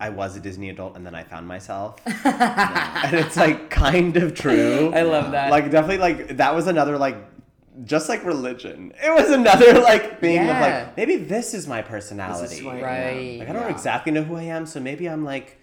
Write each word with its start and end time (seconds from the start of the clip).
I 0.00 0.10
was 0.10 0.36
a 0.36 0.40
Disney 0.40 0.70
adult 0.70 0.96
and 0.96 1.04
then 1.04 1.14
I 1.14 1.24
found 1.24 1.48
myself. 1.48 2.00
and 2.06 3.14
it's 3.16 3.36
like 3.36 3.68
kind 3.70 4.16
of 4.16 4.34
true. 4.34 4.92
I 4.94 5.02
love 5.02 5.32
that. 5.32 5.50
Like 5.50 5.70
definitely 5.70 5.98
like 5.98 6.36
that 6.36 6.54
was 6.54 6.66
another 6.68 6.96
like 6.98 7.16
just 7.84 8.08
like 8.08 8.24
religion. 8.24 8.92
It 9.02 9.12
was 9.14 9.30
another 9.30 9.80
like 9.80 10.20
thing 10.20 10.40
of 10.42 10.46
like 10.60 10.96
maybe 10.96 11.16
this 11.16 11.54
is 11.54 11.66
my 11.66 11.82
personality. 11.82 12.60
who 12.60 12.68
I 12.70 12.76
am. 12.76 12.82
Right. 12.84 13.38
Like 13.40 13.48
I 13.48 13.52
don't 13.52 13.62
Yeah. 13.62 13.68
exactly 13.70 14.12
know 14.12 14.22
who 14.22 14.36
I 14.36 14.42
am, 14.44 14.66
so 14.66 14.78
maybe 14.80 15.08
I'm 15.08 15.24
like 15.24 15.57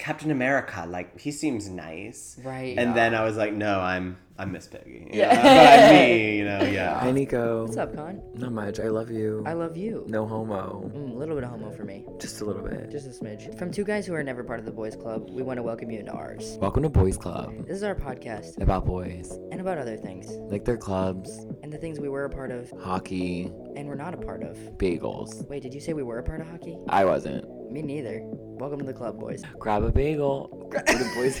Captain 0.00 0.30
America. 0.30 0.86
Like 0.88 1.20
he 1.20 1.30
seems 1.30 1.68
nice. 1.68 2.38
Right. 2.42 2.76
And 2.78 2.90
Yeah. 2.90 2.94
then 2.94 3.14
I 3.14 3.22
was 3.22 3.36
like, 3.36 3.52
no, 3.52 3.78
I'm 3.80 4.16
I'm 4.38 4.52
Miss 4.52 4.66
Piggy. 4.66 5.10
Yeah. 5.12 5.34
Yeah. 5.34 5.42
but 5.42 5.84
I'm 5.84 5.94
me, 5.94 6.38
you 6.38 6.44
know, 6.46 6.62
yeah. 6.62 6.98
Hi, 7.00 7.10
Nico. 7.10 7.66
What's 7.66 7.76
up, 7.76 7.94
Con? 7.94 8.22
Not 8.34 8.52
much. 8.52 8.80
I 8.80 8.88
love 8.88 9.10
you. 9.10 9.44
I 9.46 9.52
love 9.52 9.76
you. 9.76 10.06
No 10.08 10.26
homo. 10.26 10.90
Mm, 10.94 11.14
a 11.14 11.18
little 11.18 11.34
bit 11.34 11.44
of 11.44 11.50
homo 11.50 11.70
for 11.72 11.84
me. 11.84 12.06
Just 12.18 12.40
a 12.40 12.46
little 12.46 12.62
bit. 12.62 12.90
Just 12.90 13.06
a 13.06 13.10
smidge. 13.10 13.58
From 13.58 13.70
two 13.70 13.84
guys 13.84 14.06
who 14.06 14.14
are 14.14 14.22
never 14.22 14.42
part 14.42 14.58
of 14.58 14.64
the 14.64 14.72
boys 14.72 14.96
club, 14.96 15.28
we 15.30 15.42
want 15.42 15.58
to 15.58 15.62
welcome 15.62 15.90
you 15.90 15.98
into 16.00 16.12
ours. 16.12 16.56
Welcome 16.62 16.82
to 16.84 16.88
Boys 16.88 17.18
Club. 17.18 17.52
This 17.66 17.76
is 17.76 17.82
our 17.82 17.94
podcast 17.94 18.58
About 18.62 18.86
boys. 18.86 19.30
and 19.52 19.60
about 19.60 19.76
other 19.76 19.98
things 19.98 20.30
Like 20.50 20.64
their 20.64 20.78
clubs, 20.78 21.28
and 21.62 21.70
the 21.70 21.76
things 21.78 22.00
we 22.00 22.08
were 22.08 22.24
a 22.24 22.30
part 22.30 22.50
of 22.50 22.70
hockey, 22.82 23.52
and 23.76 23.86
we're 23.86 23.94
not 23.94 24.14
a 24.14 24.16
part 24.16 24.42
of. 24.42 24.56
bagels. 24.78 25.46
Wait, 25.50 25.62
did 25.62 25.74
you 25.74 25.80
say 25.80 25.92
we 25.92 26.02
were 26.02 26.18
a 26.18 26.22
part 26.22 26.40
of 26.40 26.46
hockey? 26.46 26.78
I 26.88 27.04
wasn't. 27.04 27.44
Me 27.70 27.82
neither. 27.82 28.18
Welcome 28.24 28.80
to 28.80 28.84
the 28.84 28.92
club, 28.92 29.20
boys. 29.20 29.44
Grab 29.60 29.84
a 29.84 29.92
bagel. 29.92 30.48
What 30.72 30.86
do 30.86 31.14
boys 31.14 31.40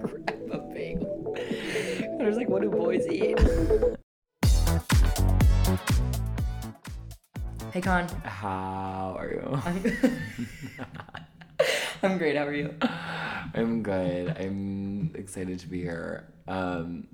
Grab 0.00 0.50
a 0.50 0.58
bagel. 0.74 1.36
I 2.20 2.24
was 2.24 2.36
like, 2.36 2.48
what 2.48 2.62
do 2.62 2.68
boys 2.70 3.06
eat? 3.06 3.38
hey, 7.72 7.80
Con. 7.80 8.08
How 8.24 9.14
are 9.16 9.30
you? 9.30 9.60
I'm, 9.64 9.84
I'm 12.02 12.18
great. 12.18 12.36
How 12.36 12.46
are 12.48 12.54
you? 12.54 12.74
I'm 13.54 13.84
good. 13.84 14.36
I'm 14.36 15.12
excited 15.14 15.60
to 15.60 15.68
be 15.68 15.80
here. 15.80 16.26
Um, 16.48 17.06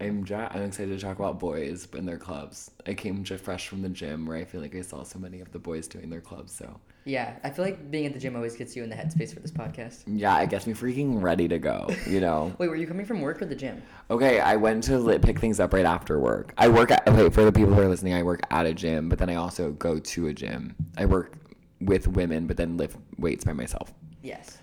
I'm 0.00 0.24
ja- 0.24 0.50
I'm 0.52 0.62
excited 0.62 0.96
to 0.96 1.04
talk 1.04 1.18
about 1.18 1.40
boys 1.40 1.88
in 1.94 2.06
their 2.06 2.18
clubs. 2.18 2.70
I 2.86 2.94
came 2.94 3.24
just 3.24 3.42
fresh 3.42 3.66
from 3.66 3.82
the 3.82 3.88
gym 3.88 4.24
where 4.24 4.36
I 4.36 4.44
feel 4.44 4.60
like 4.60 4.76
I 4.76 4.82
saw 4.82 5.02
so 5.02 5.18
many 5.18 5.40
of 5.40 5.50
the 5.50 5.58
boys 5.58 5.88
doing 5.88 6.10
their 6.10 6.20
clubs. 6.20 6.52
So 6.52 6.78
Yeah, 7.08 7.36
I 7.42 7.48
feel 7.48 7.64
like 7.64 7.90
being 7.90 8.04
at 8.04 8.12
the 8.12 8.18
gym 8.18 8.36
always 8.36 8.54
gets 8.54 8.76
you 8.76 8.82
in 8.82 8.90
the 8.90 8.94
headspace 8.94 9.32
for 9.32 9.40
this 9.40 9.50
podcast. 9.50 10.02
yeah, 10.06 10.38
it 10.42 10.50
gets 10.50 10.66
me 10.66 10.74
freaking 10.74 11.22
ready 11.22 11.48
to 11.48 11.58
go. 11.58 11.88
You 12.06 12.20
know. 12.20 12.54
Wait, 12.58 12.68
were 12.68 12.76
you 12.76 12.86
coming 12.86 13.06
from 13.06 13.22
work 13.22 13.40
or 13.40 13.46
the 13.46 13.54
gym? 13.54 13.82
Okay, 14.10 14.40
I 14.40 14.56
went 14.56 14.84
to 14.84 14.98
li- 14.98 15.18
pick 15.18 15.38
things 15.38 15.58
up 15.58 15.72
right 15.72 15.86
after 15.86 16.20
work. 16.20 16.52
I 16.58 16.68
work 16.68 16.90
at, 16.90 17.08
okay, 17.08 17.30
for 17.30 17.44
the 17.44 17.52
people 17.52 17.72
who 17.72 17.80
are 17.80 17.88
listening, 17.88 18.12
I 18.12 18.22
work 18.22 18.40
at 18.50 18.66
a 18.66 18.74
gym, 18.74 19.08
but 19.08 19.18
then 19.18 19.30
I 19.30 19.36
also 19.36 19.72
go 19.72 19.98
to 19.98 20.26
a 20.26 20.34
gym. 20.34 20.76
I 20.98 21.06
work 21.06 21.32
with 21.80 22.08
women, 22.08 22.46
but 22.46 22.58
then 22.58 22.76
lift 22.76 22.98
weights 23.16 23.42
by 23.42 23.54
myself. 23.54 23.94
Yes. 24.22 24.58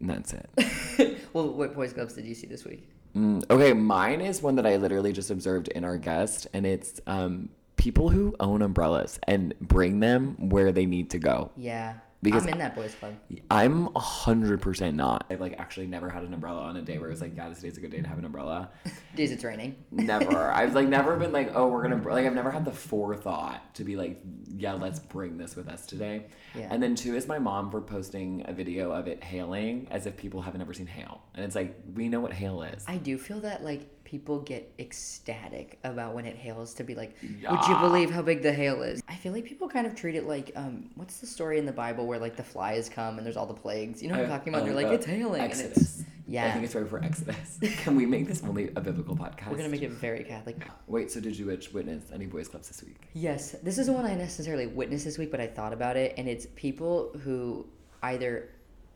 And 0.00 0.10
that's 0.10 0.32
it. 0.32 1.18
well, 1.32 1.48
what 1.52 1.76
boys 1.76 1.92
clubs 1.92 2.14
did 2.14 2.24
you 2.24 2.34
see 2.34 2.48
this 2.48 2.64
week? 2.64 2.88
Mm, 3.16 3.48
okay, 3.50 3.72
mine 3.72 4.20
is 4.20 4.42
one 4.42 4.56
that 4.56 4.66
I 4.66 4.76
literally 4.78 5.12
just 5.12 5.30
observed 5.30 5.68
in 5.68 5.84
our 5.84 5.96
guest, 5.96 6.48
and 6.52 6.66
it's 6.66 7.00
um, 7.06 7.50
people 7.88 8.10
who 8.10 8.36
own 8.38 8.60
umbrellas 8.60 9.18
and 9.26 9.54
bring 9.60 9.98
them 10.00 10.50
where 10.50 10.72
they 10.72 10.84
need 10.84 11.08
to 11.08 11.18
go. 11.18 11.50
Yeah, 11.56 11.94
Because- 12.20 12.42
I'm 12.46 12.52
in 12.52 12.58
that 12.58 12.74
boys 12.76 12.94
club. 12.94 13.14
I'm 13.50 13.88
a 13.96 13.98
hundred 13.98 14.60
percent 14.60 14.94
not. 14.94 15.24
I've 15.30 15.40
like 15.40 15.54
actually 15.58 15.86
never 15.86 16.10
had 16.10 16.22
an 16.22 16.34
umbrella 16.34 16.60
on 16.64 16.76
a 16.76 16.82
day 16.82 16.98
where 16.98 17.10
it's 17.10 17.22
like, 17.22 17.34
yeah, 17.34 17.48
this 17.48 17.60
day's 17.60 17.78
a 17.78 17.80
good 17.80 17.90
day 17.90 18.02
to 18.02 18.06
have 18.06 18.18
an 18.18 18.26
umbrella. 18.26 18.68
Days 19.16 19.32
it's 19.32 19.42
raining. 19.42 19.74
Never. 19.90 20.50
I've 20.60 20.74
like 20.74 20.86
never 20.86 21.16
been 21.16 21.32
like, 21.32 21.52
oh, 21.54 21.68
we're 21.68 21.82
gonna 21.82 21.96
like. 22.06 22.26
I've 22.26 22.34
never 22.34 22.50
had 22.50 22.64
the 22.66 22.72
forethought 22.72 23.74
to 23.76 23.84
be 23.84 23.96
like, 23.96 24.20
yeah, 24.54 24.74
let's 24.74 25.00
bring 25.00 25.38
this 25.38 25.56
with 25.56 25.66
us 25.68 25.86
today. 25.86 26.26
Yeah. 26.54 26.68
And 26.70 26.82
then 26.82 26.94
two 26.94 27.16
is 27.16 27.26
my 27.26 27.38
mom 27.38 27.70
for 27.70 27.80
posting 27.80 28.44
a 28.46 28.52
video 28.52 28.92
of 28.92 29.08
it 29.08 29.24
hailing 29.24 29.88
as 29.90 30.06
if 30.06 30.16
people 30.16 30.42
haven't 30.42 30.60
ever 30.60 30.74
seen 30.74 30.86
hail, 30.86 31.22
and 31.34 31.44
it's 31.44 31.54
like 31.56 31.74
we 31.94 32.08
know 32.08 32.20
what 32.20 32.32
hail 32.34 32.62
is. 32.62 32.84
I 32.86 32.98
do 32.98 33.16
feel 33.18 33.40
that 33.40 33.64
like 33.64 33.88
people 34.08 34.40
get 34.40 34.72
ecstatic 34.78 35.78
about 35.84 36.14
when 36.14 36.24
it 36.24 36.34
hails 36.34 36.72
to 36.72 36.82
be 36.82 36.94
like, 36.94 37.14
would 37.22 37.66
you 37.68 37.76
believe 37.78 38.10
how 38.10 38.22
big 38.22 38.40
the 38.40 38.50
hail 38.50 38.82
is? 38.82 39.02
I 39.06 39.14
feel 39.14 39.34
like 39.34 39.44
people 39.44 39.68
kind 39.68 39.86
of 39.86 39.94
treat 39.94 40.14
it 40.14 40.26
like, 40.26 40.50
um, 40.56 40.88
what's 40.94 41.18
the 41.20 41.26
story 41.26 41.58
in 41.58 41.66
the 41.66 41.72
Bible 41.72 42.06
where 42.06 42.18
like 42.18 42.34
the 42.34 42.42
flies 42.42 42.88
come 42.88 43.18
and 43.18 43.26
there's 43.26 43.36
all 43.36 43.44
the 43.44 43.52
plagues? 43.52 44.02
You 44.02 44.08
know 44.08 44.14
what 44.16 44.24
I'm 44.24 44.30
talking 44.30 44.54
about? 44.54 44.62
uh, 44.62 44.64
They're 44.64 44.74
like, 44.74 44.86
uh, 44.86 44.92
it's 44.92 45.04
hailing. 45.04 45.42
And 45.42 45.52
it's, 45.52 46.04
yeah. 46.26 46.46
I 46.46 46.52
think 46.52 46.64
it's 46.64 46.74
right 46.74 46.88
for 46.88 47.04
Exodus. 47.04 47.58
Can 47.82 47.96
we 47.96 48.06
make 48.06 48.26
this 48.26 48.42
only 48.42 48.70
a 48.76 48.80
biblical 48.80 49.14
podcast? 49.14 49.50
We're 49.50 49.58
gonna 49.58 49.68
make 49.68 49.82
it 49.82 49.90
very 49.90 50.24
Catholic. 50.24 50.56
Wait, 50.86 51.10
so 51.10 51.20
did 51.20 51.38
you 51.38 51.44
witness 51.44 52.04
any 52.10 52.24
boys 52.24 52.48
clubs 52.48 52.68
this 52.68 52.82
week? 52.82 53.08
Yes, 53.12 53.56
this 53.62 53.76
isn't 53.76 53.94
one 53.94 54.06
I 54.06 54.14
necessarily 54.14 54.68
witnessed 54.68 55.04
this 55.04 55.18
week, 55.18 55.30
but 55.30 55.40
I 55.40 55.46
thought 55.46 55.74
about 55.74 55.98
it, 55.98 56.14
and 56.16 56.26
it's 56.26 56.46
people 56.56 57.10
who 57.24 57.66
either 58.02 58.48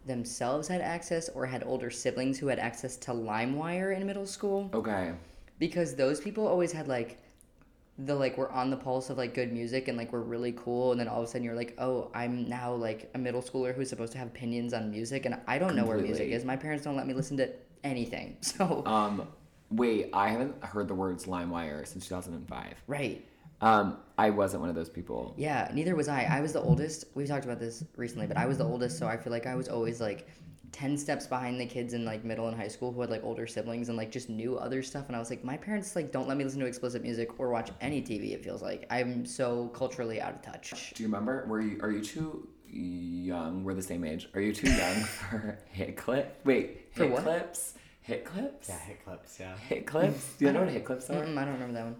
themselves 0.06 0.66
had 0.68 0.80
access 0.80 1.28
or 1.30 1.46
had 1.46 1.62
older 1.64 1.90
siblings 1.90 2.38
who 2.38 2.48
had 2.48 2.58
access 2.58 2.96
to 2.98 3.12
LimeWire 3.12 3.96
in 3.96 4.06
middle 4.06 4.26
school. 4.26 4.70
Okay. 4.74 5.12
because 5.58 5.94
those 5.94 6.20
people 6.20 6.46
always 6.46 6.72
had 6.72 6.88
like 6.88 7.18
the 7.98 8.14
like 8.14 8.36
we're 8.38 8.48
on 8.50 8.70
the 8.70 8.76
pulse 8.76 9.10
of 9.10 9.18
like 9.18 9.34
good 9.34 9.52
music 9.52 9.86
and 9.86 9.96
like 9.98 10.12
we're 10.12 10.20
really 10.20 10.52
cool 10.52 10.90
and 10.92 10.98
then 11.00 11.06
all 11.06 11.18
of 11.22 11.24
a 11.24 11.30
sudden 11.30 11.44
you're 11.44 11.54
like 11.54 11.74
oh 11.78 12.10
i'm 12.14 12.48
now 12.48 12.72
like 12.72 13.10
a 13.14 13.18
middle 13.18 13.42
schooler 13.42 13.74
who's 13.74 13.88
supposed 13.90 14.10
to 14.12 14.18
have 14.18 14.26
opinions 14.28 14.72
on 14.72 14.90
music 14.90 15.26
and 15.26 15.36
i 15.46 15.58
don't 15.58 15.76
know 15.76 15.84
where 15.84 15.98
music 15.98 16.12
Completely. 16.16 16.34
is 16.34 16.44
my 16.44 16.56
parents 16.56 16.84
don't 16.84 16.96
let 16.96 17.06
me 17.06 17.12
listen 17.14 17.36
to 17.36 17.50
anything 17.84 18.38
so 18.40 18.82
Um, 18.86 19.28
wait, 19.70 20.08
I 20.14 20.30
haven't 20.30 20.64
heard 20.64 20.88
the 20.88 20.94
words 20.94 21.26
LimeWire 21.26 21.86
since 21.86 22.08
2005. 22.08 22.74
right 22.88 23.24
Um, 23.62 23.96
I 24.18 24.30
wasn't 24.30 24.60
one 24.60 24.68
of 24.70 24.74
those 24.76 24.90
people. 24.90 25.34
yeah 25.38 25.70
neither 25.72 25.94
was 25.96 26.08
i 26.08 26.22
i 26.24 26.40
was 26.40 26.52
the 26.52 26.60
oldest 26.60 27.04
we 27.14 27.26
talked 27.26 27.44
about 27.44 27.58
this 27.58 27.82
recently 27.96 28.26
but 28.26 28.36
i 28.36 28.44
was 28.46 28.58
the 28.58 28.64
oldest 28.64 28.98
so 28.98 29.06
i 29.08 29.16
feel 29.16 29.32
like 29.32 29.46
i 29.46 29.54
was 29.54 29.68
always 29.68 30.00
like 30.00 30.28
10 30.72 30.96
steps 30.96 31.26
behind 31.26 31.60
the 31.60 31.66
kids 31.66 31.92
in 31.92 32.04
like 32.04 32.24
middle 32.24 32.46
and 32.48 32.56
high 32.56 32.68
school 32.68 32.92
who 32.92 33.00
had 33.00 33.10
like 33.10 33.22
older 33.24 33.46
siblings 33.46 33.88
and 33.88 33.96
like 33.98 34.10
just 34.10 34.28
knew 34.28 34.56
other 34.56 34.82
stuff 34.82 35.06
and 35.08 35.16
i 35.16 35.18
was 35.18 35.30
like 35.30 35.42
my 35.44 35.56
parents 35.56 35.94
like 35.96 36.10
don't 36.12 36.28
let 36.28 36.36
me 36.36 36.44
listen 36.44 36.60
to 36.60 36.66
explicit 36.66 37.02
music 37.02 37.28
or 37.40 37.50
watch 37.50 37.70
any 37.80 38.00
tv 38.02 38.32
it 38.32 38.42
feels 38.44 38.62
like 38.62 38.86
i'm 38.90 39.24
so 39.26 39.68
culturally 39.68 40.20
out 40.20 40.34
of 40.34 40.42
touch 40.42 40.92
Do 40.94 41.02
you 41.02 41.08
remember? 41.08 41.44
Were 41.48 41.60
you? 41.60 41.78
Are 41.82 41.90
you 41.90 42.02
too 42.02 42.48
young? 42.68 43.64
We're 43.64 43.74
the 43.74 43.82
same 43.82 44.04
age. 44.04 44.28
Are 44.34 44.40
you 44.40 44.52
too 44.52 44.70
young 44.70 44.94
for 45.18 45.58
hit 45.70 45.96
clip? 45.96 46.40
Wait, 46.44 46.88
For 46.92 47.04
hit 47.04 47.12
what? 47.12 47.22
clips? 47.22 47.74
Hit 48.00 48.24
clips? 48.24 48.68
Yeah, 48.68 48.78
hit 48.80 49.04
clips, 49.04 49.36
yeah. 49.40 49.56
Hit 49.68 49.86
clips? 49.86 50.34
Do 50.38 50.46
you 50.46 50.52
know 50.52 50.60
what 50.60 50.70
hit 50.70 50.84
clips 50.84 51.08
are? 51.10 51.22
I 51.22 51.24
don't 51.26 51.36
remember 51.36 51.74
that 51.74 51.84
one. 51.84 51.96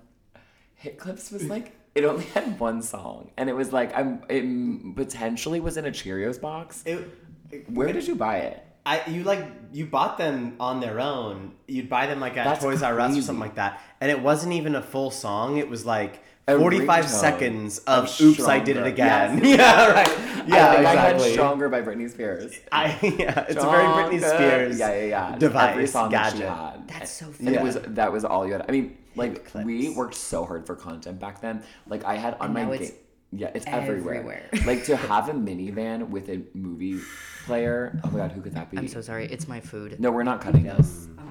Hit 0.83 0.99
clips 0.99 1.31
was 1.31 1.45
like 1.55 1.73
it 1.95 2.05
only 2.05 2.25
had 2.25 2.59
one 2.59 2.83
song, 2.83 3.31
and 3.37 3.49
it 3.49 3.55
was 3.55 3.73
like 3.73 3.97
I'm. 3.97 4.23
It 4.29 4.97
potentially 4.97 5.61
was 5.61 5.77
in 5.77 5.87
a 5.87 5.91
Cheerios 5.91 6.41
box. 6.41 6.83
It, 6.85 7.09
it- 7.51 7.71
Where 7.71 7.93
did 7.93 8.07
you 8.07 8.15
buy 8.17 8.39
it? 8.39 8.65
I 8.85 9.09
you 9.09 9.23
like 9.23 9.45
you 9.73 9.87
bought 9.87 10.19
them 10.19 10.57
on 10.59 10.81
their 10.81 10.99
own. 10.99 11.55
You'd 11.69 11.89
buy 11.89 12.07
them 12.09 12.19
like 12.19 12.37
at 12.37 12.45
That's 12.45 12.65
Toys 12.65 12.83
R 12.83 12.99
Us 12.99 13.17
or 13.17 13.23
something 13.23 13.39
like 13.41 13.55
that, 13.55 13.81
and 14.01 14.11
it 14.11 14.21
wasn't 14.21 14.55
even 14.55 14.75
a 14.75 14.83
full 14.83 15.11
song. 15.13 15.59
It 15.59 15.69
was 15.69 15.87
like 15.87 16.21
A 16.49 16.59
forty-five 16.59 17.05
ringtone 17.05 17.09
seconds 17.09 17.79
of 17.81 18.05
of 18.05 18.21
"Oops, 18.21 18.45
I 18.49 18.59
Did 18.59 18.77
It 18.77 18.87
Again." 18.87 19.41
Yes. 19.45 19.57
Yeah, 19.59 19.93
right. 19.93 20.09
Yeah, 20.49 20.71
I 20.71 20.75
think 20.75 20.87
I 20.87 20.91
had 20.97 21.13
exactly. 21.15 21.33
"Stronger" 21.35 21.69
by 21.69 21.83
Britney 21.83 22.11
Spears. 22.11 22.53
I 22.73 22.87
yeah, 23.19 23.47
it's 23.49 23.63
a 23.63 23.69
very 23.71 23.85
Britney 23.85 24.19
Spears. 24.19 24.79
Yeah, 24.79 24.93
yeah, 24.95 25.05
yeah. 25.05 25.27
Every 25.29 25.39
Device 25.39 25.93
song 25.93 26.11
that 26.11 26.33
she 26.33 26.39
gadget. 26.41 26.49
had. 26.57 26.89
That's 26.89 27.11
so 27.13 27.27
funny. 27.27 27.47
And 27.49 27.57
it 27.57 27.63
was 27.63 27.79
that 27.95 28.13
was 28.13 28.25
all 28.25 28.45
you 28.45 28.55
had. 28.55 28.65
I 28.69 28.73
mean, 28.73 28.99
like 29.15 29.45
clips. 29.47 29.65
we 29.65 29.91
worked 29.95 30.17
so 30.17 30.45
hard 30.45 30.67
for 30.67 30.75
content 30.75 31.21
back 31.21 31.41
then. 31.41 31.63
Like 31.87 32.05
I 32.05 32.17
had 32.17 32.35
on 32.35 32.47
And 32.47 32.55
my 32.55 32.65
now 32.65 32.73
it's 32.73 32.91
ga- 32.91 32.97
yeah, 33.35 33.51
it's 33.55 33.67
everywhere. 33.69 34.15
everywhere. 34.17 34.49
like 34.67 34.85
to 34.87 34.97
have 34.97 35.29
a 35.29 35.33
minivan 35.33 36.09
with 36.09 36.29
a 36.29 36.43
movie 36.55 36.99
player. 37.47 38.01
Oh 38.03 38.11
my 38.11 38.19
god, 38.19 38.33
who 38.33 38.41
could 38.41 38.55
that 38.55 38.69
be? 38.69 38.79
I'm 38.79 38.89
so 38.89 39.01
sorry. 39.01 39.27
It's 39.27 39.47
my 39.47 39.61
food. 39.61 40.01
no, 40.01 40.11
we're 40.11 40.25
not 40.25 40.41
cutting 40.41 40.65
this. 40.65 41.07
Oh. 41.19 41.23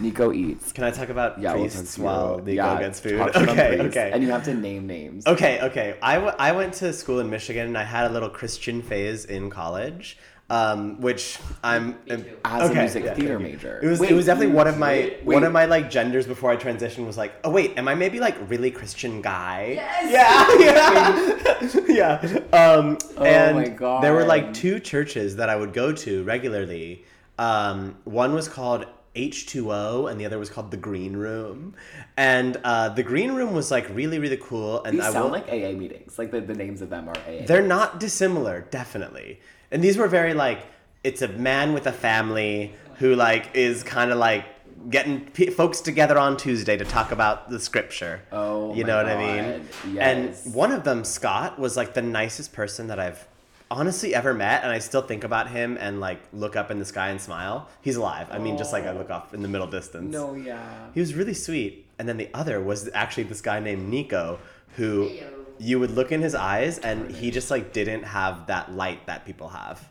Nico 0.00 0.32
eats. 0.32 0.72
Can 0.72 0.84
I 0.84 0.90
talk 0.90 1.08
about 1.08 1.40
Yeah, 1.40 1.54
we'll 1.54 1.68
talk 1.68 1.84
while 1.98 2.36
to 2.38 2.42
Nico 2.44 2.50
you. 2.50 2.56
yeah, 2.56 2.80
gets 2.80 3.00
food? 3.00 3.18
talk 3.18 3.32
shit 3.34 3.36
on 3.48 3.48
Okay, 3.50 3.76
priests. 3.76 3.96
okay. 3.96 4.10
And 4.12 4.22
you 4.22 4.30
have 4.30 4.44
to 4.44 4.54
name 4.54 4.86
names. 4.86 5.26
Okay, 5.26 5.60
okay. 5.62 5.96
I, 6.02 6.14
w- 6.14 6.34
I 6.38 6.52
went 6.52 6.74
to 6.74 6.92
school 6.92 7.20
in 7.20 7.30
Michigan 7.30 7.66
and 7.66 7.78
I 7.78 7.84
had 7.84 8.10
a 8.10 8.12
little 8.12 8.28
Christian 8.30 8.82
phase 8.82 9.24
in 9.26 9.50
college, 9.50 10.18
um, 10.50 11.00
which 11.00 11.38
I'm 11.64 11.94
too. 12.06 12.24
As 12.44 12.70
a 12.70 12.74
music 12.74 13.04
yeah, 13.04 13.14
theater 13.14 13.38
major. 13.38 13.80
It 13.82 13.86
was 13.86 14.00
Wait, 14.00 14.10
it 14.10 14.14
was 14.14 14.26
definitely 14.26 14.54
one 14.54 14.66
of 14.66 14.76
my 14.76 14.94
did? 14.94 15.24
one 15.24 15.44
of 15.44 15.52
my 15.52 15.64
like 15.64 15.88
genders 15.90 16.26
before 16.26 16.50
I 16.50 16.56
transitioned 16.56 17.06
was 17.06 17.16
like, 17.16 17.32
oh 17.44 17.50
wait, 17.50 17.78
am 17.78 17.88
I 17.88 17.94
maybe 17.94 18.20
like 18.20 18.36
really 18.50 18.70
Christian 18.70 19.22
guy? 19.22 19.72
Yes! 19.76 20.60
Yeah, 20.68 21.86
yeah, 21.88 22.20
yeah. 22.20 22.38
Um, 22.58 22.98
Oh 23.16 23.24
and 23.24 23.56
my 23.56 23.68
God. 23.68 24.02
there 24.04 24.12
were 24.12 24.24
like 24.24 24.52
two 24.52 24.78
churches 24.80 25.36
that 25.36 25.48
I 25.48 25.56
would 25.56 25.72
go 25.72 25.92
to 25.92 26.22
regularly. 26.24 27.04
Um, 27.38 27.96
one 28.04 28.34
was 28.34 28.46
called 28.48 28.86
H2O 29.16 30.10
and 30.10 30.20
the 30.20 30.24
other 30.26 30.38
was 30.38 30.48
called 30.50 30.70
the 30.70 30.76
Green 30.76 31.16
Room. 31.16 31.74
And 32.16 32.56
uh, 32.64 32.88
the 32.90 33.02
Green 33.02 33.32
Room 33.32 33.52
was 33.52 33.70
like 33.70 33.88
really 33.94 34.18
really 34.18 34.38
cool 34.38 34.82
and 34.84 34.96
These 34.98 35.04
I 35.04 35.12
sound 35.12 35.24
will 35.26 35.32
like 35.32 35.48
AA 35.48 35.76
meetings. 35.78 36.18
Like 36.18 36.30
the, 36.30 36.40
the 36.40 36.54
names 36.54 36.80
of 36.82 36.90
them 36.90 37.08
are 37.08 37.16
AA. 37.28 37.44
they're 37.46 37.62
not 37.62 38.00
dissimilar, 38.00 38.66
definitely. 38.70 39.40
And 39.70 39.82
these 39.82 39.96
were 39.96 40.08
very 40.08 40.34
like 40.34 40.66
it's 41.04 41.22
a 41.22 41.28
man 41.28 41.72
with 41.72 41.86
a 41.86 41.92
family 41.92 42.74
who 42.98 43.14
like 43.14 43.50
is 43.54 43.82
kind 43.82 44.10
of 44.10 44.18
like 44.18 44.44
getting 44.90 45.20
p- 45.26 45.50
folks 45.50 45.80
together 45.80 46.18
on 46.18 46.36
Tuesday 46.36 46.76
to 46.76 46.84
talk 46.84 47.12
about 47.12 47.50
the 47.50 47.60
scripture. 47.60 48.22
Oh 48.32 48.74
you 48.74 48.84
know 48.84 48.96
what 48.96 49.06
I 49.06 49.16
mean? 49.16 49.68
Yes. 49.92 50.46
And 50.46 50.54
one 50.54 50.72
of 50.72 50.84
them, 50.84 51.04
Scott, 51.04 51.58
was 51.58 51.76
like 51.76 51.94
the 51.94 52.02
nicest 52.02 52.52
person 52.52 52.86
that 52.88 52.98
I've 52.98 53.26
honestly 53.72 54.14
ever 54.14 54.34
met, 54.34 54.62
and 54.62 54.70
I 54.70 54.78
still 54.78 55.02
think 55.02 55.24
about 55.24 55.48
him 55.50 55.76
and 55.80 56.00
like 56.00 56.20
look 56.32 56.56
up 56.56 56.70
in 56.70 56.78
the 56.78 56.84
sky 56.84 57.08
and 57.08 57.20
smile. 57.20 57.68
He's 57.80 57.96
alive. 57.96 58.28
I 58.30 58.38
mean, 58.38 58.58
just 58.58 58.72
like 58.72 58.84
I 58.84 58.88
oh. 58.88 58.98
look 58.98 59.10
off 59.10 59.34
in 59.34 59.42
the 59.42 59.48
middle 59.48 59.66
distance. 59.66 60.12
No, 60.12 60.34
yeah. 60.34 60.88
He 60.94 61.00
was 61.00 61.14
really 61.14 61.34
sweet. 61.34 61.86
And 61.98 62.08
then 62.08 62.16
the 62.16 62.28
other 62.34 62.60
was 62.60 62.88
actually 62.94 63.24
this 63.24 63.40
guy 63.40 63.60
named 63.60 63.88
Nico, 63.88 64.38
who 64.76 65.10
you 65.58 65.78
would 65.78 65.90
look 65.92 66.12
in 66.12 66.20
his 66.20 66.34
eyes 66.34 66.78
and 66.78 67.10
he 67.10 67.30
just 67.30 67.50
like 67.50 67.72
didn't 67.72 68.02
have 68.02 68.46
that 68.48 68.72
light 68.72 69.06
that 69.06 69.24
people 69.24 69.48
have. 69.48 69.86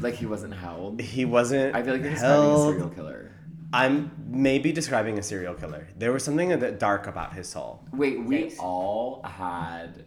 Like 0.00 0.14
he 0.14 0.26
wasn't 0.26 0.54
held. 0.54 1.00
He 1.00 1.24
wasn't. 1.24 1.74
I 1.74 1.82
feel 1.82 1.94
like 1.94 2.02
you're 2.02 2.12
describing 2.12 2.44
a 2.44 2.48
held. 2.48 2.72
serial 2.72 2.90
killer. 2.90 3.30
I'm 3.72 4.12
maybe 4.28 4.70
describing 4.70 5.18
a 5.18 5.22
serial 5.22 5.54
killer. 5.54 5.88
There 5.98 6.12
was 6.12 6.22
something 6.22 6.52
a 6.52 6.56
bit 6.56 6.78
dark 6.78 7.08
about 7.08 7.32
his 7.32 7.48
soul. 7.48 7.82
Wait, 7.92 8.22
we 8.22 8.42
Thanks. 8.42 8.56
all 8.60 9.20
had 9.24 10.04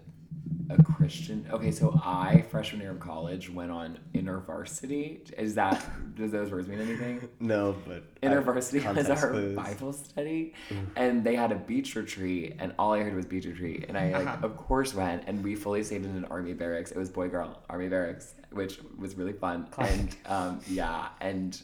a 0.70 0.84
Christian. 0.84 1.46
Okay, 1.52 1.72
so 1.72 2.00
I 2.04 2.44
freshman 2.50 2.82
year 2.82 2.92
of 2.92 3.00
college 3.00 3.50
went 3.50 3.72
on 3.72 4.00
InterVarsity. 4.14 5.32
Is 5.34 5.56
that 5.56 5.84
does 6.16 6.32
those 6.32 6.52
words 6.52 6.68
mean 6.68 6.80
anything? 6.80 7.28
No, 7.40 7.76
but 7.88 8.04
InterVarsity 8.22 8.94
was 8.96 9.10
our 9.10 9.30
clues. 9.30 9.56
Bible 9.56 9.94
study, 9.94 10.54
and 10.96 11.24
they 11.24 11.36
had 11.36 11.52
a 11.52 11.56
beach 11.56 11.96
retreat, 11.96 12.56
and 12.60 12.74
all 12.78 12.94
I 12.94 13.04
heard 13.04 13.16
was 13.16 13.26
beach 13.26 13.46
retreat, 13.46 13.86
and 13.88 13.98
I 13.98 14.12
like, 14.24 14.44
of 14.44 14.58
course 14.58 14.94
went, 14.94 15.24
and 15.28 15.44
we 15.44 15.56
fully 15.56 15.84
stayed 15.84 16.04
in 16.04 16.16
an 16.16 16.26
army 16.26 16.54
barracks. 16.54 16.92
It 16.92 16.98
was 16.98 17.10
boy 17.10 17.30
girl 17.30 17.62
army 17.70 17.88
barracks, 17.88 18.34
which 18.52 18.80
was 18.98 19.16
really 19.16 19.34
fun, 19.34 19.68
and 19.78 20.16
um, 20.26 20.60
yeah, 20.68 21.10
and 21.22 21.62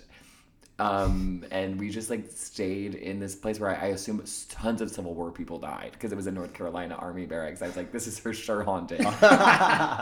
um, 0.80 1.46
and 1.52 1.80
we 1.80 1.90
just 1.90 2.10
like 2.10 2.26
stayed 2.34 2.96
in 2.96 3.20
this 3.20 3.36
place 3.36 3.60
where 3.60 3.70
I, 3.70 3.74
I 3.76 3.86
assume 3.88 4.24
tons 4.50 4.82
of 4.82 4.90
Civil 4.90 5.14
War 5.14 5.32
people 5.32 5.60
died 5.60 5.92
because 5.94 6.12
it 6.12 6.16
was 6.16 6.28
a 6.28 6.32
North 6.32 6.54
Carolina 6.54 6.96
army 6.96 7.26
barracks. 7.26 7.62
I 7.62 7.68
was 7.68 7.78
like, 7.78 7.92
this 7.92 8.08
is 8.08 8.18
for 8.18 8.34
sure 8.34 8.64
haunted, 8.64 9.02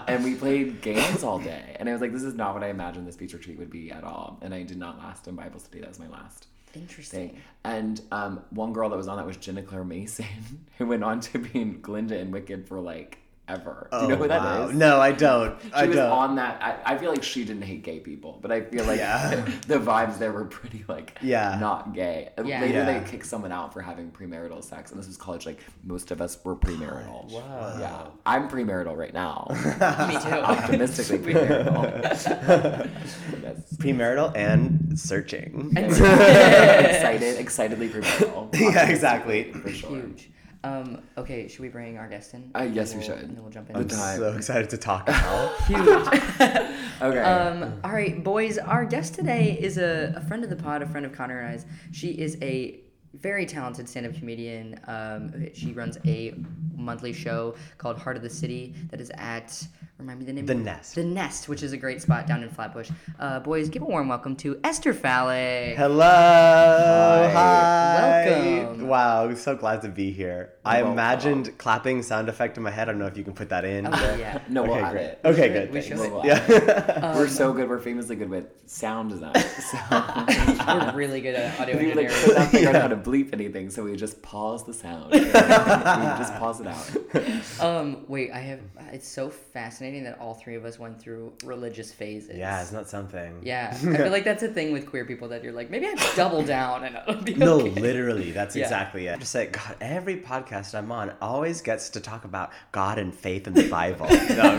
and 0.07 0.23
we 0.23 0.35
played 0.35 0.81
games 0.81 1.23
all 1.23 1.39
day, 1.39 1.75
and 1.79 1.89
I 1.89 1.91
was 1.91 2.01
like, 2.01 2.13
this 2.13 2.23
is 2.23 2.33
not 2.35 2.53
what 2.53 2.63
I 2.63 2.69
imagined 2.69 3.07
this 3.07 3.15
beach 3.18 3.33
retreat 3.33 3.57
would 3.59 3.69
be 3.69 3.91
at 3.91 4.03
all, 4.03 4.38
and 4.41 4.53
I 4.53 4.63
did 4.63 4.77
not 4.77 4.97
last 4.97 5.27
in 5.27 5.35
Bible 5.35 5.59
study. 5.59 5.79
That 5.81 5.89
was 5.89 6.00
my 6.00 6.07
last 6.09 6.47
Interesting. 6.75 7.29
thing. 7.29 7.41
And 7.63 8.01
um, 8.12 8.41
one 8.51 8.73
girl 8.73 8.89
that 8.89 8.97
was 8.97 9.07
on 9.07 9.18
that 9.18 9.25
was 9.25 9.38
Ginna 9.38 9.65
Claire 9.65 9.83
Mason, 9.83 10.25
who 10.77 10.88
went 10.88 11.03
on 11.03 11.19
to 11.21 11.39
be 11.39 11.62
in 11.62 11.81
Glinda 11.81 12.18
and 12.18 12.31
Wicked 12.31 12.68
for 12.68 12.79
like 12.79 13.19
ever. 13.47 13.88
Do 13.91 13.97
you 13.97 14.03
oh, 14.03 14.07
know 14.07 14.15
who 14.15 14.27
that 14.27 14.61
is? 14.61 14.69
Oh, 14.69 14.71
No, 14.73 14.99
I 15.01 15.11
don't. 15.11 15.61
She 15.61 15.73
I 15.73 15.85
was 15.85 15.95
don't. 15.95 16.11
on 16.11 16.35
that. 16.35 16.61
I, 16.61 16.93
I 16.93 16.97
feel 16.97 17.11
like 17.11 17.23
she 17.23 17.43
didn't 17.43 17.63
hate 17.63 17.83
gay 17.83 17.99
people, 17.99 18.39
but 18.41 18.51
I 18.51 18.61
feel 18.61 18.85
like 18.85 18.99
Yeah. 18.99 19.43
the 19.67 19.77
vibes 19.77 20.17
there 20.19 20.31
were 20.31 20.45
pretty 20.45 20.85
like 20.88 21.17
Yeah. 21.21 21.57
not 21.59 21.93
gay. 21.93 22.29
Yeah. 22.43 22.61
Later 22.61 22.73
Yeah. 22.79 22.99
they 22.99 23.09
kicked 23.09 23.25
someone 23.25 23.51
out 23.51 23.73
for 23.73 23.81
having 23.81 24.11
premarital 24.11 24.63
sex, 24.63 24.91
and 24.91 24.99
this 24.99 25.07
was 25.07 25.17
college. 25.17 25.45
Like 25.45 25.59
most 25.83 26.11
of 26.11 26.21
us 26.21 26.38
were 26.43 26.55
premarital. 26.55 27.31
Wow. 27.31 27.77
Yeah, 27.79 28.07
I'm 28.25 28.47
premarital 28.47 28.95
right 28.95 29.13
now. 29.13 29.47
Me 30.07 30.13
too. 30.21 30.39
Optimistically 30.39 31.33
premarital. 31.33 32.03
yes. 33.44 33.75
Premarital 33.77 34.35
and 34.35 34.97
searching. 34.99 35.71
excited, 35.77 37.39
excitedly 37.39 37.89
premarital. 37.89 38.53
yeah, 38.59 38.87
exactly. 38.89 39.51
For 39.53 39.69
sure. 39.69 39.89
Huge. 39.89 40.31
Um, 40.63 41.01
okay, 41.17 41.47
should 41.47 41.61
we 41.61 41.69
bring 41.69 41.97
our 41.97 42.07
guest 42.07 42.33
in? 42.35 42.51
Uh, 42.53 42.61
yes, 42.71 42.93
we 42.93 42.99
We'll- 42.99 43.07
should. 43.07 43.19
And 43.19 43.35
then 43.35 43.41
we'll 43.43 43.51
jump 43.51 43.67
The 43.73 43.79
in. 43.79 43.87
time. 43.87 44.17
So 44.19 44.33
excited 44.33 44.69
to 44.69 44.77
talk 44.77 45.07
now. 45.07 45.47
Huge. 45.67 46.67
Okay. 47.01 47.17
Um, 47.19 47.79
all 47.83 47.91
right, 47.91 48.23
boys. 48.23 48.59
Our 48.59 48.85
guest 48.85 49.15
today 49.15 49.57
is 49.59 49.79
a, 49.79 50.13
a 50.15 50.21
friend 50.21 50.43
of 50.43 50.51
the 50.51 50.55
pod, 50.55 50.83
a 50.83 50.85
friend 50.85 51.03
of 51.03 51.11
Connor 51.13 51.39
and 51.39 51.55
I's. 51.55 51.65
She 51.91 52.09
is 52.11 52.37
a 52.43 52.79
very 53.15 53.43
talented 53.47 53.89
stand-up 53.89 54.13
comedian. 54.13 54.79
Um, 54.85 55.47
she 55.55 55.73
runs 55.73 55.97
a 56.05 56.35
monthly 56.75 57.11
show 57.11 57.55
called 57.79 57.97
Heart 57.97 58.17
of 58.17 58.21
the 58.21 58.29
City 58.29 58.75
that 58.91 59.01
is 59.01 59.11
at 59.15 59.65
remind 60.01 60.19
me 60.19 60.25
the 60.25 60.33
name. 60.33 60.45
The 60.45 60.53
of 60.53 60.59
it? 60.59 60.63
Nest. 60.63 60.95
The 60.95 61.03
Nest, 61.03 61.48
which 61.48 61.63
is 61.63 61.74
a 61.74 61.77
great 61.77 62.01
spot 62.01 62.27
down 62.27 62.44
in 62.44 62.50
Flatbush. 62.50 62.89
Uh, 63.19 63.39
boys, 63.39 63.69
give 63.69 63.83
a 63.83 63.86
warm 63.86 64.09
welcome 64.09 64.36
to 64.38 64.59
Esther 64.63 64.94
Fallick. 64.94 65.75
Hello. 65.77 67.30
Hi. 67.33 68.63
Welcome. 68.65 68.88
Wow, 68.88 69.33
so 69.36 69.56
glad 69.56 69.83
to 69.83 69.89
be 69.89 70.12
here. 70.12 70.53
I 70.65 70.77
Welcome. 70.77 70.94
imagined 70.94 71.57
clapping 71.57 72.01
sound 72.01 72.30
effect 72.30 72.57
in 72.57 72.63
my 72.63 72.71
head. 72.71 72.89
I 72.89 72.92
don't 72.92 73.00
know 73.00 73.06
if 73.07 73.18
you 73.18 73.24
can 73.24 73.33
put 73.33 73.50
that 73.50 73.63
in. 73.63 73.88
Oh, 73.88 73.89
yeah. 74.15 74.39
no, 74.50 74.63
we'll 74.63 74.74
okay, 74.74 74.81
add 74.81 74.92
great. 74.92 75.03
it. 75.06 75.19
Okay, 75.25 75.42
should. 75.44 75.53
good. 75.53 75.74
We 75.74 75.81
thanks. 75.81 76.01
should. 76.01 76.12
We'll 76.12 76.25
Yeah. 76.25 77.15
We're 77.15 77.27
so 77.42 77.54
good. 77.54 77.69
We're 77.69 77.80
famously 77.80 78.15
good 78.15 78.30
with 78.30 78.45
sound 78.65 79.12
design. 79.12 79.33
So 79.62 79.77
We're 79.92 80.94
really 80.95 81.21
good 81.21 81.36
at 81.36 81.59
audio 81.59 81.77
we 81.77 81.94
like 81.94 82.07
engineering. 82.09 82.25
could 82.25 82.36
not 82.38 82.47
figure 82.50 82.69
out 82.69 82.75
how 82.81 82.88
to 82.88 82.95
bleep 82.95 83.31
anything, 83.31 83.69
so 83.69 83.83
we 83.83 83.95
just 83.95 84.21
pause 84.21 84.65
the 84.65 84.74
sound. 84.74 85.12
we 85.12 85.19
just 85.21 86.33
pause 86.36 86.59
it 86.62 86.68
out. 86.68 87.62
Um, 87.63 88.06
wait, 88.07 88.31
I 88.31 88.39
have. 88.39 88.59
It's 88.92 89.07
so 89.07 89.30
fascinating 89.30 89.90
that 89.99 90.17
all 90.19 90.33
three 90.33 90.55
of 90.55 90.63
us 90.65 90.79
went 90.79 90.99
through 90.99 91.33
religious 91.43 91.91
phases. 91.91 92.38
yeah, 92.38 92.61
it's 92.61 92.71
not 92.71 92.89
something. 92.89 93.39
Yeah, 93.43 93.69
I 93.75 93.75
feel 93.97 94.09
like 94.09 94.23
that's 94.23 94.41
a 94.43 94.47
thing 94.47 94.71
with 94.71 94.85
queer 94.88 95.05
people 95.05 95.27
that 95.29 95.43
you're 95.43 95.51
like, 95.53 95.69
maybe 95.69 95.85
I 95.85 95.95
double 96.15 96.41
down 96.43 96.85
and 96.85 96.95
it'll 96.95 97.21
be 97.21 97.33
okay. 97.33 97.39
No, 97.39 97.57
literally, 97.57 98.31
that's 98.31 98.55
Yeah. 98.61 98.63
exactly 98.63 99.07
it. 99.07 99.19
Just 99.19 99.35
like 99.35 99.51
God, 99.53 99.75
every 99.81 100.17
podcast 100.17 100.73
I'm 100.73 100.91
on 100.91 101.13
always 101.21 101.61
gets 101.61 101.89
to 101.91 101.99
talk 101.99 102.23
about 102.25 102.51
God 102.71 102.97
and 102.97 103.13
faith 103.13 103.45
and 103.47 103.55
the 103.55 103.69
Bible. 103.69 104.07
No, 104.31 104.55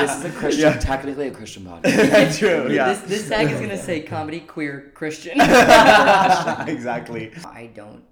This 0.00 0.16
is 0.18 0.24
a 0.26 0.30
Christian, 0.30 0.72
Yeah. 0.72 0.78
technically 0.78 1.28
a 1.28 1.30
Christian 1.32 1.64
podcast. 1.64 1.82
that's 2.10 2.38
true. 2.38 2.70
Yeah, 2.70 2.88
This 2.92 3.00
this 3.02 3.28
tag 3.28 3.50
is 3.50 3.60
gonna 3.60 3.78
say 3.78 4.00
comedy 4.02 4.40
queer 4.40 4.92
Christian. 4.94 5.40
exactly. 6.68 7.32
I 7.46 7.70
don't 7.74 8.02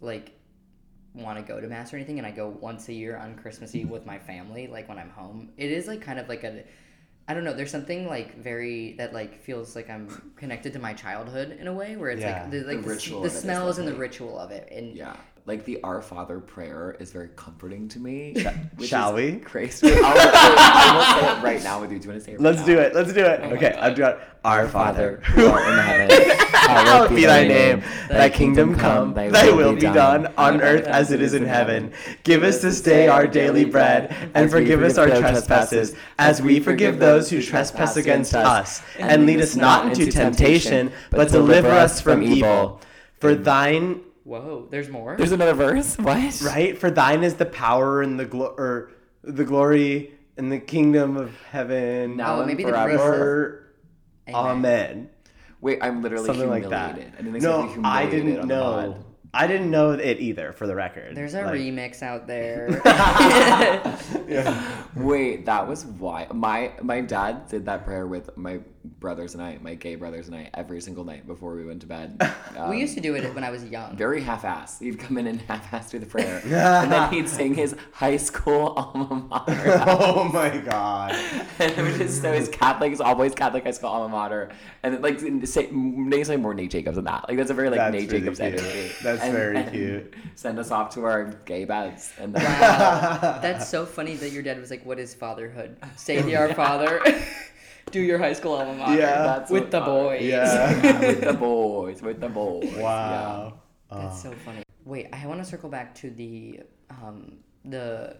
like 0.00 0.32
want 1.14 1.38
to 1.38 1.42
go 1.44 1.60
to 1.60 1.66
mass 1.66 1.92
or 1.92 1.96
anything, 1.96 2.18
and 2.18 2.26
I 2.26 2.30
go 2.30 2.48
once 2.48 2.88
a 2.88 2.92
year 2.92 3.16
on 3.16 3.34
Christmas 3.36 3.74
Eve 3.74 3.88
with 3.90 4.06
my 4.06 4.18
family, 4.18 4.66
like 4.66 4.88
when 4.88 4.98
I'm 4.98 5.10
home. 5.10 5.50
It 5.56 5.70
is 5.70 5.86
like 5.86 6.00
kind 6.00 6.18
of 6.18 6.28
like 6.28 6.44
a. 6.44 6.64
I 7.30 7.34
don't 7.34 7.44
know. 7.44 7.52
There's 7.52 7.70
something 7.70 8.06
like 8.06 8.36
very 8.38 8.94
that 8.94 9.12
like 9.12 9.40
feels 9.42 9.76
like 9.76 9.90
I'm 9.90 10.32
connected 10.36 10.72
to 10.72 10.78
my 10.78 10.94
childhood 10.94 11.58
in 11.60 11.66
a 11.66 11.72
way 11.74 11.96
where 11.96 12.08
it's 12.10 12.22
Yeah. 12.22 12.42
like 12.44 12.50
the 12.50 12.58
like 12.60 12.82
The 12.82 12.82
the, 12.82 13.20
the 13.20 13.26
of 13.26 13.32
smells 13.32 13.76
and 13.78 13.86
the 13.86 13.94
ritual 13.94 14.38
of 14.38 14.50
it 14.50 14.68
and 14.72 14.96
Yeah. 14.96 15.14
Like 15.48 15.64
the 15.64 15.82
Our 15.82 16.02
Father 16.02 16.40
prayer 16.40 16.94
is 17.00 17.10
very 17.10 17.30
comforting 17.34 17.88
to 17.88 17.98
me. 17.98 18.34
which 18.76 18.90
shall 18.90 19.14
we? 19.14 19.36
Crazy. 19.38 19.90
I'll, 19.94 20.04
I 20.04 20.94
will 20.94 21.22
say 21.22 21.38
it 21.38 21.42
right 21.42 21.64
now 21.64 21.80
with 21.80 21.90
you. 21.90 21.98
Do 21.98 22.04
you 22.04 22.10
want 22.10 22.20
to 22.20 22.26
say 22.26 22.32
it? 22.34 22.40
Let's 22.42 22.58
right 22.58 22.66
do 22.66 22.78
it. 22.78 22.94
Let's 22.94 23.12
do 23.14 23.24
it. 23.24 23.40
Oh 23.42 23.54
okay, 23.54 23.72
I'll 23.80 23.94
do 23.94 24.04
it. 24.04 24.18
Our 24.44 24.68
Father, 24.68 25.22
Father, 25.24 25.32
who 25.32 25.46
art 25.46 25.66
in 25.66 25.78
heaven, 26.10 26.36
hallowed 26.50 27.16
be 27.16 27.24
thy 27.24 27.48
name. 27.48 27.82
Thy 28.10 28.28
kingdom 28.28 28.74
come. 28.74 29.14
Thy 29.14 29.50
will 29.50 29.74
be 29.74 29.80
done 29.80 30.26
on 30.36 30.60
earth 30.60 30.84
as 30.84 31.12
it 31.12 31.22
is 31.22 31.32
in 31.32 31.46
heaven. 31.46 31.94
Give 32.24 32.42
us 32.42 32.60
this 32.60 32.82
day 32.82 33.08
our 33.08 33.26
daily 33.26 33.64
bread, 33.64 34.14
and 34.34 34.50
forgive 34.50 34.82
us 34.82 34.98
our 34.98 35.08
trespasses, 35.08 35.96
as 36.18 36.42
we 36.42 36.60
forgive 36.60 36.98
those 36.98 37.30
who 37.30 37.40
trespass 37.40 37.96
against 37.96 38.34
us. 38.34 38.82
And 38.98 39.24
lead 39.24 39.40
us 39.40 39.56
not 39.56 39.86
into 39.86 40.12
temptation, 40.12 40.92
but 41.10 41.30
deliver 41.30 41.70
us 41.70 42.02
from 42.02 42.22
evil. 42.22 42.82
For 43.18 43.34
thine, 43.34 44.02
whoa, 44.28 44.68
there's 44.70 44.88
more. 44.88 45.16
There's 45.16 45.32
another 45.32 45.54
verse. 45.54 45.96
What? 45.98 46.40
right? 46.42 46.76
For 46.78 46.90
thine 46.90 47.24
is 47.24 47.34
the 47.34 47.46
power 47.46 48.02
and 48.02 48.18
the 48.20 48.24
glo- 48.26 48.54
or 48.56 48.90
the 49.22 49.44
glory 49.44 50.12
and 50.36 50.52
the 50.52 50.58
kingdom 50.60 51.16
of 51.16 51.34
heaven. 51.50 52.16
Now 52.16 52.36
Oh, 52.36 52.38
and 52.40 52.46
maybe 52.46 52.64
the 52.64 52.70
forever. 52.70 53.72
Amen. 54.28 54.46
Amen. 54.46 55.10
Wait, 55.60 55.78
I'm 55.82 56.02
literally 56.02 56.26
Something 56.26 56.48
like 56.48 56.62
humiliated. 56.64 57.12
that. 57.12 57.18
I 57.18 57.22
didn't 57.22 57.36
expect 57.36 57.72
to 57.74 57.76
No, 57.76 57.82
be 57.82 57.88
I 57.88 58.06
didn't 58.10 58.38
on 58.40 58.48
the 58.48 58.54
know. 58.54 59.04
Pod. 59.32 59.42
I 59.42 59.46
didn't 59.46 59.70
know 59.70 59.92
it 59.92 60.20
either. 60.20 60.52
For 60.52 60.66
the 60.66 60.74
record, 60.74 61.16
There's 61.16 61.34
a 61.34 61.42
Like- 61.42 61.54
remix 61.54 62.02
out 62.02 62.26
there. 62.26 62.80
Yeah. 64.28 64.84
Wait, 64.94 65.46
that 65.46 65.66
was 65.66 65.86
why 65.86 66.26
my 66.32 66.72
my 66.82 67.00
dad 67.00 67.48
did 67.48 67.64
that 67.66 67.84
prayer 67.86 68.06
with 68.06 68.36
my 68.36 68.60
brothers 69.00 69.34
and 69.34 69.42
I, 69.42 69.58
my 69.62 69.74
gay 69.74 69.94
brothers 69.96 70.26
and 70.28 70.36
I, 70.36 70.50
every 70.54 70.80
single 70.82 71.04
night 71.04 71.26
before 71.26 71.54
we 71.54 71.64
went 71.64 71.80
to 71.82 71.86
bed. 71.86 72.20
Um, 72.56 72.70
we 72.70 72.78
used 72.80 72.94
to 72.94 73.00
do 73.00 73.14
it 73.16 73.34
when 73.34 73.42
I 73.44 73.50
was 73.50 73.64
young. 73.64 73.96
very 73.96 74.20
half-ass. 74.20 74.78
He'd 74.80 74.98
come 74.98 75.16
in 75.18 75.26
and 75.26 75.40
half-ass 75.42 75.90
do 75.90 75.98
the 75.98 76.06
prayer, 76.06 76.40
and 76.44 76.90
then 76.92 77.10
he'd 77.12 77.28
sing 77.28 77.54
his 77.54 77.74
high 77.92 78.16
school 78.18 78.68
alma 78.76 79.26
mater. 79.30 79.82
oh 79.86 80.24
my 80.32 80.56
god. 80.58 81.12
and 81.58 81.72
it 81.72 81.82
was 81.82 81.96
just 81.98 82.20
so 82.22 82.32
his 82.32 82.48
Catholic, 82.48 82.92
it's 82.92 83.00
always 83.00 83.34
Catholic 83.34 83.64
high 83.64 83.70
school 83.72 83.90
alma 83.90 84.08
mater, 84.08 84.50
and 84.82 84.94
then, 84.94 85.02
like 85.02 85.20
say 85.46 85.68
names 85.72 86.28
like 86.28 86.40
more 86.40 86.54
Nate 86.54 86.70
Jacobs 86.70 86.96
than 86.96 87.04
that. 87.06 87.26
Like 87.28 87.36
that's 87.38 87.50
a 87.50 87.54
very 87.54 87.70
like 87.70 87.78
That's 87.78 87.92
Nate 87.92 88.10
really 88.10 88.20
Jacobs 88.20 88.38
cute. 88.40 88.52
energy. 88.54 88.92
That's 89.02 89.22
And- 89.28 89.36
very 89.36 89.56
and 89.58 89.70
cute. 89.72 90.14
Send 90.34 90.58
us 90.58 90.70
off 90.70 90.94
to 90.94 91.04
our 91.04 91.24
gay 91.44 91.64
beds, 91.64 92.12
and 92.20 92.34
then 92.34 92.44
Wow, 92.44 93.38
that's 93.42 93.68
so 93.68 93.84
funny 93.86 94.14
that 94.16 94.30
your 94.30 94.42
dad 94.42 94.58
was 94.60 94.70
like, 94.70 94.84
"What 94.86 94.98
is 94.98 95.14
fatherhood? 95.14 95.76
Say 95.96 96.20
the 96.22 96.36
Our 96.36 96.52
Father, 96.62 97.00
do 97.90 98.00
your 98.00 98.18
high 98.18 98.32
school 98.34 98.52
alma 98.54 98.74
mater 98.74 98.98
Yeah. 98.98 99.22
That's 99.22 99.50
with 99.50 99.70
the 99.70 99.80
I- 99.80 99.86
boys." 99.86 100.22
Yeah. 100.22 101.00
with 101.00 101.20
the 101.22 101.32
boys, 101.34 102.02
with 102.02 102.20
the 102.20 102.28
boys. 102.28 102.74
Wow. 102.76 103.54
That's 103.90 104.24
Oh. 104.24 104.30
so 104.30 104.36
funny. 104.44 104.62
Wait, 104.84 105.08
I 105.12 105.26
want 105.26 105.40
to 105.42 105.44
circle 105.48 105.68
back 105.70 105.94
to 105.96 106.10
the 106.10 106.60
um 106.90 107.38
the 107.64 108.16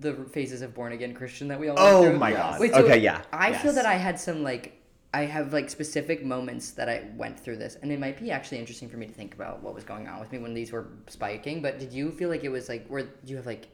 the 0.00 0.14
phases 0.30 0.62
of 0.62 0.74
born 0.74 0.92
again 0.92 1.12
Christian 1.14 1.48
that 1.48 1.58
we 1.58 1.68
all 1.68 1.76
Oh 1.78 2.00
went 2.02 2.12
through. 2.12 2.18
my 2.20 2.32
god. 2.32 2.60
Wait, 2.60 2.72
so 2.72 2.84
okay, 2.84 2.98
yeah. 2.98 3.22
I 3.32 3.52
feel 3.52 3.72
that 3.72 3.86
I 3.86 3.94
had 3.94 4.18
some 4.20 4.42
like 4.42 4.80
I 5.14 5.22
have 5.26 5.52
like 5.52 5.68
specific 5.68 6.24
moments 6.24 6.70
that 6.72 6.88
I 6.88 7.04
went 7.16 7.38
through 7.38 7.56
this, 7.58 7.76
and 7.82 7.92
it 7.92 8.00
might 8.00 8.18
be 8.18 8.30
actually 8.30 8.58
interesting 8.58 8.88
for 8.88 8.96
me 8.96 9.06
to 9.06 9.12
think 9.12 9.34
about 9.34 9.62
what 9.62 9.74
was 9.74 9.84
going 9.84 10.08
on 10.08 10.20
with 10.20 10.32
me 10.32 10.38
when 10.38 10.54
these 10.54 10.72
were 10.72 10.86
spiking. 11.08 11.60
But 11.60 11.78
did 11.78 11.92
you 11.92 12.10
feel 12.10 12.30
like 12.30 12.44
it 12.44 12.48
was 12.48 12.68
like 12.68 12.86
where 12.88 13.02
do 13.02 13.10
you 13.26 13.36
have 13.36 13.44
like 13.46 13.68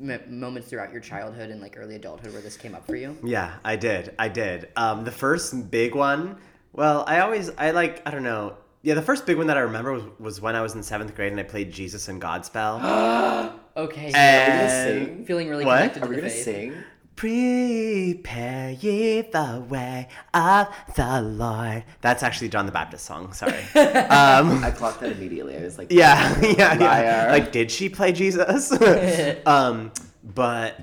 m- 0.00 0.20
moments 0.40 0.68
throughout 0.68 0.90
your 0.90 1.02
childhood 1.02 1.50
and 1.50 1.60
like 1.60 1.76
early 1.76 1.96
adulthood 1.96 2.32
where 2.32 2.40
this 2.40 2.56
came 2.56 2.74
up 2.74 2.86
for 2.86 2.96
you? 2.96 3.16
Yeah, 3.22 3.56
I 3.62 3.76
did. 3.76 4.14
I 4.18 4.28
did. 4.28 4.68
Um, 4.76 5.04
the 5.04 5.10
first 5.12 5.70
big 5.70 5.94
one. 5.94 6.38
Well, 6.72 7.04
I 7.06 7.20
always 7.20 7.50
I 7.58 7.72
like 7.72 8.00
I 8.06 8.10
don't 8.10 8.22
know. 8.22 8.56
Yeah, 8.82 8.94
the 8.94 9.02
first 9.02 9.26
big 9.26 9.36
one 9.36 9.48
that 9.48 9.58
I 9.58 9.60
remember 9.60 9.92
was, 9.92 10.04
was 10.18 10.40
when 10.40 10.56
I 10.56 10.62
was 10.62 10.74
in 10.74 10.82
seventh 10.82 11.14
grade 11.14 11.30
and 11.32 11.38
I 11.38 11.42
played 11.44 11.70
Jesus 11.70 12.08
and 12.08 12.20
Godspell. 12.22 13.52
Okay. 13.76 14.10
And- 14.14 15.06
sing? 15.08 15.24
feeling 15.24 15.48
really 15.48 15.64
What? 15.64 15.78
connected 15.78 16.02
Are 16.02 16.08
we 16.08 16.16
gonna 16.16 16.28
faith. 16.28 16.44
sing? 16.44 16.74
Prepare 17.20 18.70
ye 18.70 19.20
the 19.20 19.62
way 19.68 20.08
of 20.32 20.68
the 20.96 21.20
Lord. 21.20 21.84
That's 22.00 22.22
actually 22.22 22.48
John 22.48 22.64
the 22.64 22.72
Baptist 22.72 23.04
song. 23.04 23.34
Sorry. 23.34 23.52
um, 23.74 24.64
I 24.64 24.72
clocked 24.74 25.00
that 25.00 25.12
immediately. 25.12 25.54
I 25.54 25.60
was 25.60 25.76
like, 25.76 25.92
yeah, 25.92 26.40
yeah, 26.40 26.72
yeah. 26.72 26.82
Liar. 26.82 27.30
Like, 27.30 27.52
did 27.52 27.70
she 27.70 27.90
play 27.90 28.12
Jesus? 28.12 28.72
um, 29.46 29.92
but 30.24 30.80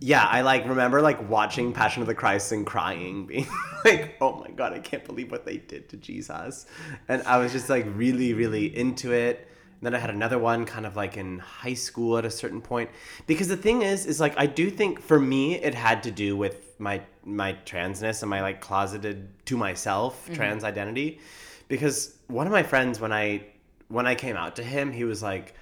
yeah, 0.00 0.24
I 0.24 0.40
like 0.40 0.66
remember 0.66 1.02
like 1.02 1.28
watching 1.28 1.74
Passion 1.74 2.00
of 2.00 2.08
the 2.08 2.14
Christ 2.14 2.50
and 2.50 2.64
crying, 2.66 3.26
being 3.26 3.46
like, 3.84 4.16
"Oh 4.22 4.36
my 4.40 4.48
god, 4.48 4.72
I 4.72 4.78
can't 4.78 5.04
believe 5.04 5.30
what 5.30 5.44
they 5.44 5.58
did 5.58 5.90
to 5.90 5.98
Jesus," 5.98 6.64
and 7.08 7.22
I 7.24 7.36
was 7.36 7.52
just 7.52 7.68
like 7.68 7.84
really, 7.94 8.32
really 8.32 8.74
into 8.74 9.12
it. 9.12 9.46
And 9.80 9.86
then 9.86 9.94
I 9.94 9.98
had 9.98 10.10
another 10.10 10.38
one 10.40 10.66
kind 10.66 10.86
of 10.86 10.96
like 10.96 11.16
in 11.16 11.38
high 11.38 11.74
school 11.74 12.18
at 12.18 12.24
a 12.24 12.30
certain 12.30 12.60
point, 12.60 12.90
because 13.28 13.46
the 13.46 13.56
thing 13.56 13.82
is, 13.82 14.06
is 14.06 14.18
like 14.18 14.34
I 14.36 14.46
do 14.46 14.70
think 14.70 15.00
for 15.00 15.20
me 15.20 15.54
it 15.54 15.74
had 15.74 16.02
to 16.02 16.10
do 16.10 16.36
with 16.36 16.74
my 16.80 17.00
my 17.24 17.56
transness 17.64 18.22
and 18.22 18.30
my 18.30 18.42
like 18.42 18.60
closeted 18.60 19.28
to 19.46 19.56
myself 19.56 20.28
trans 20.34 20.64
identity, 20.64 21.20
because 21.68 22.16
one 22.26 22.46
of 22.46 22.52
my 22.52 22.64
friends 22.64 22.98
when 22.98 23.12
I 23.12 23.46
when 23.88 24.06
I 24.06 24.16
came 24.16 24.36
out 24.36 24.56
to 24.56 24.64
him, 24.64 24.92
he 24.92 25.04
was 25.04 25.22
like, 25.22 25.54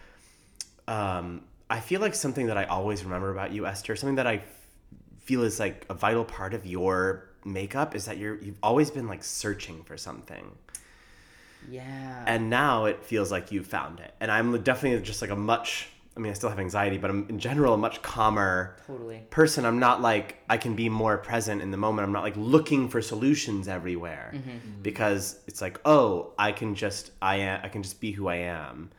um, 0.89 1.43
I 1.69 1.81
feel 1.81 2.01
like 2.01 2.15
something 2.15 2.47
that 2.47 2.57
I 2.57 2.65
always 2.65 3.05
remember 3.05 3.31
about 3.31 3.53
you, 3.53 3.67
Esther, 3.67 3.97
something 3.97 4.17
that 4.17 4.27
I 4.27 4.37
f- 4.37 4.43
feel 5.21 5.43
is 5.43 5.61
like 5.61 5.85
a 5.91 5.95
vital 5.95 6.25
part 6.25 6.55
of 6.55 6.65
your 6.65 7.29
makeup 7.45 7.95
is 7.95 8.07
that 8.07 8.17
you're 8.17 8.37
you've 8.43 8.59
always 8.63 8.91
been 8.91 9.09
like 9.09 9.23
searching 9.23 9.83
for 9.85 9.97
something. 9.97 10.57
Yeah. 11.69 12.25
And 12.27 12.51
now 12.51 12.87
it 12.87 13.05
feels 13.05 13.31
like 13.31 13.53
you've 13.53 13.67
found 13.67 14.01
it. 14.01 14.15
And 14.21 14.31
I'm 14.31 14.63
definitely 14.63 15.05
just 15.05 15.23
like 15.23 15.31
a 15.31 15.37
much 15.37 15.89
I 16.17 16.19
mean, 16.19 16.31
I 16.31 16.35
still 16.35 16.49
have 16.49 16.59
anxiety, 16.59 16.97
but 16.97 17.11
I'm 17.11 17.29
in 17.29 17.39
general 17.39 17.75
a 17.75 17.77
much 17.77 18.01
calmer 18.01 18.77
totally. 18.87 19.27
person. 19.29 19.67
I'm 19.67 19.79
not 19.79 20.01
like 20.01 20.39
I 20.49 20.57
can 20.57 20.75
be 20.75 20.89
more 20.89 21.19
present 21.19 21.61
in 21.61 21.71
the 21.71 21.77
moment. 21.77 22.07
I'm 22.07 22.13
not 22.13 22.23
like 22.23 22.37
looking 22.39 22.89
for 22.89 23.03
solutions 23.03 23.69
everywhere 23.69 24.33
because 24.81 25.39
it's 25.47 25.61
like, 25.61 25.79
oh, 25.85 26.33
I 26.39 26.53
can 26.53 26.75
just 26.75 27.11
I 27.21 27.37
am 27.37 27.61
I 27.63 27.69
can 27.69 27.83
just 27.83 28.01
be 28.01 28.13
who 28.13 28.29
I 28.29 28.37
am. 28.37 28.91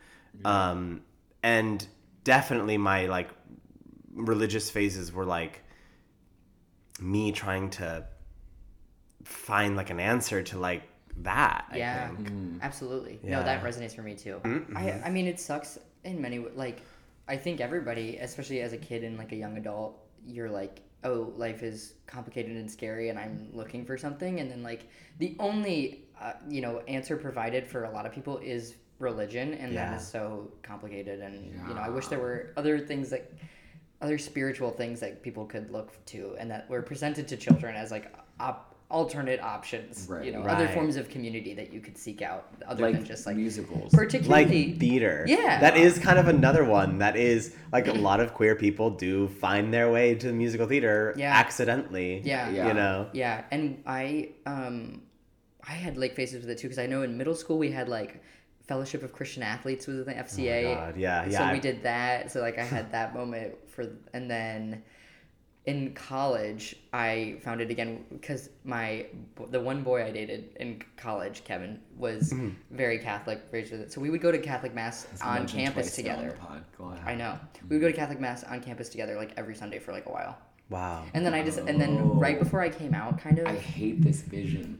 Um, 0.44 1.02
and 1.42 1.84
definitely 2.22 2.78
my 2.78 3.06
like 3.06 3.30
religious 4.14 4.70
phases 4.70 5.12
were 5.12 5.24
like 5.24 5.64
me 7.00 7.32
trying 7.32 7.70
to 7.70 8.06
find 9.24 9.76
like 9.76 9.90
an 9.90 9.98
answer 9.98 10.42
to 10.42 10.58
like 10.58 10.82
that. 11.22 11.66
Yeah. 11.74 12.08
I 12.12 12.14
think. 12.16 12.30
Absolutely. 12.62 13.18
Yeah. 13.22 13.38
No, 13.38 13.44
that 13.44 13.62
resonates 13.62 13.94
for 13.94 14.02
me 14.02 14.14
too. 14.14 14.40
I 14.74 15.00
I 15.04 15.10
mean 15.10 15.26
it 15.26 15.40
sucks 15.40 15.78
in 16.04 16.20
many 16.20 16.36
w- 16.38 16.54
like 16.56 16.82
I 17.28 17.36
think 17.36 17.60
everybody, 17.60 18.16
especially 18.18 18.60
as 18.60 18.72
a 18.72 18.78
kid 18.78 19.04
and 19.04 19.18
like 19.18 19.32
a 19.32 19.36
young 19.36 19.56
adult, 19.58 19.98
you're 20.26 20.48
like, 20.50 20.80
"Oh, 21.04 21.32
life 21.36 21.62
is 21.62 21.94
complicated 22.06 22.56
and 22.56 22.70
scary 22.70 23.10
and 23.10 23.18
I'm 23.18 23.50
looking 23.52 23.84
for 23.84 23.98
something." 23.98 24.40
And 24.40 24.50
then 24.50 24.62
like 24.62 24.88
the 25.18 25.36
only 25.38 26.04
uh, 26.20 26.32
you 26.48 26.60
know, 26.60 26.80
answer 26.88 27.16
provided 27.16 27.66
for 27.66 27.84
a 27.84 27.90
lot 27.90 28.06
of 28.06 28.12
people 28.12 28.38
is 28.38 28.74
religion 28.98 29.54
and 29.54 29.72
Yeah. 29.72 29.90
that 29.90 30.00
is 30.00 30.06
so 30.08 30.50
complicated 30.62 31.20
and 31.20 31.52
you 31.68 31.74
know, 31.74 31.80
I 31.80 31.88
wish 31.88 32.08
there 32.08 32.18
were 32.18 32.52
other 32.56 32.78
things 32.80 33.10
that 33.10 33.30
other 34.00 34.18
spiritual 34.18 34.70
things 34.70 34.98
that 35.00 35.22
people 35.22 35.44
could 35.44 35.70
look 35.70 35.92
to 36.06 36.34
and 36.38 36.50
that 36.50 36.68
were 36.70 36.82
presented 36.82 37.28
to 37.28 37.36
children 37.36 37.76
as 37.76 37.90
like 37.90 38.12
op- 38.40 38.74
alternate 38.90 39.38
options 39.42 40.06
you 40.08 40.14
Right. 40.14 40.32
know 40.32 40.40
other 40.40 40.66
forms 40.68 40.96
of 40.96 41.10
community 41.10 41.52
that 41.52 41.70
you 41.74 41.80
could 41.80 41.98
seek 41.98 42.22
out 42.22 42.46
other 42.66 42.84
like 42.84 42.94
than 42.94 43.04
just 43.04 43.26
like 43.26 43.36
musicals. 43.36 43.92
like 43.92 44.00
particularly 44.02 44.72
theater. 44.78 45.24
Yeah. 45.28 45.60
That 45.60 45.76
is 45.76 45.98
kind 45.98 46.18
of 46.18 46.26
another 46.28 46.64
one 46.64 46.98
that 46.98 47.14
is 47.14 47.54
like 47.70 47.86
a 47.86 47.92
lot 47.92 48.20
of 48.20 48.32
queer 48.32 48.54
people 48.54 48.88
do 48.88 49.28
find 49.28 49.74
their 49.74 49.90
way 49.92 50.14
to 50.14 50.26
the 50.28 50.32
musical 50.32 50.66
theater 50.66 51.12
Yeah. 51.18 51.34
accidentally. 51.34 52.22
Yeah. 52.24 52.48
Yeah. 52.48 52.68
You 52.68 52.74
know? 52.74 53.08
yeah 53.12 53.44
and 53.50 53.82
i 53.86 54.30
um 54.46 55.02
i 55.68 55.72
had 55.72 55.98
like 55.98 56.14
phases 56.14 56.40
with 56.40 56.50
it 56.50 56.56
too 56.58 56.68
because 56.68 56.78
i 56.78 56.86
know 56.86 57.02
in 57.02 57.18
middle 57.18 57.34
school 57.34 57.58
we 57.58 57.70
had 57.70 57.90
like 57.90 58.22
fellowship 58.66 59.02
of 59.02 59.12
christian 59.12 59.42
athletes 59.42 59.86
was 59.86 60.04
the 60.06 60.12
fca 60.14 60.64
Oh 60.64 60.74
God, 60.74 60.96
yeah, 60.96 61.24
so 61.24 61.30
yeah. 61.30 61.52
we 61.52 61.60
did 61.60 61.82
that 61.82 62.30
so 62.32 62.40
like 62.40 62.58
i 62.58 62.64
had 62.64 62.92
that 62.92 63.12
moment 63.14 63.54
for 63.68 63.86
and 64.14 64.30
then 64.30 64.82
in 65.70 65.92
college 65.94 66.62
i 66.92 67.36
found 67.44 67.60
it 67.60 67.70
again 67.70 67.90
because 68.10 68.42
my 68.64 69.04
the 69.50 69.60
one 69.70 69.82
boy 69.82 69.98
i 70.04 70.10
dated 70.10 70.42
in 70.60 70.68
college 70.96 71.36
kevin 71.44 71.72
was 71.96 72.32
Mm-hmm. 72.32 72.50
very 72.82 72.98
catholic 72.98 73.38
raised 73.52 73.72
with 73.72 73.80
it 73.84 73.92
so 73.92 74.00
we 74.00 74.08
would 74.12 74.22
go 74.28 74.32
to 74.32 74.38
catholic 74.38 74.72
mass 74.74 75.06
on 75.22 75.46
campus 75.46 75.88
on 75.90 75.94
together 76.00 76.30
the 76.30 76.46
pod. 76.46 76.64
Go 76.78 76.84
ahead. 76.92 77.02
i 77.12 77.14
know 77.14 77.32
we 77.68 77.76
would 77.76 77.82
go 77.86 77.90
to 77.94 77.98
catholic 78.02 78.20
mass 78.26 78.44
on 78.44 78.60
campus 78.68 78.88
together 78.88 79.14
like 79.22 79.32
every 79.36 79.54
sunday 79.54 79.78
for 79.78 79.92
like 79.92 80.06
a 80.06 80.10
while 80.18 80.34
Wow. 80.70 81.04
and 81.14 81.24
then 81.24 81.34
i 81.34 81.42
just 81.42 81.58
and 81.58 81.80
then 81.82 81.92
right 82.18 82.38
before 82.38 82.60
i 82.60 82.68
came 82.80 82.94
out 82.94 83.18
kind 83.20 83.38
of 83.38 83.46
I 83.46 83.56
hate 83.56 84.02
this 84.02 84.20
vision. 84.22 84.78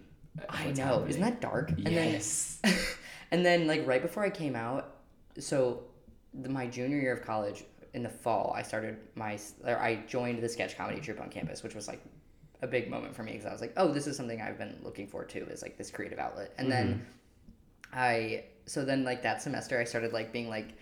I 0.49 0.71
know. 0.73 0.85
happening. 0.85 1.09
Isn't 1.11 1.23
that 1.23 1.41
dark? 1.41 1.71
And 1.71 1.89
Yes. 1.89 2.59
then 2.63 2.75
and 3.33 3.41
then 3.47 3.67
like 3.67 3.83
right 3.93 4.01
before 4.09 4.23
I 4.25 4.31
came 4.31 4.55
out, 4.55 4.83
so 5.39 5.83
the, 6.43 6.49
my 6.49 6.67
junior 6.69 6.99
year 7.05 7.13
of 7.13 7.23
college 7.33 7.65
in 7.95 8.03
the 8.03 8.09
fall, 8.09 8.53
I 8.57 8.63
started 8.63 8.97
my 9.15 9.39
or 9.65 9.79
I 9.79 9.97
joined 10.07 10.43
the 10.43 10.49
sketch 10.49 10.77
comedy 10.77 11.01
troupe 11.01 11.21
on 11.21 11.31
campus, 11.31 11.63
which 11.63 11.75
was 11.75 11.89
like 11.89 12.01
a 12.63 12.67
big 12.67 12.91
moment 12.91 13.15
for 13.15 13.23
me 13.23 13.33
because 13.33 13.47
I 13.47 13.53
was 13.53 13.61
like, 13.61 13.73
oh, 13.77 13.93
this 13.93 14.07
is 14.07 14.17
something 14.17 14.41
I've 14.41 14.59
been 14.59 14.79
looking 14.83 15.07
for 15.07 15.25
too, 15.25 15.47
is 15.51 15.63
like 15.63 15.79
this 15.79 15.91
creative 15.91 16.19
outlet. 16.19 16.53
And 16.59 16.71
then 16.71 16.89
mm-hmm. 16.89 17.99
I 17.99 18.45
so 18.67 18.85
then 18.85 19.05
like 19.05 19.23
that 19.23 19.41
semester 19.43 19.79
I 19.79 19.85
started 19.85 20.13
like 20.13 20.33
being 20.33 20.49
like 20.49 20.75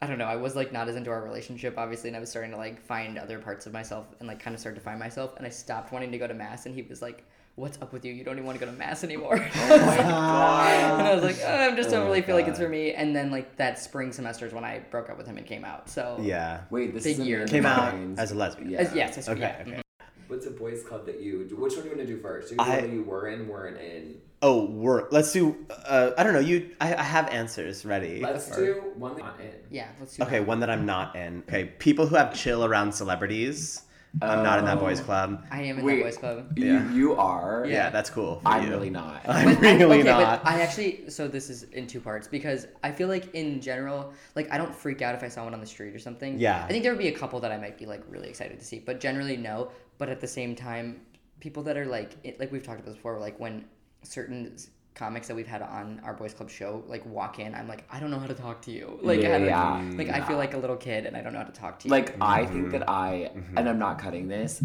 I 0.00 0.06
don't 0.06 0.18
know, 0.18 0.26
I 0.26 0.36
was 0.36 0.54
like 0.54 0.72
not 0.72 0.88
as 0.88 0.96
into 0.96 1.10
our 1.10 1.22
relationship 1.22 1.78
obviously 1.78 2.08
and 2.08 2.16
I 2.16 2.20
was 2.20 2.30
starting 2.30 2.50
to 2.52 2.56
like 2.56 2.80
find 2.80 3.18
other 3.18 3.38
parts 3.38 3.66
of 3.66 3.72
myself 3.72 4.06
and 4.20 4.28
like 4.28 4.40
kind 4.40 4.54
of 4.54 4.60
start 4.60 4.74
to 4.74 4.80
find 4.80 4.98
myself 4.98 5.36
and 5.36 5.46
I 5.46 5.50
stopped 5.50 5.92
wanting 5.92 6.12
to 6.12 6.18
go 6.18 6.26
to 6.26 6.34
mass 6.34 6.66
and 6.66 6.74
he 6.74 6.82
was 6.82 7.02
like 7.02 7.24
What's 7.56 7.80
up 7.80 7.90
with 7.94 8.04
you? 8.04 8.12
You 8.12 8.22
don't 8.22 8.34
even 8.34 8.44
want 8.44 8.58
to 8.60 8.64
go 8.66 8.70
to 8.70 8.76
mass 8.76 9.02
anymore. 9.02 9.36
Oh 9.54 9.78
my 9.86 9.96
god. 9.96 10.70
and 10.98 11.08
I 11.08 11.14
was 11.14 11.24
like, 11.24 11.38
oh, 11.42 11.70
I 11.72 11.74
just 11.74 11.88
don't 11.88 12.00
Oh 12.00 12.04
my 12.04 12.10
really 12.10 12.20
feel 12.20 12.36
like 12.36 12.46
it's 12.48 12.58
for 12.58 12.68
me. 12.68 12.92
And 12.92 13.16
then 13.16 13.30
like 13.30 13.56
that 13.56 13.78
spring 13.78 14.12
semester 14.12 14.44
is 14.46 14.52
when 14.52 14.62
I 14.62 14.80
broke 14.90 15.08
up 15.08 15.16
with 15.16 15.26
him 15.26 15.38
and 15.38 15.46
came 15.46 15.64
out. 15.64 15.88
So 15.88 16.18
Yeah. 16.20 16.60
Wait, 16.68 16.92
this 16.92 17.04
Big 17.04 17.18
is 17.18 17.26
year. 17.26 17.46
Came 17.46 17.64
out 17.64 17.94
as 18.18 18.32
a 18.32 18.34
lesbian. 18.34 18.70
Yeah. 18.72 18.78
As- 18.80 18.94
yes, 18.94 19.16
as- 19.16 19.30
Okay, 19.30 19.40
yeah, 19.40 19.56
okay. 19.62 19.70
mhm. 19.70 19.80
What's 20.28 20.44
a 20.44 20.50
boys' 20.50 20.82
club 20.82 21.06
that 21.06 21.20
you? 21.22 21.44
do? 21.44 21.56
Which 21.56 21.72
one 21.74 21.84
do 21.84 21.88
you 21.88 21.96
want 21.96 22.06
to 22.06 22.14
do 22.14 22.20
first? 22.20 22.50
Do 22.50 22.56
I- 22.58 22.80
you 22.84 23.02
were 23.04 23.28
in, 23.28 23.48
weren't 23.48 23.78
in. 23.80 24.16
Oh, 24.42 24.66
we're 24.66 25.08
let's 25.08 25.32
do. 25.32 25.56
Uh, 25.70 26.10
I 26.18 26.24
don't 26.24 26.34
know. 26.34 26.40
You, 26.40 26.72
I, 26.78 26.94
I 26.94 27.02
have 27.02 27.26
answers 27.28 27.86
ready. 27.86 28.20
Let's 28.20 28.50
Or- 28.52 28.56
do 28.66 28.72
one 28.96 29.14
that 29.16 29.22
not 29.22 29.40
in. 29.40 29.52
Yeah, 29.70 29.88
let's 29.98 30.14
do 30.18 30.24
Okay, 30.24 30.40
one 30.40 30.60
that 30.60 30.68
I'm 30.68 30.84
not 30.84 31.16
in. 31.16 31.42
Okay, 31.48 31.64
people 31.78 32.06
who 32.06 32.16
have 32.16 32.34
chill 32.34 32.66
around 32.66 32.92
celebrities. 32.92 33.80
I'm 34.22 34.42
not 34.42 34.58
in 34.58 34.64
that 34.64 34.80
boys 34.80 35.00
Oh. 35.00 35.04
club. 35.04 35.44
I 35.50 35.62
am 35.62 35.78
in 35.78 35.84
Wait. 35.84 35.96
the 35.96 36.02
boys 36.04 36.16
club. 36.16 36.56
You, 36.58 36.64
Yeah. 36.72 36.92
you 36.92 37.14
are. 37.16 37.64
Yeah, 37.66 37.72
Yeah. 37.74 37.90
that's 37.90 38.08
cool. 38.10 38.40
for 38.40 38.48
I'm 38.48 38.64
you. 38.64 38.70
really 38.70 38.90
not. 38.90 39.20
I'm 39.28 39.54
But 39.54 39.64
I- 39.64 39.76
really 39.76 40.00
okay, 40.00 40.08
not. 40.10 40.42
But 40.44 40.52
I 40.52 40.60
actually, 40.62 41.10
so 41.10 41.28
this 41.28 41.50
is 41.50 41.64
in 41.64 41.86
two 41.86 42.00
parts 42.00 42.26
because 42.26 42.66
I 42.82 42.92
feel 42.92 43.08
like 43.08 43.34
in 43.34 43.60
general, 43.60 44.12
like 44.34 44.50
I 44.52 44.58
don't 44.58 44.74
freak 44.74 45.02
out 45.02 45.14
if 45.14 45.22
I 45.22 45.28
saw 45.28 45.44
one 45.44 45.54
on 45.54 45.60
the 45.60 45.66
street 45.66 45.94
or 45.94 45.98
something. 45.98 46.38
Yeah. 46.38 46.64
I 46.64 46.68
think 46.68 46.82
there 46.82 46.92
would 46.92 46.98
be 46.98 47.08
a 47.08 47.18
couple 47.18 47.40
that 47.40 47.52
I 47.52 47.58
might 47.58 47.76
be 47.78 47.86
like 47.86 48.02
really 48.08 48.28
excited 48.28 48.58
to 48.58 48.64
see, 48.64 48.78
but 48.78 49.00
generally 49.00 49.36
no. 49.36 49.70
But 49.98 50.08
at 50.08 50.20
the 50.20 50.28
same 50.28 50.54
time, 50.54 51.00
people 51.40 51.62
that 51.64 51.76
are 51.76 51.86
like, 51.86 52.16
it, 52.24 52.40
like 52.40 52.50
we've 52.52 52.62
talked 52.62 52.80
about 52.80 52.86
this 52.90 52.96
before, 52.96 53.18
like 53.18 53.38
when 53.38 53.64
certain 54.02 54.52
s- 54.54 54.68
comics 54.96 55.28
that 55.28 55.36
we've 55.36 55.46
had 55.46 55.62
on 55.62 56.00
our 56.04 56.14
boys 56.14 56.34
club 56.34 56.50
show 56.50 56.82
like 56.88 57.06
walk 57.06 57.38
in, 57.38 57.54
I'm 57.54 57.68
like, 57.68 57.84
I 57.92 58.00
don't 58.00 58.10
know 58.10 58.18
how 58.18 58.26
to 58.26 58.34
talk 58.34 58.62
to 58.62 58.72
you. 58.72 58.98
Like, 59.02 59.20
I 59.20 59.22
Yeah, 59.22 59.38
don't- 59.38 59.92
yeah. 59.92 59.98
like 59.98 60.08
I 60.08 60.26
feel 60.26 60.38
like 60.38 60.54
a 60.54 60.58
little 60.58 60.76
kid 60.76 61.06
and 61.06 61.16
I 61.16 61.20
don't 61.22 61.32
know 61.32 61.38
how 61.40 61.44
to 61.44 61.52
talk 61.52 61.78
to 61.80 61.88
you. 61.88 61.90
Like 61.92 62.16
I 62.20 62.44
think 62.46 62.56
Mm-hmm. 62.66 62.70
that 62.78 62.88
I, 62.90 63.30
and 63.56 63.68
I'm 63.68 63.78
not 63.78 63.98
cutting 64.00 64.26
this. 64.26 64.62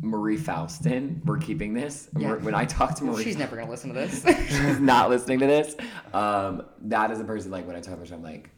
Marie 0.00 0.36
Faustin, 0.36 1.22
we're 1.24 1.38
keeping 1.38 1.72
this. 1.72 2.08
Yeah. 2.18 2.34
When 2.34 2.54
I 2.54 2.66
talk 2.66 2.94
to 2.96 3.04
Marie, 3.04 3.24
she's 3.24 3.38
never 3.38 3.56
gonna 3.56 3.70
listen 3.70 3.88
to 3.92 3.94
this. 3.94 4.22
she's 4.48 4.78
not 4.78 5.08
listening 5.14 5.38
to 5.40 5.46
this. 5.46 5.74
Um, 6.12 6.62
that 6.82 7.10
is 7.10 7.20
a 7.20 7.24
person 7.24 7.50
like 7.50 7.66
when 7.66 7.74
I 7.74 7.80
talk 7.80 8.00
to 8.02 8.06
her, 8.08 8.14
I'm 8.14 8.22
like, 8.22 8.50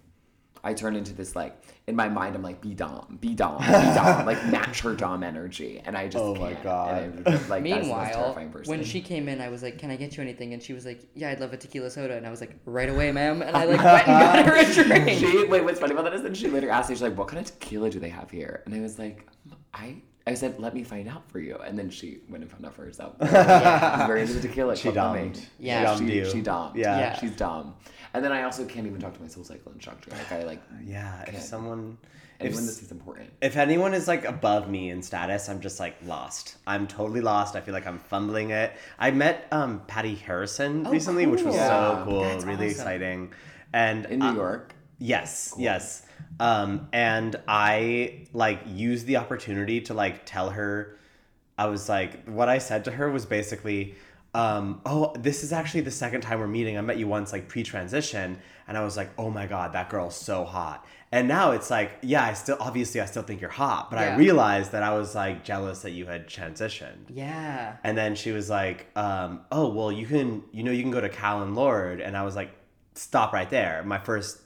I 0.64 0.74
turn 0.74 0.96
into 0.96 1.12
this 1.12 1.36
like 1.36 1.56
in 1.86 1.94
my 1.96 2.08
mind. 2.08 2.34
I'm 2.34 2.42
like, 2.42 2.60
be 2.60 2.74
dom, 2.74 3.18
be 3.20 3.34
dom, 3.34 3.58
be 3.58 3.66
dom, 3.66 4.26
like 4.32 4.44
match 4.46 4.80
her 4.80 4.94
dom 4.94 5.22
energy, 5.22 5.80
and 5.84 5.96
I 5.96 6.08
just 6.08 6.22
Oh 6.24 6.34
my 6.34 6.52
can't. 6.52 6.62
God. 6.64 7.02
And 7.02 7.26
I'm 7.28 7.32
just, 7.34 7.48
like, 7.48 7.62
that's 7.64 7.74
the 7.74 7.76
most 7.76 7.82
Meanwhile, 7.88 8.12
terrifying 8.14 8.50
person. 8.50 8.70
when 8.70 8.84
she 8.84 9.00
came 9.00 9.28
in, 9.28 9.40
I 9.40 9.48
was 9.48 9.62
like, 9.62 9.78
"Can 9.78 9.90
I 9.90 9.96
get 9.96 10.16
you 10.16 10.22
anything?" 10.22 10.52
And 10.54 10.62
she 10.62 10.72
was 10.72 10.84
like, 10.84 11.02
"Yeah, 11.14 11.30
I'd 11.30 11.40
love 11.40 11.52
a 11.52 11.56
tequila 11.56 11.90
soda." 11.90 12.16
And 12.16 12.26
I 12.26 12.30
was 12.30 12.40
like, 12.40 12.56
"Right 12.64 12.88
away, 12.88 13.12
ma'am." 13.12 13.42
And 13.42 13.56
I 13.56 13.64
like 13.64 13.78
went 13.82 14.08
and 14.08 14.46
got 14.46 14.46
her 14.46 14.56
a 14.56 14.84
drink. 15.04 15.18
She 15.18 15.44
wait, 15.46 15.62
what's 15.64 15.78
funny 15.80 15.92
about 15.92 16.04
that 16.04 16.14
is 16.14 16.22
that 16.22 16.36
she 16.36 16.48
later 16.48 16.70
asked 16.70 16.88
me, 16.90 16.94
she's 16.96 17.02
like, 17.02 17.16
"What 17.16 17.28
kind 17.28 17.40
of 17.40 17.46
tequila 17.46 17.90
do 17.90 18.00
they 18.00 18.08
have 18.10 18.30
here?" 18.30 18.62
And 18.66 18.74
I 18.74 18.80
was 18.80 18.98
like, 18.98 19.26
"I 19.72 20.02
I 20.28 20.34
said, 20.34 20.58
"Let 20.58 20.74
me 20.74 20.82
find 20.82 21.08
out 21.08 21.30
for 21.30 21.38
you," 21.38 21.56
and 21.64 21.78
then 21.78 21.88
she 21.88 22.18
went 22.28 22.42
and 22.42 22.50
found 22.50 22.66
out 22.66 22.74
for 22.74 22.84
herself. 22.84 23.14
Yeah. 23.20 23.98
She's 23.98 24.06
very 24.06 24.20
into 24.22 24.34
the 24.34 24.40
tequila. 24.48 24.76
She 24.76 24.90
club 24.90 24.96
humming. 24.96 25.32
domed. 25.32 25.46
Yeah. 25.60 25.80
She 25.80 25.86
domed 26.00 26.10
she, 26.10 26.16
you. 26.16 26.30
she 26.30 26.40
domed. 26.40 26.76
Yeah. 26.76 26.98
Yeah. 26.98 27.18
she's 27.20 27.30
dumb. 27.36 27.74
And 28.14 28.24
then 28.24 28.32
I 28.32 28.42
also 28.42 28.64
can't 28.64 28.86
even 28.86 29.00
talk 29.00 29.14
to 29.14 29.22
my 29.22 29.28
soul 29.28 29.44
cycle 29.44 29.72
instructor. 29.72 30.10
Like 30.10 30.32
I 30.32 30.42
like 30.44 30.62
Yeah, 30.84 31.22
if 31.28 31.40
someone, 31.42 31.98
if, 32.40 32.46
anyone 32.46 32.62
s- 32.62 32.66
this 32.68 32.82
is 32.82 32.90
important. 32.90 33.30
if 33.40 33.56
anyone 33.56 33.94
is 33.94 34.08
like 34.08 34.24
above 34.24 34.68
me 34.68 34.90
in 34.90 35.02
status, 35.02 35.48
I'm 35.48 35.60
just 35.60 35.78
like 35.78 35.96
lost. 36.04 36.56
I'm 36.66 36.86
totally 36.88 37.20
lost. 37.20 37.54
I 37.54 37.60
feel 37.60 37.74
like 37.74 37.86
I'm 37.86 37.98
fumbling 37.98 38.50
it. 38.50 38.72
I 38.98 39.10
met 39.12 39.46
um, 39.52 39.82
Patty 39.86 40.14
Harrison 40.16 40.86
Oh, 40.86 40.90
recently, 40.90 41.26
which 41.26 41.42
was 41.42 41.54
cool. 41.54 41.64
so 41.66 42.02
cool, 42.04 42.22
That's 42.22 42.44
really 42.44 42.66
awesome. 42.70 42.80
exciting. 42.80 43.32
And 43.72 44.06
In 44.06 44.18
New 44.20 44.26
uh, 44.26 44.34
York. 44.34 44.72
Yes, 44.98 45.54
yes. 45.58 46.06
Um, 46.40 46.88
and 46.92 47.36
I 47.46 48.26
like 48.32 48.60
used 48.66 49.06
the 49.06 49.16
opportunity 49.16 49.80
to 49.82 49.94
like 49.94 50.24
tell 50.24 50.50
her. 50.50 50.98
I 51.58 51.66
was 51.66 51.88
like, 51.88 52.24
what 52.26 52.48
I 52.48 52.58
said 52.58 52.84
to 52.84 52.90
her 52.90 53.10
was 53.10 53.24
basically, 53.24 53.94
um, 54.34 54.82
oh, 54.84 55.14
this 55.18 55.42
is 55.42 55.52
actually 55.52 55.80
the 55.82 55.90
second 55.90 56.20
time 56.20 56.38
we're 56.40 56.46
meeting. 56.46 56.76
I 56.76 56.82
met 56.82 56.98
you 56.98 57.08
once 57.08 57.32
like 57.32 57.48
pre-transition, 57.48 58.38
and 58.68 58.76
I 58.76 58.84
was 58.84 58.96
like, 58.96 59.10
oh 59.16 59.30
my 59.30 59.46
god, 59.46 59.72
that 59.72 59.88
girl's 59.88 60.16
so 60.16 60.44
hot. 60.44 60.86
And 61.12 61.28
now 61.28 61.52
it's 61.52 61.70
like, 61.70 61.92
yeah, 62.02 62.24
I 62.24 62.34
still 62.34 62.56
obviously 62.58 63.00
I 63.00 63.06
still 63.06 63.22
think 63.22 63.40
you're 63.40 63.48
hot, 63.48 63.90
but 63.90 63.98
I 63.98 64.16
realized 64.16 64.72
that 64.72 64.82
I 64.82 64.92
was 64.98 65.14
like 65.14 65.44
jealous 65.44 65.82
that 65.82 65.92
you 65.92 66.06
had 66.06 66.26
transitioned. 66.26 67.06
Yeah. 67.08 67.76
And 67.84 67.96
then 67.96 68.16
she 68.16 68.32
was 68.32 68.50
like, 68.50 68.88
um, 68.96 69.42
"Oh, 69.52 69.68
well, 69.68 69.92
you 69.92 70.06
can, 70.06 70.42
you 70.52 70.62
know, 70.62 70.72
you 70.72 70.82
can 70.82 70.90
go 70.90 71.00
to 71.00 71.08
Callen-Lorde." 71.08 72.00
And 72.00 72.16
I 72.16 72.22
was 72.24 72.34
like, 72.34 72.50
"Stop 72.94 73.32
right 73.32 73.48
there. 73.48 73.82
My 73.84 73.98
first 73.98 74.40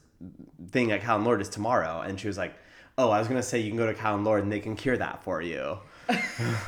thing 0.70 0.92
at 0.92 1.00
Callen-Lorde 1.02 1.40
is 1.40 1.48
tomorrow." 1.48 2.00
And 2.00 2.18
she 2.20 2.26
was 2.26 2.38
like, 2.38 2.54
"Oh, 2.98 3.10
I 3.10 3.18
was 3.18 3.28
gonna 3.28 3.42
say 3.42 3.58
you 3.58 3.70
can 3.70 3.78
go 3.78 3.86
to 3.86 3.94
Callen-Lorde 3.94 4.42
and 4.44 4.52
they 4.52 4.60
can 4.60 4.76
cure 4.76 4.96
that 4.96 5.22
for 5.24 5.40
you." 5.42 5.78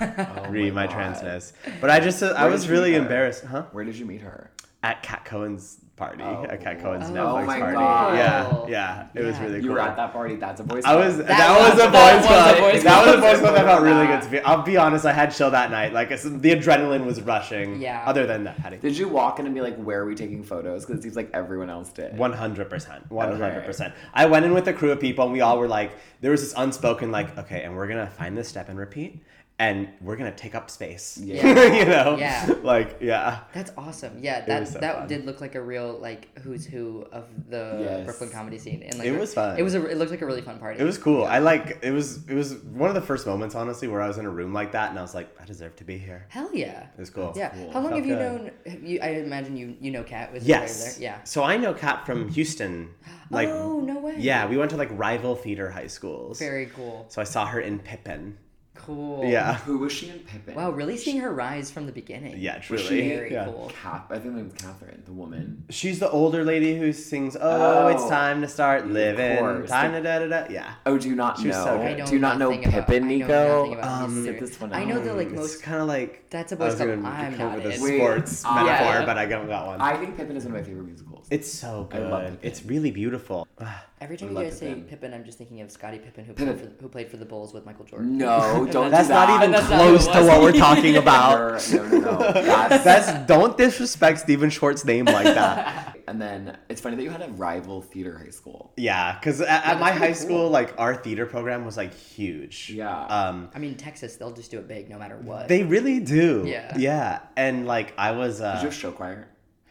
Oh 0.00 0.46
Read 0.50 0.74
my, 0.74 0.86
God. 0.86 0.96
transness. 1.16 1.52
But 1.80 1.90
I 1.90 1.98
just, 2.00 2.22
uh, 2.22 2.34
I 2.36 2.46
was 2.46 2.68
really 2.68 2.92
her? 2.92 2.98
embarrassed, 3.00 3.44
huh? 3.44 3.64
Where 3.72 3.84
did 3.84 3.96
you 3.96 4.06
meet 4.06 4.20
her? 4.20 4.50
At 4.82 5.02
Cat 5.02 5.24
Cohen's 5.24 5.80
party, 5.96 6.22
Oh. 6.24 6.44
at 6.48 6.60
Cat 6.62 6.80
Cohen's 6.80 7.10
Oh. 7.10 7.12
Netflix 7.12 7.42
Oh 7.42 7.46
my 7.46 7.58
party. 7.60 7.74
God. 7.76 8.18
Yeah, 8.18 8.64
yeah, 8.68 9.06
it 9.14 9.24
was 9.24 9.38
really 9.38 9.54
cool. 9.60 9.64
You 9.64 9.72
were 9.72 9.80
at 9.80 9.94
that 9.96 10.12
party. 10.12 10.36
That's 10.36 10.60
a 10.60 10.64
voice. 10.64 10.84
I 10.84 10.96
was 10.96 11.18
that, 11.18 11.26
That 11.28 11.58
was, 11.60 11.74
was- 11.74 11.82
a 11.82 11.86
boys 11.86 11.92
that 11.92 12.16
was 12.16 12.24
a 12.24 12.28
club. 12.28 12.56
that 12.56 12.72
was 12.72 12.80
a 12.82 12.82
club. 12.82 13.20
boys 13.20 13.40
club 13.40 13.54
that 13.54 13.64
felt 13.66 13.82
really 13.82 14.06
good 14.06 14.22
to 14.22 14.28
be. 14.30 14.40
I'll 14.40 14.62
be 14.62 14.76
honest, 14.76 15.04
I 15.06 15.12
had 15.12 15.32
chill 15.34 15.50
that 15.50 15.70
night. 15.70 15.92
Like 15.92 16.08
the 16.08 16.16
adrenaline 16.16 17.04
was 17.04 17.20
rushing. 17.20 17.80
Yeah. 17.80 18.02
Other 18.06 18.26
than 18.26 18.44
that, 18.44 18.56
Patty. 18.56 18.78
Did 18.78 18.96
you 18.96 19.08
walk 19.08 19.38
in 19.38 19.46
and 19.46 19.54
be 19.54 19.60
like, 19.60 19.76
"Where 19.76 20.00
are 20.00 20.06
we 20.06 20.14
taking 20.14 20.42
photos?" 20.42 20.84
Because 20.86 21.00
it 21.00 21.02
seems 21.02 21.16
like 21.16 21.30
everyone 21.34 21.70
else 21.70 21.90
did. 21.90 22.16
One 22.16 22.32
hundred 22.32 22.70
percent, 22.70 23.10
one 23.10 23.30
hundred 23.38 23.64
percent. 23.64 23.94
I 24.14 24.26
went 24.26 24.44
in 24.44 24.54
with 24.54 24.66
a 24.68 24.72
crew 24.72 24.90
of 24.92 25.00
people, 25.00 25.24
and 25.24 25.32
we 25.32 25.40
all 25.42 25.58
were 25.58 25.68
like, 25.68 25.92
there 26.20 26.30
was 26.30 26.40
this 26.40 26.54
unspoken 26.56 27.10
like, 27.12 27.36
okay, 27.38 27.62
and 27.62 27.76
we're 27.76 27.86
gonna 27.86 28.06
find 28.08 28.36
this 28.36 28.48
step 28.48 28.68
and 28.68 28.78
repeat, 28.78 29.22
and 29.62 29.88
we're 30.00 30.16
gonna 30.16 30.34
take 30.44 30.54
up 30.60 30.66
space. 30.70 31.06
Yeah. 31.32 31.72
you 31.78 31.84
know. 31.94 32.16
Yeah. 32.18 32.54
Like 32.62 32.90
yeah. 33.00 33.40
That's 33.56 33.70
awesome. 33.84 34.14
Yeah, 34.20 34.44
that 34.46 34.66
so 34.68 34.78
that 34.80 34.94
fun. 34.96 35.08
did 35.08 35.24
look 35.24 35.40
like 35.40 35.54
a 35.54 35.62
real 35.62 35.88
like 36.08 36.22
who's 36.40 36.64
who 36.72 37.06
of 37.12 37.24
the 37.48 37.64
Yes. 37.86 38.04
Brooklyn 38.06 38.30
comedy 38.30 38.58
scene. 38.58 38.82
And 38.82 38.94
like 38.98 39.06
It 39.06 39.18
was 39.18 39.32
fun. 39.34 39.58
It 39.60 39.62
was 39.62 39.74
a 39.74 39.80
it 39.92 39.96
looked 39.98 40.10
like 40.10 40.22
a 40.22 40.26
really 40.26 40.42
fun 40.42 40.58
party. 40.58 40.80
It 40.80 40.84
was 40.84 40.98
cool. 40.98 41.24
I 41.24 41.38
like 41.38 41.78
it 41.82 41.92
was 41.92 42.06
it 42.28 42.34
was 42.34 42.48
one 42.82 42.88
of 42.92 42.96
the 43.00 43.06
first 43.10 43.24
moments 43.26 43.54
honestly 43.54 43.86
where 43.88 44.02
I 44.02 44.08
was 44.08 44.18
in 44.18 44.26
a 44.26 44.30
room 44.38 44.52
like 44.52 44.72
that 44.72 44.90
and 44.90 44.98
I 44.98 45.02
was 45.02 45.14
like, 45.14 45.28
I 45.40 45.44
deserve 45.44 45.76
to 45.76 45.84
be 45.84 45.96
here. 46.08 46.26
Hell 46.28 46.50
yeah. 46.52 46.86
It 46.96 47.00
was 47.00 47.10
cool. 47.10 47.32
Yeah. 47.36 47.50
cool. 47.50 47.70
How 47.72 47.80
long 47.80 47.94
have 47.94 48.06
you 48.06 48.16
good. 48.16 48.24
known? 48.42 48.50
have 48.66 48.82
You, 48.82 48.98
I 49.00 49.08
imagine 49.28 49.56
you 49.56 49.76
you 49.80 49.90
know 49.92 50.02
Cat 50.02 50.32
was 50.32 50.42
Yes. 50.44 50.96
there. 50.96 51.02
Yeah. 51.08 51.22
So 51.24 51.44
I 51.44 51.56
know 51.56 51.72
Cat 51.72 52.04
from 52.06 52.28
Houston. 52.36 52.90
Like 53.32 53.48
oh 53.48 53.80
no 53.80 53.98
way. 53.98 54.16
yeah, 54.18 54.46
we 54.46 54.58
went 54.58 54.70
to 54.72 54.76
like 54.76 54.90
rival 54.92 55.34
theater 55.36 55.70
high 55.70 55.86
schools. 55.86 56.38
Very 56.38 56.66
cool. 56.66 57.06
So 57.08 57.22
I 57.22 57.24
saw 57.24 57.46
her 57.46 57.60
in 57.60 57.78
Pippin. 57.78 58.36
Cool. 58.74 59.24
Yeah. 59.26 59.58
Who 59.58 59.78
was 59.78 59.92
she 59.92 60.08
in 60.08 60.18
Pippin? 60.20 60.54
Wow, 60.54 60.70
really 60.70 60.96
seeing 60.96 61.20
her 61.20 61.32
rise 61.32 61.70
from 61.70 61.86
the 61.86 61.92
beginning. 61.92 62.36
Yeah, 62.38 62.56
Was 62.56 62.64
truly. 62.66 62.84
she 62.84 63.08
Very 63.10 63.32
yeah. 63.32 63.44
cool. 63.44 63.70
Cap. 63.80 64.10
I 64.10 64.18
think 64.18 64.36
it 64.36 64.42
was 64.44 64.52
Catherine, 64.54 65.02
the 65.04 65.12
woman. 65.12 65.64
She's 65.70 65.98
the 66.00 66.10
older 66.10 66.42
lady 66.42 66.76
who 66.78 66.92
sings, 66.92 67.36
"Oh, 67.36 67.40
Oh. 67.42 67.88
it's 67.88 68.08
time 68.08 68.40
to 68.40 68.48
start 68.48 68.88
living." 68.88 69.38
Time 69.66 69.92
to 69.92 70.00
da 70.02 70.20
da 70.20 70.26
da. 70.26 70.46
Yeah. 70.50 70.72
Oh, 70.86 70.96
do 70.98 71.08
you 71.08 71.14
not 71.14 71.38
She 71.38 71.48
know? 71.48 71.64
so 71.64 71.78
good. 71.78 72.04
Do 72.06 72.12
you 72.14 72.18
not 72.18 72.38
know 72.38 72.50
nothing 72.50 72.66
about- 72.66 72.86
Pippin, 72.88 73.04
I 73.04 73.06
know 73.18 73.64
Nico? 73.66 73.80
Um, 73.82 74.24
this 74.24 74.40
this 74.40 74.60
one 74.60 74.72
I 74.72 74.84
know 74.84 74.98
the 75.00 75.10
that 75.10 75.16
like 75.16 75.26
it's 75.28 75.36
most 75.36 75.62
kind 75.62 75.80
of 75.80 75.86
like 75.86 76.30
That's 76.30 76.50
a 76.52 76.54
I 76.54 76.58
boys 76.58 76.72
was 76.72 76.80
I'm 76.80 76.88
come 77.34 77.38
not 77.38 77.54
with 77.56 77.66
a 77.66 77.74
in. 77.74 77.82
Wait, 77.82 77.98
sports 77.98 78.44
uh, 78.44 78.54
metaphor, 78.54 78.92
Yeah. 79.00 79.04
but 79.04 79.18
I 79.18 79.26
don't 79.26 79.46
got 79.48 79.66
one. 79.66 79.80
I 79.82 79.96
think 79.98 80.16
Pippin 80.16 80.36
is 80.36 80.44
one 80.44 80.54
of 80.54 80.60
my 80.60 80.66
favorite 80.66 80.86
musicals. 80.86 81.26
it's 81.30 81.48
so 81.52 81.88
I 81.92 81.98
love 81.98 82.22
good. 82.22 82.32
Pippin. 82.32 82.38
It's 82.48 82.64
really 82.64 82.90
beautiful. 82.90 83.46
every 84.00 84.16
time 84.16 84.28
I 84.28 84.30
you 84.32 84.36
love 84.38 84.44
guys 84.46 84.58
say 84.58 84.68
Pippin. 84.70 84.84
Pippin, 84.84 85.14
I'm 85.14 85.24
just 85.24 85.38
thinking 85.38 85.60
of 85.60 85.70
Scottie 85.70 85.98
Pippen 85.98 86.24
who 86.24 86.32
Pippen. 86.32 86.56
played 86.58 86.70
for 86.76 86.82
who 86.82 86.88
played 86.88 87.10
for 87.10 87.16
the 87.18 87.24
Bulls 87.26 87.52
with 87.54 87.64
Michael 87.66 87.84
Jordan. 87.84 88.16
no, 88.18 88.61
don't. 88.66 88.90
That's 88.90 89.08
do 89.08 89.14
that. 89.14 89.28
not 89.28 89.42
even 89.42 89.50
That's 89.52 89.66
close 89.66 90.06
who 90.06 90.10
it 90.10 90.14
to 90.14 90.26
what 90.26 90.40
we're 90.40 90.52
talking 90.52 90.96
about. 91.04 91.62
No, 91.72 91.86
no, 91.86 91.98
no. 91.98 92.18
That's, 92.18 92.84
That's 92.84 93.26
don't 93.26 93.56
disrespect 93.56 94.20
Stephen 94.20 94.50
Schwartz's 94.50 94.84
name 94.84 95.06
like 95.06 95.24
that. 95.24 95.96
and 96.08 96.20
then 96.20 96.56
it's 96.68 96.80
funny 96.80 96.96
that 96.96 97.02
you 97.02 97.10
had 97.10 97.22
a 97.22 97.28
rival 97.28 97.82
theater 97.82 98.18
high 98.18 98.30
school. 98.30 98.72
Yeah, 98.76 99.18
because 99.18 99.40
at, 99.40 99.64
at 99.64 99.80
my 99.80 99.92
high 99.92 100.08
cool. 100.08 100.14
school, 100.14 100.50
like 100.50 100.74
our 100.78 100.94
theater 100.94 101.26
program 101.26 101.64
was 101.64 101.76
like 101.76 101.94
huge. 101.94 102.70
Yeah. 102.70 103.06
Um, 103.06 103.50
I 103.54 103.58
mean 103.58 103.76
Texas, 103.76 104.16
they'll 104.16 104.32
just 104.32 104.50
do 104.50 104.58
it 104.58 104.68
big 104.68 104.90
no 104.90 104.98
matter 104.98 105.16
what. 105.16 105.48
they 105.48 105.62
really 105.62 106.00
do. 106.00 106.44
Yeah. 106.46 106.76
Yeah, 106.76 107.20
and 107.36 107.66
like 107.66 107.94
I 107.98 108.12
was. 108.12 108.40
Uh, 108.40 108.54
Did 108.54 108.62
you 108.62 108.68
have 108.68 108.74
show 108.74 108.92
choir? 108.92 109.28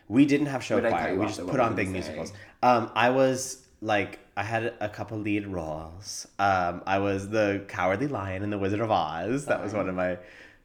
We 0.08 0.26
didn't 0.26 0.48
have 0.48 0.64
show 0.64 0.76
Wait, 0.82 0.90
choir. 0.90 1.16
We 1.18 1.26
just 1.26 1.46
put 1.48 1.60
on 1.60 1.76
big 1.76 1.88
say? 1.88 1.94
musicals. 1.94 2.34
Um, 2.62 2.92
I 2.96 3.12
was 3.12 3.66
like, 3.82 4.20
I 4.38 4.44
had 4.44 4.74
a 4.80 4.88
couple 4.90 5.18
lead 5.18 5.46
roles. 5.48 6.28
Um, 6.40 6.82
I 6.88 7.00
was 7.00 7.30
the 7.30 7.64
Cowardly 7.68 8.08
Lion 8.08 8.44
in 8.44 8.50
The 8.50 8.58
Wizard 8.58 8.80
of 8.80 8.90
Oz. 8.92 9.46
That 9.46 9.62
was 9.64 9.74
one 9.74 9.90
of 9.90 9.96
my 9.96 10.18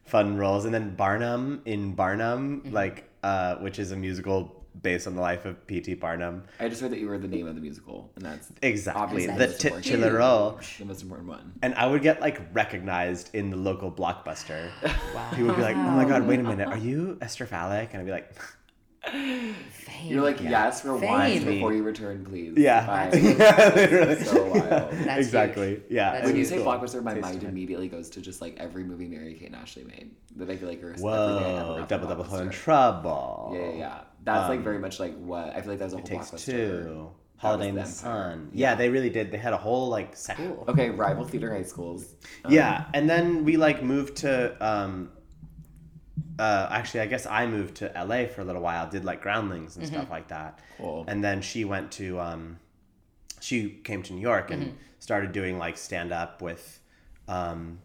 fun 0.05 0.37
roles. 0.37 0.65
And 0.65 0.73
then 0.75 0.95
Barnum 0.95 1.63
in 1.65 1.95
Barnum, 1.95 2.61
Mm-hmm. 2.61 2.73
like, 2.75 3.11
uh, 3.23 3.57
which 3.57 3.79
is 3.79 3.91
a 3.93 3.97
musical 3.97 4.53
based 4.83 5.07
on 5.07 5.15
the 5.17 5.21
life 5.23 5.47
of 5.47 5.67
P.T. 5.67 5.95
Barnum. 5.95 6.45
I 6.61 6.69
just 6.69 6.81
heard 6.83 6.93
that 6.93 6.99
you 7.01 7.09
were 7.09 7.19
the 7.19 7.27
name 7.27 7.47
of 7.49 7.55
the 7.55 7.61
musical, 7.63 8.11
and 8.15 8.25
that's 8.25 8.49
Exactly, 8.63 9.27
the 9.27 9.49
titular 9.49 10.19
role. 10.19 10.61
The 10.79 10.85
most 10.85 11.03
important 11.03 11.29
one. 11.29 11.55
And 11.63 11.75
I 11.75 11.87
would 11.87 12.03
get 12.03 12.21
like 12.21 12.41
recognized 12.55 13.35
in 13.35 13.51
the 13.51 13.57
local 13.57 13.91
blockbuster. 13.91 14.69
wow. 15.15 15.31
People 15.31 15.47
would 15.47 15.57
be 15.57 15.63
like, 15.63 15.77
"Oh 15.77 15.91
my 15.93 16.05
god, 16.05 16.27
wait 16.27 16.41
a 16.41 16.43
minute, 16.43 16.69
are 16.69 16.77
you 16.77 17.17
Esther 17.23 17.47
Fallick?" 17.47 17.95
And 17.95 18.01
I'd 18.03 18.07
be 18.07 18.13
like, 18.13 18.31
Fame. 19.11 20.07
You're 20.13 20.23
like, 20.23 20.41
yes, 20.41 20.85
rewind 20.85 21.43
Fame. 21.43 21.55
before 21.55 21.73
you 21.73 21.83
return, 21.83 22.25
please. 22.25 22.55
"Yeah, 22.57 22.87
Bye. 22.87 23.11
yeah, 23.19 23.73
literally." 23.75 24.17
so 24.25 24.45
wild. 24.47 24.63
That's 24.93 25.19
exactly. 25.19 25.83
Yeah. 25.89 26.13
That's 26.13 26.27
when 26.27 26.37
you 26.37 26.45
say 26.45 26.57
cool. 26.59 26.67
blockbuster, 26.67 27.03
my 27.03 27.15
Tastes 27.15 27.31
mind 27.33 27.45
immediately 27.45 27.89
goes 27.89 28.11
to 28.11 28.21
just 28.21 28.41
like 28.41 28.57
every 28.59 28.85
movie 28.85 29.07
Mary 29.07 29.35
Kate 29.35 29.47
and 29.47 29.57
Ashley 29.57 29.85
made. 29.85 30.11
That 30.37 30.51
I 30.51 30.57
feel 30.57 30.69
like 30.69 30.83
are 30.83 30.95
Whoa, 30.95 31.85
double 31.89 32.09
double 32.09 32.25
trouble. 32.51 33.53
Yeah, 33.55 33.61
yeah, 33.71 33.75
yeah. 33.77 34.01
That's 34.25 34.49
like 34.49 34.59
Um, 34.59 34.65
very 34.65 34.79
much 34.79 34.99
like 35.01 35.17
what 35.19 35.55
I 35.55 35.61
feel 35.61 35.71
like 35.71 35.79
that 35.79 35.85
was 35.87 35.95
a 35.95 35.97
whole 35.99 36.05
takes 36.07 36.31
blockbuster. 36.31 36.45
two. 36.47 37.11
Holiday 37.39 37.69
in 37.69 37.75
the 37.75 37.83
was 37.83 38.01
the 38.01 38.09
Empire. 38.09 38.31
Sun. 38.33 38.51
Yeah, 38.55 38.75
they 38.77 38.89
really 38.89 39.11
did. 39.11 39.31
They 39.31 39.37
had 39.37 39.53
a 39.53 39.59
whole 39.59 39.89
like. 39.89 40.17
Cool. 40.37 40.65
Okay, 40.69 40.89
rival 40.91 41.25
theater 41.27 41.53
high 41.55 41.63
schools. 41.65 42.15
Um, 42.45 42.53
Yeah, 42.53 42.87
and 42.95 43.09
then 43.11 43.45
we 43.45 43.57
like 43.57 43.83
moved 43.83 44.17
to. 44.19 44.57
um 44.67 45.11
uh, 46.39 46.69
actually, 46.71 47.01
I 47.01 47.07
guess 47.07 47.27
I 47.27 47.47
moved 47.47 47.77
to 47.77 47.93
LA 47.95 48.27
for 48.27 48.41
a 48.41 48.45
little 48.45 48.63
while. 48.63 48.89
Did 48.89 49.05
like 49.05 49.21
groundlings 49.23 49.77
and 49.77 49.87
stuff 49.87 50.11
like 50.11 50.29
that. 50.29 50.61
Cool. 50.79 51.05
And 51.09 51.23
then 51.25 51.41
she 51.43 51.65
went 51.65 51.93
to. 51.93 52.21
um 52.21 52.59
She 53.41 53.71
came 53.85 54.03
to 54.05 54.13
New 54.13 54.21
York 54.23 54.51
and 54.51 54.63
Mm-hmm. 54.63 54.77
started 54.99 55.33
doing 55.33 55.59
like 55.59 55.77
stand 55.77 56.13
up 56.13 56.43
with. 56.43 56.81
um 57.29 57.79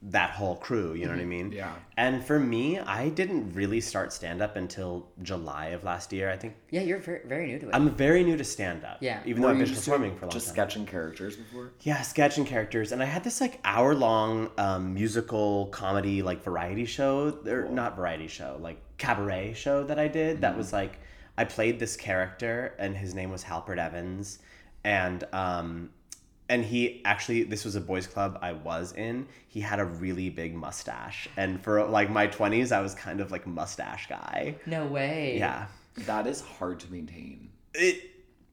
that 0.00 0.30
whole 0.30 0.54
crew, 0.54 0.94
you 0.94 1.06
know 1.06 1.10
what 1.10 1.20
I 1.20 1.24
mean? 1.24 1.50
Yeah. 1.50 1.74
And 1.96 2.24
for 2.24 2.38
me, 2.38 2.78
I 2.78 3.08
didn't 3.08 3.52
really 3.52 3.80
start 3.80 4.12
stand 4.12 4.40
up 4.40 4.54
until 4.54 5.08
July 5.24 5.66
of 5.68 5.82
last 5.82 6.12
year. 6.12 6.30
I 6.30 6.36
think 6.36 6.54
Yeah, 6.70 6.82
you're 6.82 7.00
very, 7.00 7.26
very 7.26 7.46
new 7.48 7.58
to 7.58 7.68
it. 7.68 7.74
I'm 7.74 7.90
very 7.96 8.22
new 8.22 8.36
to 8.36 8.44
stand 8.44 8.84
up. 8.84 8.98
Yeah. 9.00 9.20
Even 9.26 9.42
Were 9.42 9.48
though 9.48 9.58
I've 9.60 9.66
been 9.66 9.74
performing 9.74 10.12
for 10.16 10.26
a 10.26 10.28
long 10.28 10.30
just 10.30 10.46
time. 10.46 10.54
Just 10.54 10.72
sketching 10.72 10.86
characters 10.86 11.36
before. 11.36 11.72
Yeah, 11.80 12.00
sketching 12.02 12.44
characters, 12.44 12.92
and 12.92 13.02
I 13.02 13.06
had 13.06 13.24
this 13.24 13.40
like 13.40 13.58
hour 13.64 13.92
long 13.94 14.50
um, 14.56 14.94
musical 14.94 15.66
comedy 15.66 16.22
like 16.22 16.44
variety 16.44 16.84
show, 16.84 17.36
or 17.44 17.62
Cool. 17.64 17.72
not 17.72 17.96
variety 17.96 18.28
show, 18.28 18.56
like 18.60 18.78
cabaret 18.98 19.54
show 19.54 19.82
that 19.84 19.98
I 19.98 20.06
did. 20.06 20.42
That 20.42 20.56
was 20.56 20.72
like 20.72 21.00
I 21.36 21.44
played 21.44 21.80
this 21.80 21.96
character, 21.96 22.74
and 22.78 22.96
his 22.96 23.14
name 23.14 23.30
was 23.32 23.42
Halpert 23.42 23.78
Evans, 23.78 24.38
and 24.84 25.24
um, 25.32 25.90
and 26.48 26.64
he 26.64 27.02
actually 27.04 27.42
this 27.44 27.64
was 27.64 27.76
a 27.76 27.80
boys 27.80 28.06
club 28.06 28.38
I 28.42 28.52
was 28.52 28.92
in. 28.92 29.26
He 29.48 29.60
had 29.60 29.78
a 29.80 29.84
really 29.84 30.30
big 30.30 30.54
mustache, 30.54 31.28
and 31.36 31.60
for 31.62 31.84
like 31.86 32.10
my 32.10 32.26
twenties, 32.26 32.72
I 32.72 32.80
was 32.80 32.94
kind 32.94 33.20
of 33.20 33.30
like 33.30 33.46
mustache 33.46 34.08
guy. 34.08 34.56
no 34.66 34.86
way. 34.86 35.36
Yeah, 35.38 35.66
That 36.06 36.26
is 36.26 36.40
hard 36.40 36.80
to 36.80 36.92
maintain. 36.92 37.50
it 37.74 38.02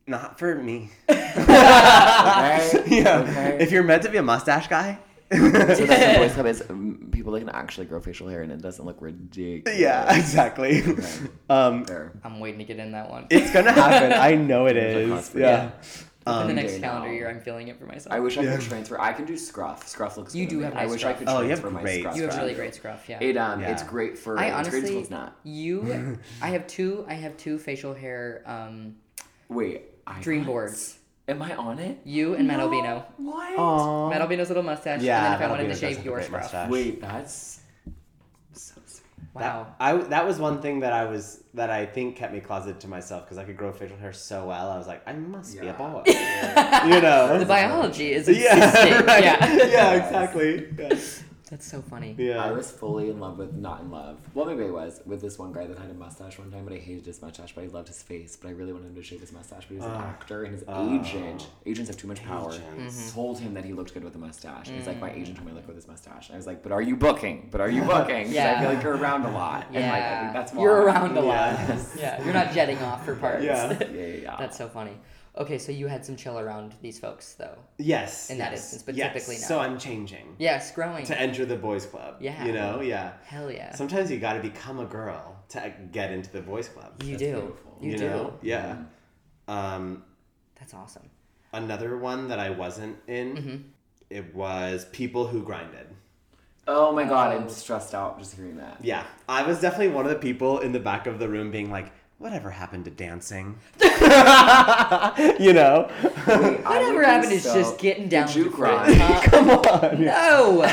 not 0.08 0.38
for 0.39 0.55
me. 0.55 0.91
Okay. 1.10 2.84
yeah, 2.88 3.19
Okay. 3.19 3.58
if 3.60 3.71
you're 3.71 3.84
meant 3.84 4.03
to 4.03 4.10
be 4.10 4.17
a 4.17 4.23
mustache 4.23 4.67
guy. 4.67 4.97
so 5.31 5.38
that's 5.49 5.79
the 5.79 6.13
boys 6.19 6.34
club 6.36 6.45
is 6.45 6.63
um, 6.69 7.10
people 7.12 7.31
that 7.34 7.39
can 7.39 7.49
actually 7.49 7.86
grow 7.88 7.99
facial 7.99 8.27
hair 8.27 8.41
and 8.43 8.51
it 8.51 8.62
doesn't 8.62 8.86
look 8.86 8.97
ridiculous. 9.01 9.77
Yeah, 9.79 10.15
exactly. 10.17 10.84
um, 11.49 11.84
Fair. 11.86 12.12
I'm 12.23 12.39
waiting 12.39 12.60
to 12.60 12.65
get 12.65 12.77
in 12.77 12.91
that 12.91 13.10
one. 13.10 13.25
it's 13.29 13.51
gonna 13.51 13.71
happen. 13.71 14.13
I 14.13 14.36
know 14.36 14.67
It's 14.67 14.75
like 14.75 15.19
is. 15.19 15.29
cosplay. 15.29 15.39
Yeah. 15.41 15.71
In 16.27 16.47
the 16.47 16.53
next 16.53 16.73
day 16.73 16.79
calendar 16.79 17.07
now. 17.09 17.13
year, 17.13 17.29
I'm 17.29 17.39
feeling 17.39 17.67
it 17.67 17.77
for 17.77 17.85
myself. 17.85 18.13
I 18.13 18.19
wish 18.19 18.38
I 18.38 18.45
could 18.45 18.61
transfer. 18.61 18.99
I 18.99 19.13
can 19.13 19.25
do 19.25 19.38
scruff. 19.38 19.88
Scruff 19.88 20.17
looks. 20.17 20.33
You 20.33 20.45
good 20.45 20.49
do 20.49 20.55
on 20.55 20.61
me. 20.61 20.65
have 20.65 20.75
I 20.75 20.85
wish 20.91 21.01
scruff. 21.01 21.15
I 21.15 21.19
could 21.19 21.27
Oh, 21.29 21.41
you 21.41 21.49
have 21.49 21.59
transfer 21.59 21.69
my 21.71 21.81
great 21.81 21.99
scruff. 22.01 22.15
you 22.15 22.21
have 22.23 22.31
scruff. 22.31 22.43
really 22.43 22.55
great 22.55 22.75
scruff. 22.75 23.07
Yeah. 23.09 23.19
It 23.21 23.38
um, 23.38 23.61
it's 23.61 23.83
great 23.83 24.17
for. 24.17 24.39
I 24.39 24.45
it's 24.59 24.69
great 24.69 24.79
honestly, 24.83 24.99
it's 24.99 25.09
not. 25.11 25.38
you, 25.43 26.17
I 26.41 26.47
have 26.47 26.65
two. 26.67 27.05
I 27.07 27.13
have 27.13 27.38
two 27.38 27.59
facial 27.59 27.93
hair 27.93 28.41
um, 28.45 28.95
Wait. 29.49 29.83
I 30.07 30.19
dream 30.21 30.45
boards. 30.45 30.97
Am 31.27 31.41
I 31.41 31.55
on 31.55 31.79
it? 31.79 31.99
You 32.03 32.35
and 32.35 32.47
Matt 32.47 32.59
Albino. 32.59 33.03
What? 33.17 33.57
Aww. 33.57 34.09
Matt 34.11 34.21
Albino's 34.21 34.47
little 34.49 34.61
mustache. 34.61 35.01
Yeah, 35.01 35.17
and 35.17 35.25
then 35.25 35.33
if 35.33 35.41
I 35.41 35.49
wanted 35.49 35.63
to 35.63 35.69
Albino 35.71 35.88
does 35.89 35.95
shave 35.97 36.05
your 36.05 36.21
scruff. 36.21 36.41
mustache. 36.43 36.69
Wait, 36.69 37.01
that's 37.01 37.33
so 37.33 37.61
sweet. 37.61 37.64
Wow. 39.36 39.63
That, 39.63 39.76
I 39.80 39.98
that 39.98 40.26
was 40.26 40.39
one 40.39 40.62
thing 40.62 40.80
that 40.80 40.93
I 40.93 41.06
was 41.06 41.43
that 41.56 41.69
I 41.69 41.86
think 41.86 42.15
kept 42.15 42.32
me 42.34 42.39
closeted 42.39 42.80
to 42.82 42.88
myself 42.88 43.26
because 43.26 43.38
I 43.38 43.43
could 43.43 43.58
grow 43.58 43.74
facial 43.74 43.98
hair 43.98 44.13
so 44.13 44.48
well. 44.48 44.69
I 44.71 44.78
was 44.78 44.88
like, 44.88 45.02
I 45.06 45.12
must 45.13 45.60
be 45.60 45.67
a 45.67 45.71
Yeah. 45.71 45.78
boy. 45.78 46.04
you 46.95 47.02
know. 47.02 47.38
the 47.38 47.45
biology 47.45 48.13
is 48.13 48.28
yeah, 48.30 49.02
right. 49.04 49.24
Yeah. 49.24 49.54
yeah, 49.67 49.93
exactly. 49.93 50.67
Yeah. 50.80 50.95
That's 51.49 51.69
so 51.69 51.81
funny. 51.81 52.15
yeah. 52.17 52.43
I 52.43 52.51
was 52.51 52.71
fully 52.71 53.10
in 53.10 53.19
love 53.19 53.38
with 53.38 53.53
not 53.53 53.81
in 53.81 53.91
love. 53.91 54.17
Well, 54.34 54.45
maybe 54.45 54.63
I 54.63 54.71
was 54.71 55.01
with 55.05 55.21
this 55.21 55.38
one 55.38 55.53
guy 55.53 55.67
that 55.67 55.77
had 55.77 55.91
a 55.91 55.93
mustache 55.93 56.39
one 56.39 56.51
time, 56.51 56.65
but 56.65 56.73
I 56.73 56.77
hated 56.77 57.05
his 57.05 57.21
mustache. 57.21 57.53
But 57.53 57.65
I 57.65 57.67
loved 57.67 57.88
his 57.88 58.01
face. 58.01 58.36
But 58.36 58.47
I 58.47 58.51
really 58.51 58.73
wanted 58.73 58.88
him 58.88 58.95
to 58.95 59.03
shave 59.03 59.21
his 59.21 59.31
mustache. 59.31 59.65
But 59.67 59.69
he 59.69 59.75
was 59.75 59.86
an 59.86 59.91
ah. 59.91 60.08
actor, 60.08 60.43
and 60.43 60.53
his 60.53 60.63
ah. 60.67 60.95
agent, 60.95 61.47
agents 61.65 61.89
have 61.89 61.97
too 61.97 62.08
much 62.08 62.23
power. 62.23 62.51
Agents. 62.51 62.95
Mm-hmm. 62.97 63.15
Told 63.15 63.39
him 63.39 63.53
that 63.53 63.63
he 63.63 63.73
looked 63.73 63.93
good 63.93 64.03
with 64.03 64.15
a 64.15 64.19
mustache. 64.19 64.67
And 64.67 64.77
he's 64.77 64.88
like, 64.88 64.99
my 64.99 65.10
mm. 65.10 65.21
agent 65.21 65.38
told 65.38 65.45
me 65.45 65.51
I 65.51 65.55
look 65.55 65.65
good 65.67 65.75
with 65.75 65.84
his 65.84 65.88
mustache. 65.88 66.29
And 66.29 66.36
I 66.36 66.38
was 66.38 66.47
like, 66.47 66.63
but 66.63 66.71
are 66.71 66.81
you 66.81 66.95
booking? 66.95 67.49
But 67.51 67.62
are 67.62 67.69
you 67.69 67.81
booking? 67.93 68.25
'Cause 68.25 68.34
Yeah. 68.34 68.55
I 68.58 68.62
feel 68.62 68.73
like 68.73 68.84
you're 68.84 68.97
around 68.97 69.25
a 69.25 69.31
lot. 69.31 69.67
Yeah. 69.71 69.79
And 69.79 69.91
like, 69.91 70.03
I 70.03 70.21
think 70.21 70.34
that's 70.34 70.53
why. 70.53 70.63
You're 70.63 70.81
around 70.81 71.17
a 71.17 71.21
lot. 71.21 71.36
Yeah. 71.36 71.79
Yeah. 71.97 72.23
You're 72.23 72.34
not 72.34 72.53
jetting 72.53 72.79
off 72.79 73.05
for 73.05 73.15
parts. 73.15 73.43
Yeah. 73.43 73.77
Yeah, 73.79 73.88
yeah, 73.93 74.05
yeah. 74.05 74.36
That's 74.39 74.58
so 74.58 74.67
funny. 74.67 74.97
Okay, 75.38 75.58
so 75.58 75.71
you 75.74 75.88
had 75.88 76.06
some 76.06 76.15
chill 76.15 76.39
around 76.39 76.74
these 76.82 76.98
folks 76.98 77.34
though. 77.34 77.58
Yes. 77.78 78.30
In 78.30 78.38
that 78.38 78.54
instance, 78.54 78.84
but 78.84 78.95
yes. 78.95 79.12
typically 79.13 79.36
not. 79.36 79.43
So 79.48 79.60
I'm 79.60 79.78
changing 79.78 80.36
Yes, 80.39 80.71
growing. 80.71 81.06
to 81.08 81.19
enter 81.19 81.45
the 81.45 81.58
boys 81.58 81.86
club. 81.86 82.15
Yeah. 82.21 82.45
You 82.45 82.54
know. 82.54 82.80
Yeah. 82.82 83.13
Hell 83.26 83.52
yeah. 83.52 83.76
Sometimes 83.76 84.10
you 84.10 84.17
got 84.19 84.34
to 84.34 84.39
become 84.39 84.80
a 84.80 84.86
girl 84.86 85.36
to 85.50 85.74
get 85.91 86.12
into 86.12 86.32
the 86.32 86.41
boys 86.41 86.69
club. 86.69 87.04
you 87.04 87.12
That's 87.12 87.24
do. 87.24 87.32
beautiful. 87.34 87.78
You, 87.82 87.91
You 87.91 87.98
do. 87.98 88.10
know? 88.10 88.34
Yeah. 88.41 88.78
Um, 89.48 90.04
That's 90.60 90.74
awesome. 90.74 91.10
another 91.54 91.98
one 91.98 92.30
that 92.30 92.39
I 92.39 92.50
wasn't 92.52 92.98
in. 93.08 93.36
Mm-hmm. 93.36 93.56
It 94.10 94.34
was 94.34 94.86
people 94.91 95.28
who 95.28 95.43
grinded. 95.43 95.88
Oh 96.67 96.91
my 96.93 97.04
god, 97.04 97.34
Oh. 97.34 97.39
I'm 97.41 97.50
stressed 97.50 97.93
out 97.93 98.17
just 98.19 98.36
hearing 98.36 98.58
that. 98.58 98.78
Yeah, 98.84 99.06
I 99.30 99.43
was 99.45 99.60
definitely 99.62 99.89
one 99.89 100.06
of 100.06 100.12
the 100.12 100.17
people 100.17 100.60
in 100.60 100.71
the 100.71 100.80
back 100.80 101.06
of 101.08 101.19
the 101.19 101.28
room 101.30 101.52
being 101.52 101.69
like, 101.69 101.91
"Whatever 102.17 102.49
happened 102.51 102.86
to 102.86 102.91
dancing?" 102.91 103.58
you 103.82 105.54
know? 105.54 105.89
I 105.91 106.38
would 106.38 106.63
Whatever 106.65 107.04
happened 107.04 107.34
is 107.34 107.43
so- 107.43 107.54
just 107.56 107.78
getting 107.78 108.08
down 108.08 108.28
Did 108.28 108.36
you 108.36 108.43
to 108.45 108.49
cry? 108.51 108.86
friends, 108.86 109.01
huh? 109.01 109.21
Come 109.32 109.49
on. 109.51 110.01
No. 110.04 110.65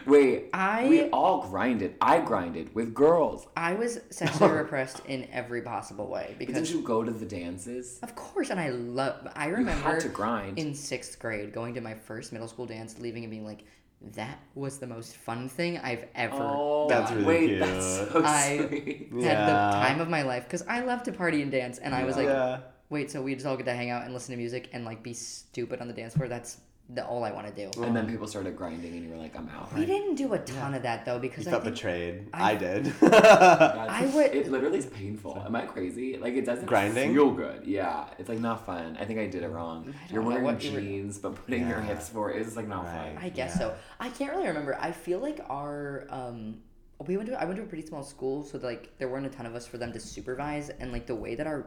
Wait, 0.06 0.48
I- 0.52 0.86
we 0.88 1.08
all 1.10 1.42
grinded. 1.48 1.94
I 2.00 2.20
grinded 2.20 2.74
with 2.74 2.94
girls. 2.94 3.46
I 3.56 3.74
was 3.74 4.00
sexually 4.10 4.52
repressed 4.56 5.00
in 5.06 5.28
every 5.32 5.62
possible 5.62 6.08
way 6.08 6.26
But 6.38 6.46
because 6.46 6.68
did 6.68 6.70
you 6.76 6.82
go 6.82 7.02
to 7.02 7.10
the 7.10 7.26
dances? 7.26 7.98
Of 8.02 8.14
course, 8.14 8.50
and 8.50 8.58
I 8.60 8.70
love. 8.70 9.28
I 9.34 9.48
You 9.48 9.54
remember 9.56 9.82
had 9.90 10.00
to 10.00 10.08
grind. 10.08 10.58
in 10.58 10.74
sixth 10.74 11.18
grade 11.18 11.52
going 11.52 11.74
to 11.74 11.80
my 11.80 11.94
first 11.94 12.32
middle 12.32 12.48
school 12.48 12.66
dance, 12.66 12.98
leaving 12.98 13.24
and 13.24 13.30
being 13.30 13.44
like, 13.44 13.64
"That 14.02 14.38
was 14.54 14.78
the 14.78 14.86
most 14.86 15.16
fun 15.16 15.48
thing 15.48 15.78
I've 15.78 16.06
ever 16.14 16.36
Oh, 16.40 16.88
That's 16.88 17.12
really 17.12 17.24
wait, 17.26 17.46
cute. 17.48 17.60
that's 17.60 17.86
so 18.12 18.22
I- 18.24 18.56
sweet. 18.68 19.08
Had 19.12 19.22
Yeah. 19.22 19.46
the 19.46 19.52
time 19.86 20.00
of 20.00 20.08
my 20.08 20.22
life 20.22 20.44
because 20.44 20.62
I 20.66 20.80
love 20.80 21.02
to 21.04 21.12
party 21.12 21.42
and 21.42 21.50
dance, 21.52 21.78
and 21.78 21.94
I 21.94 22.04
was 22.04 22.16
like, 22.16 22.26
yeah. 22.26 22.60
"Wait, 22.88 23.10
so 23.10 23.20
we 23.22 23.34
just 23.34 23.46
all 23.46 23.56
get 23.56 23.66
to 23.66 23.74
hang 23.74 23.90
out 23.90 24.04
and 24.04 24.14
listen 24.14 24.32
to 24.32 24.38
music 24.38 24.68
and 24.72 24.84
like 24.84 25.02
be 25.02 25.12
stupid 25.12 25.80
on 25.80 25.86
the 25.88 25.94
dance 25.94 26.14
floor? 26.14 26.28
That's 26.28 26.58
the 26.94 27.06
all 27.06 27.22
I 27.24 27.30
want 27.32 27.46
to 27.46 27.52
do." 27.70 27.82
And 27.82 27.94
then 27.94 28.08
people 28.08 28.26
started 28.26 28.56
grinding, 28.56 28.92
and 28.94 29.04
you 29.04 29.10
were 29.10 29.16
like, 29.16 29.36
"I'm 29.36 29.48
out." 29.48 29.72
We 29.74 29.86
didn't 29.86 30.16
do 30.16 30.32
a 30.34 30.38
ton 30.38 30.74
of 30.74 30.82
that 30.82 31.04
though 31.04 31.14
You 31.14 31.20
because 31.20 31.46
I 31.46 31.50
felt 31.52 31.62
think 31.64 31.74
betrayed. 31.76 32.28
I- 32.32 32.52
I, 32.52 32.54
did. 32.56 32.92
I 33.02 34.10
would- 34.14 34.34
It 34.34 34.50
literally 34.50 34.78
is 34.78 34.86
painful. 34.86 35.42
Am 35.44 35.54
I 35.54 35.62
crazy? 35.66 36.16
Like 36.18 36.34
it 36.34 36.44
doesn't 36.44 36.66
Grinding? 36.66 37.14
feel 37.14 37.30
good. 37.32 37.64
Yeah, 37.66 38.06
it's 38.18 38.28
like 38.28 38.40
not 38.40 38.66
fun. 38.66 38.96
I 39.00 39.04
think 39.04 39.18
I 39.20 39.26
did 39.26 39.42
it 39.42 39.48
wrong. 39.48 39.94
You're 40.10 40.22
wearing 40.22 40.44
what 40.44 40.62
you 40.64 40.72
were- 40.72 40.80
jeans, 40.80 41.18
but 41.18 41.34
putting 41.44 41.68
your 41.68 41.80
hips 41.80 42.08
forward 42.08 42.36
is 42.36 42.56
like 42.56 42.68
not 42.68 42.84
Right. 42.84 43.14
fun. 43.14 43.24
I 43.24 43.28
guess 43.28 43.52
Yeah. 43.54 43.58
so. 43.58 43.74
I 43.98 44.08
can't 44.10 44.32
really 44.32 44.48
remember. 44.48 44.76
I 44.80 44.92
feel 44.92 45.18
like 45.20 45.40
our 45.48 46.06
um 46.10 46.58
we 47.06 47.16
went 47.16 47.28
to 47.30 47.40
I 47.40 47.44
went 47.46 47.56
to 47.56 47.62
a 47.62 47.66
pretty 47.66 47.86
small 47.86 48.02
school, 48.02 48.42
so 48.42 48.58
like 48.58 48.96
there 48.98 49.08
weren't 49.08 49.26
a 49.26 49.30
ton 49.30 49.46
of 49.46 49.54
us 49.54 49.66
for 49.66 49.78
them 49.78 49.92
to 49.92 50.00
supervise, 50.00 50.68
and 50.70 50.92
like 50.92 51.06
the 51.06 51.14
way 51.14 51.34
that 51.34 51.46
our 51.46 51.66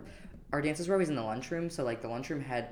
our 0.52 0.62
dances 0.62 0.88
were 0.88 0.94
always 0.94 1.10
in 1.10 1.16
the 1.16 1.24
lunchroom, 1.24 1.70
so 1.72 1.84
like 1.84 2.02
the 2.02 2.08
lunchroom 2.08 2.40
had 2.40 2.70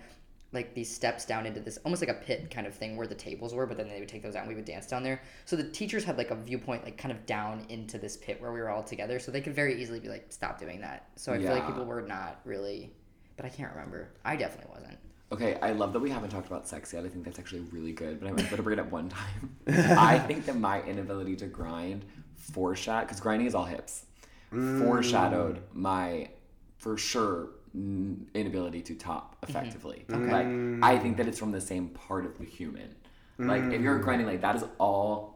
like 0.53 0.73
these 0.73 0.93
steps 0.93 1.25
down 1.25 1.45
into 1.45 1.59
this 1.59 1.77
almost 1.85 2.01
like 2.01 2.09
a 2.09 2.19
pit 2.19 2.51
kind 2.51 2.67
of 2.67 2.73
thing 2.73 2.97
where 2.97 3.07
the 3.07 3.15
tables 3.15 3.53
were, 3.53 3.65
but 3.65 3.77
then 3.77 3.87
they 3.87 3.99
would 3.99 4.09
take 4.09 4.21
those 4.21 4.35
out 4.35 4.41
and 4.41 4.49
we 4.49 4.55
would 4.55 4.65
dance 4.65 4.85
down 4.85 5.01
there. 5.01 5.21
So 5.45 5.55
the 5.55 5.63
teachers 5.63 6.03
had 6.03 6.17
like 6.17 6.31
a 6.31 6.35
viewpoint 6.35 6.83
like 6.83 6.97
kind 6.97 7.11
of 7.11 7.25
down 7.25 7.65
into 7.69 7.97
this 7.97 8.17
pit 8.17 8.41
where 8.41 8.51
we 8.51 8.59
were 8.59 8.69
all 8.69 8.83
together, 8.83 9.19
so 9.19 9.31
they 9.31 9.41
could 9.41 9.55
very 9.55 9.81
easily 9.81 9.99
be 9.99 10.09
like, 10.09 10.25
"Stop 10.29 10.59
doing 10.59 10.81
that." 10.81 11.07
So 11.15 11.31
I 11.33 11.39
feel 11.39 11.51
like 11.51 11.67
people 11.67 11.85
were 11.85 12.01
not 12.01 12.41
really, 12.43 12.91
but 13.37 13.45
I 13.45 13.49
can't 13.49 13.71
remember. 13.73 14.09
I 14.25 14.35
definitely 14.35 14.71
wasn't. 14.73 14.97
Okay, 15.31 15.57
I 15.61 15.71
love 15.71 15.93
that 15.93 15.99
we 15.99 16.09
haven't 16.09 16.29
talked 16.29 16.47
about 16.47 16.67
sex 16.67 16.91
yet. 16.91 17.05
I 17.05 17.07
think 17.07 17.23
that's 17.23 17.39
actually 17.39 17.61
really 17.71 17.93
good, 17.93 18.19
but 18.19 18.27
I'm 18.27 18.35
going 18.35 18.49
to 18.49 18.63
bring 18.63 18.77
it 18.77 18.81
up 18.81 18.91
one 18.91 19.07
time. 19.07 19.55
I 19.97 20.19
think 20.19 20.45
that 20.45 20.57
my 20.57 20.83
inability 20.83 21.37
to 21.37 21.47
grind 21.47 22.03
foreshadowed, 22.35 23.07
because 23.07 23.21
grinding 23.21 23.47
is 23.47 23.55
all 23.55 23.63
hips, 23.63 24.05
mm. 24.51 24.85
foreshadowed 24.85 25.61
my, 25.71 26.29
for 26.77 26.97
sure, 26.97 27.43
n- 27.43 27.51
inability 27.73 28.81
to 28.81 28.95
top 28.95 29.35
mm-hmm. 29.35 29.51
effectively. 29.51 30.05
Mm-hmm. 30.07 30.81
Like, 30.81 30.83
I 30.83 30.97
think 30.99 31.17
that 31.17 31.27
it's 31.27 31.39
from 31.39 31.51
the 31.51 31.61
same 31.61 31.89
part 31.89 32.25
of 32.25 32.37
the 32.37 32.45
human. 32.45 32.95
Like, 33.37 33.63
if 33.73 33.81
you're 33.81 33.97
grinding, 33.97 34.27
like, 34.27 34.41
that 34.41 34.55
is 34.55 34.63
all 34.77 35.30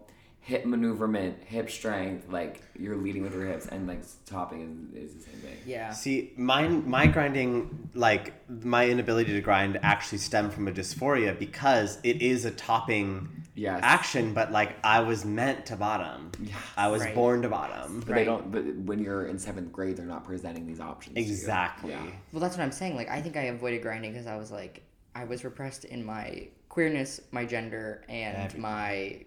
hip 0.45 0.63
maneuverment, 0.63 1.35
hip 1.43 1.71
strength, 1.71 2.29
like, 2.29 2.61
you're 2.77 2.95
leading 2.95 3.23
with 3.23 3.33
your 3.33 3.47
hips, 3.47 3.65
and, 3.65 3.87
like, 3.87 4.01
topping 4.27 4.91
is, 4.93 5.09
is 5.09 5.15
the 5.15 5.23
same 5.31 5.39
thing. 5.39 5.57
Yeah. 5.65 5.91
See, 5.91 6.33
mine, 6.37 6.87
my 6.87 7.07
grinding, 7.07 7.89
like 7.95 8.31
my 8.63 8.87
inability 8.87 9.33
to 9.33 9.41
grind, 9.41 9.79
actually 9.81 10.19
stemmed 10.19 10.53
from 10.53 10.67
a 10.67 10.71
dysphoria 10.71 11.37
because 11.39 11.97
it 12.03 12.21
is 12.21 12.45
a 12.45 12.51
topping 12.51 13.27
Yes. 13.55 13.79
action, 13.81 14.33
but 14.33 14.51
like 14.51 14.75
I 14.83 14.99
was 14.99 15.23
meant 15.25 15.65
to 15.67 15.77
bottom. 15.77 16.29
Yes. 16.43 16.57
I 16.77 16.89
was 16.89 17.01
Right. 17.01 17.15
born 17.15 17.41
to 17.43 17.49
bottom. 17.49 17.99
But 18.01 18.07
they 18.07 18.13
Right. 18.13 18.25
don't. 18.25 18.51
But 18.51 18.65
when 18.75 18.99
you're 18.99 19.25
in 19.27 19.39
seventh 19.39 19.71
grade, 19.71 19.95
they're 19.97 20.05
not 20.05 20.25
presenting 20.25 20.67
these 20.67 20.81
options. 20.81 21.15
to 21.15 21.21
you. 21.21 21.25
Exactly. 21.27 21.91
Yeah. 21.91 22.03
Well, 22.33 22.41
that's 22.41 22.55
what 22.57 22.63
I'm 22.63 22.71
saying. 22.73 22.95
Like, 22.97 23.09
I 23.09 23.21
think 23.21 23.35
I 23.37 23.43
avoided 23.43 23.81
grinding 23.81 24.11
because 24.11 24.27
I 24.27 24.35
was 24.35 24.51
like, 24.51 24.83
I 25.15 25.23
was 25.23 25.43
repressed 25.45 25.85
in 25.85 26.03
my 26.05 26.49
queerness, 26.69 27.21
my 27.31 27.45
gender, 27.45 28.03
and 28.09 28.35
Everything. 28.35 28.61
my, 28.61 29.25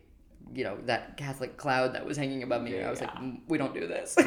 you 0.54 0.64
know, 0.64 0.76
that 0.86 1.16
Catholic 1.16 1.56
cloud 1.56 1.94
that 1.94 2.04
was 2.04 2.16
hanging 2.16 2.42
above 2.42 2.62
me. 2.62 2.80
I 2.82 2.90
was 2.90 3.00
like, 3.00 3.10
Yeah. 3.14 3.20
"Mm, 3.20 3.40
we 3.48 3.58
don't 3.58 3.74
do 3.74 3.86
this. 3.86 4.16
Oh 4.18 4.22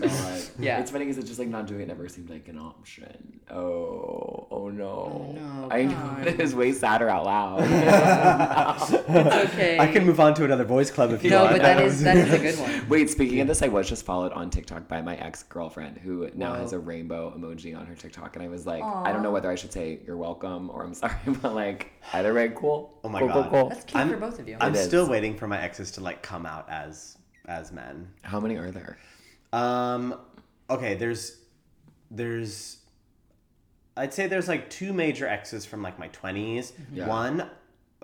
my 0.00 0.06
god. 0.06 0.40
Yeah. 0.58 0.80
It's 0.80 0.90
funny 0.90 1.04
because 1.04 1.18
it's 1.18 1.28
just 1.28 1.38
like 1.38 1.48
not 1.48 1.66
doing 1.66 1.80
it 1.82 1.88
never 1.88 2.08
seemed 2.08 2.30
like 2.30 2.48
an 2.48 2.58
option. 2.58 3.40
Oh, 3.50 4.46
oh 4.50 4.68
no. 4.70 4.88
Oh, 5.28 5.32
no, 5.32 5.68
I 5.70 5.84
God. 5.84 6.22
know 6.24 6.28
it 6.30 6.40
is 6.40 6.54
way 6.54 6.72
sadder 6.72 7.08
out 7.08 7.24
loud. 7.24 7.60
it's 7.62 8.92
okay. 9.52 9.78
I 9.78 9.86
can 9.86 10.04
move 10.06 10.20
on 10.20 10.34
to 10.34 10.44
another 10.44 10.64
boys 10.64 10.90
club 10.90 11.12
if 11.12 11.22
you 11.24 11.30
No, 11.30 11.44
want. 11.44 11.52
No, 11.52 11.56
but 11.58 11.62
that 11.62 11.82
is 11.82 12.02
that 12.02 12.16
is 12.16 12.32
a 12.32 12.38
good 12.38 12.58
one. 12.58 12.88
Wait, 12.88 13.10
speaking 13.10 13.40
of 13.40 13.48
this, 13.48 13.62
I 13.62 13.68
was 13.68 13.88
just 13.88 14.04
followed 14.04 14.32
on 14.32 14.50
TikTok 14.50 14.88
by 14.88 15.02
my 15.02 15.16
ex 15.16 15.42
girlfriend 15.44 15.98
who 15.98 16.30
now 16.34 16.52
Whoa. 16.54 16.60
has 16.60 16.72
a 16.72 16.78
rainbow 16.78 17.32
emoji 17.36 17.76
on 17.78 17.86
her 17.86 17.94
TikTok, 17.94 18.36
and 18.36 18.44
I 18.44 18.48
was 18.48 18.66
like, 18.66 18.82
I 18.82 19.12
don't 19.12 19.22
know 19.22 19.30
whether 19.30 19.50
I 19.50 19.54
should 19.54 19.72
say 19.72 20.00
you're 20.06 20.16
welcome 20.16 20.70
or 20.70 20.84
I'm 20.84 20.94
sorry, 20.94 21.14
but 21.42 21.54
like 21.54 21.92
either 22.12 22.32
way, 22.34 22.52
cool. 22.54 22.98
Oh 23.04 23.08
my 23.08 23.20
cool, 23.20 23.28
God. 23.28 23.50
Cool, 23.50 23.60
cool. 23.60 23.68
That's 23.70 23.84
cute 23.84 23.96
I'm- 23.96 24.10
for 24.10 24.16
both 24.16 24.38
of 24.38 24.48
you. 24.48 24.56
I'm 24.60 24.74
It 24.74 24.78
is. 24.78 24.86
still 24.86 25.06
waiting 25.12 25.36
for 25.36 25.46
my 25.46 25.60
exes 25.60 25.90
to 25.92 26.00
like 26.00 26.22
come 26.22 26.44
out 26.46 26.68
as 26.70 27.16
as 27.46 27.70
men. 27.72 28.08
How 28.22 28.40
many 28.40 28.56
are 28.56 28.70
there? 28.70 28.98
Um, 29.52 30.18
okay, 30.70 30.94
there's, 30.94 31.38
there's, 32.10 32.78
I'd 33.96 34.14
say 34.14 34.26
there's 34.28 34.48
like 34.48 34.70
two 34.70 34.92
major 34.92 35.26
exes 35.26 35.64
from 35.66 35.82
like 35.82 35.98
my 35.98 36.08
20s. 36.08 36.72
Yeah. 36.92 37.06
One, 37.08 37.50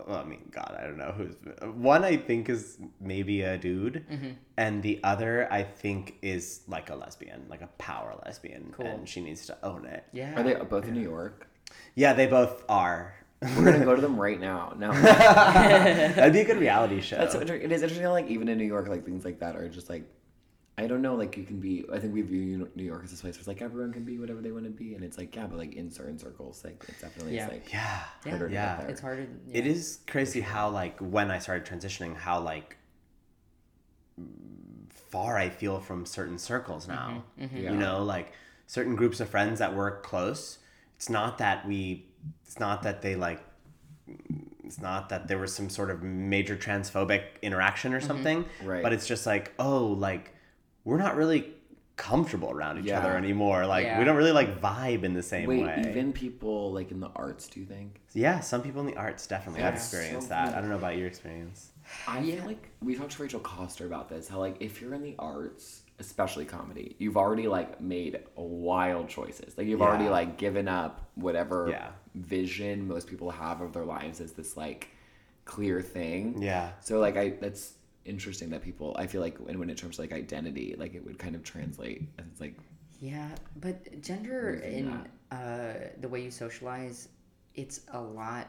well, 0.06 0.18
I 0.18 0.24
mean, 0.24 0.42
God, 0.50 0.76
I 0.78 0.84
don't 0.84 0.98
know 0.98 1.12
who's, 1.16 1.34
one 1.74 2.04
I 2.04 2.16
think 2.16 2.48
is 2.48 2.78
maybe 3.00 3.42
a 3.42 3.56
dude, 3.56 4.04
and 4.56 4.82
the 4.82 5.00
other 5.04 5.50
I 5.52 5.62
think 5.62 6.16
is 6.22 6.60
like 6.68 6.90
a 6.90 6.94
lesbian, 6.94 7.46
like 7.48 7.62
a 7.62 7.68
power 7.78 8.14
lesbian, 8.26 8.72
Cool. 8.76 8.86
and 8.86 9.08
she 9.08 9.20
needs 9.20 9.46
to 9.46 9.56
own 9.62 9.86
it. 9.86 10.04
yeah. 10.12 10.38
Are 10.38 10.42
they 10.42 10.54
both 10.54 10.84
in 10.86 10.94
New 10.94 11.00
York? 11.02 11.46
Yeah, 11.94 12.12
they 12.12 12.26
both 12.26 12.62
are. 12.68 13.14
We're 13.40 13.72
gonna 13.72 13.84
go 13.84 13.94
to 13.94 14.00
them 14.02 14.18
right 14.20 14.40
now. 14.40 14.74
No. 14.76 14.90
That'd 14.92 16.32
be 16.32 16.40
a 16.40 16.44
good 16.44 16.58
reality 16.58 17.00
show. 17.00 17.16
That's 17.18 17.32
so 17.34 17.40
inter- 17.40 17.54
it 17.54 17.70
is 17.70 17.82
interesting. 17.82 18.04
how, 18.04 18.12
Like 18.12 18.28
even 18.28 18.48
in 18.48 18.58
New 18.58 18.64
York, 18.64 18.88
like 18.88 19.04
things 19.04 19.24
like 19.24 19.38
that 19.40 19.54
are 19.56 19.68
just 19.68 19.88
like, 19.88 20.04
I 20.76 20.86
don't 20.86 21.02
know. 21.02 21.14
Like 21.14 21.36
you 21.36 21.44
can 21.44 21.60
be. 21.60 21.84
I 21.92 21.98
think 21.98 22.14
we 22.14 22.22
view 22.22 22.68
New 22.74 22.82
York 22.84 23.02
as 23.04 23.10
this 23.10 23.20
place 23.20 23.34
where 23.34 23.40
it's 23.40 23.48
like 23.48 23.62
everyone 23.62 23.92
can 23.92 24.04
be 24.04 24.18
whatever 24.18 24.40
they 24.40 24.50
want 24.52 24.64
to 24.64 24.70
be, 24.70 24.94
and 24.94 25.04
it's 25.04 25.18
like 25.18 25.34
yeah, 25.36 25.46
but 25.46 25.56
like 25.58 25.74
in 25.74 25.90
certain 25.90 26.18
circles, 26.18 26.62
like 26.64 26.84
it's 26.88 27.00
definitely 27.00 27.36
Yeah. 27.36 27.46
is 27.46 27.52
like 27.52 27.72
yeah. 27.72 28.00
Yeah. 28.24 28.30
harder 28.30 28.48
to 28.48 28.54
Yeah. 28.54 28.80
get. 28.80 28.90
It's 28.90 29.00
harder. 29.00 29.22
It 29.52 29.64
yeah. 29.66 29.72
is 29.72 30.00
crazy 30.08 30.40
how 30.40 30.70
like 30.70 30.98
when 31.00 31.30
I 31.30 31.38
started 31.38 31.64
transitioning, 31.66 32.16
how 32.16 32.40
like 32.40 32.76
far 35.10 35.36
I 35.38 35.48
feel 35.48 35.80
from 35.80 36.04
certain 36.06 36.38
circles 36.38 36.86
now. 36.88 37.22
Mm-hmm. 37.38 37.44
Mm-hmm. 37.44 37.56
Yeah. 37.64 37.70
You 37.72 37.76
know, 37.78 38.02
like 38.04 38.32
certain 38.66 38.94
groups 38.96 39.20
of 39.20 39.28
friends 39.28 39.58
that 39.60 39.74
were 39.74 40.00
close. 40.02 40.58
it's 40.96 41.08
not 41.08 41.38
that 41.38 41.66
we 41.66 42.07
it's 42.44 42.58
not 42.58 42.82
that 42.82 43.02
they 43.02 43.14
like 43.16 43.40
it's 44.64 44.80
not 44.80 45.08
that 45.08 45.28
there 45.28 45.38
was 45.38 45.54
some 45.54 45.68
sort 45.68 45.90
of 45.90 46.02
major 46.02 46.56
transphobic 46.56 47.22
interaction 47.42 47.92
or 47.94 47.98
mm-hmm. 47.98 48.06
something 48.06 48.44
Right. 48.64 48.82
but 48.82 48.92
it's 48.92 49.06
just 49.06 49.26
like 49.26 49.52
oh 49.58 49.86
like 49.86 50.34
we're 50.84 50.98
not 50.98 51.16
really 51.16 51.52
comfortable 51.96 52.50
around 52.50 52.78
each 52.78 52.84
Yeah. 52.86 53.00
other 53.00 53.16
anymore 53.16 53.66
like 53.66 53.84
Yeah. 53.84 53.98
we 53.98 54.04
don't 54.04 54.16
really 54.16 54.32
like 54.32 54.60
vibe 54.60 55.02
in 55.02 55.14
the 55.14 55.22
same 55.22 55.48
Wait, 55.48 55.64
way 55.64 55.84
even 55.88 56.12
people 56.12 56.72
like 56.72 56.90
in 56.92 57.00
the 57.00 57.10
arts, 57.16 57.48
do 57.48 57.60
you 57.60 57.66
think? 57.66 58.00
yeah 58.12 58.40
some 58.40 58.62
people 58.62 58.80
in 58.80 58.86
the 58.86 58.96
arts 58.96 59.26
definitely 59.26 59.62
have 59.62 59.74
experienced 59.74 60.28
so 60.28 60.34
that 60.34 60.48
cool. 60.48 60.54
i 60.56 60.60
don't 60.60 60.70
know 60.70 60.76
about 60.76 60.96
your 60.96 61.06
experience 61.06 61.70
I 62.06 62.20
Yeah. 62.20 62.36
feel 62.36 62.44
like 62.46 62.68
we 62.82 62.94
talked 62.94 63.12
to 63.12 63.22
Rachel 63.22 63.40
Coster 63.40 63.86
about 63.86 64.10
this. 64.10 64.28
How 64.28 64.38
like 64.40 64.56
if 64.60 64.82
you're 64.82 64.92
in 64.92 65.02
the 65.02 65.14
arts, 65.18 65.84
especially 65.98 66.44
comedy, 66.44 66.94
you've 66.98 67.16
already 67.16 67.48
like 67.48 67.80
made 67.80 68.20
wild 68.36 69.08
choices. 69.08 69.56
Like 69.56 69.66
you've 69.66 69.80
already 69.80 70.10
like 70.10 70.36
given 70.36 70.68
up 70.68 71.08
whatever 71.14 71.68
Yeah. 71.70 71.88
Vision 72.18 72.86
most 72.88 73.06
people 73.06 73.30
have 73.30 73.60
of 73.60 73.72
their 73.72 73.84
lives 73.84 74.20
as 74.20 74.32
this 74.32 74.56
like 74.56 74.88
clear 75.44 75.80
thing. 75.82 76.42
yeah 76.42 76.72
So 76.80 76.98
like 76.98 77.16
I 77.16 77.30
that's 77.40 77.74
interesting 78.04 78.50
that 78.50 78.62
people 78.62 78.94
I 78.98 79.06
feel 79.06 79.20
like 79.20 79.38
when 79.38 79.58
when 79.58 79.70
it 79.70 79.80
comes 79.80 79.96
to 79.96 80.02
like 80.02 80.12
identity, 80.12 80.74
like 80.78 80.94
it 80.94 81.04
would 81.04 81.18
kind 81.18 81.34
of 81.34 81.42
translate 81.42 82.02
as 82.18 82.26
it's 82.30 82.40
like 82.40 82.54
Yeah, 83.00 83.28
but 83.60 84.00
gender 84.02 84.54
Losing 84.54 84.72
in 84.78 85.06
uh, 85.30 85.74
the 86.00 86.08
way 86.08 86.22
you 86.22 86.30
socialize, 86.30 87.08
it's 87.54 87.82
a 87.92 88.00
lot. 88.00 88.48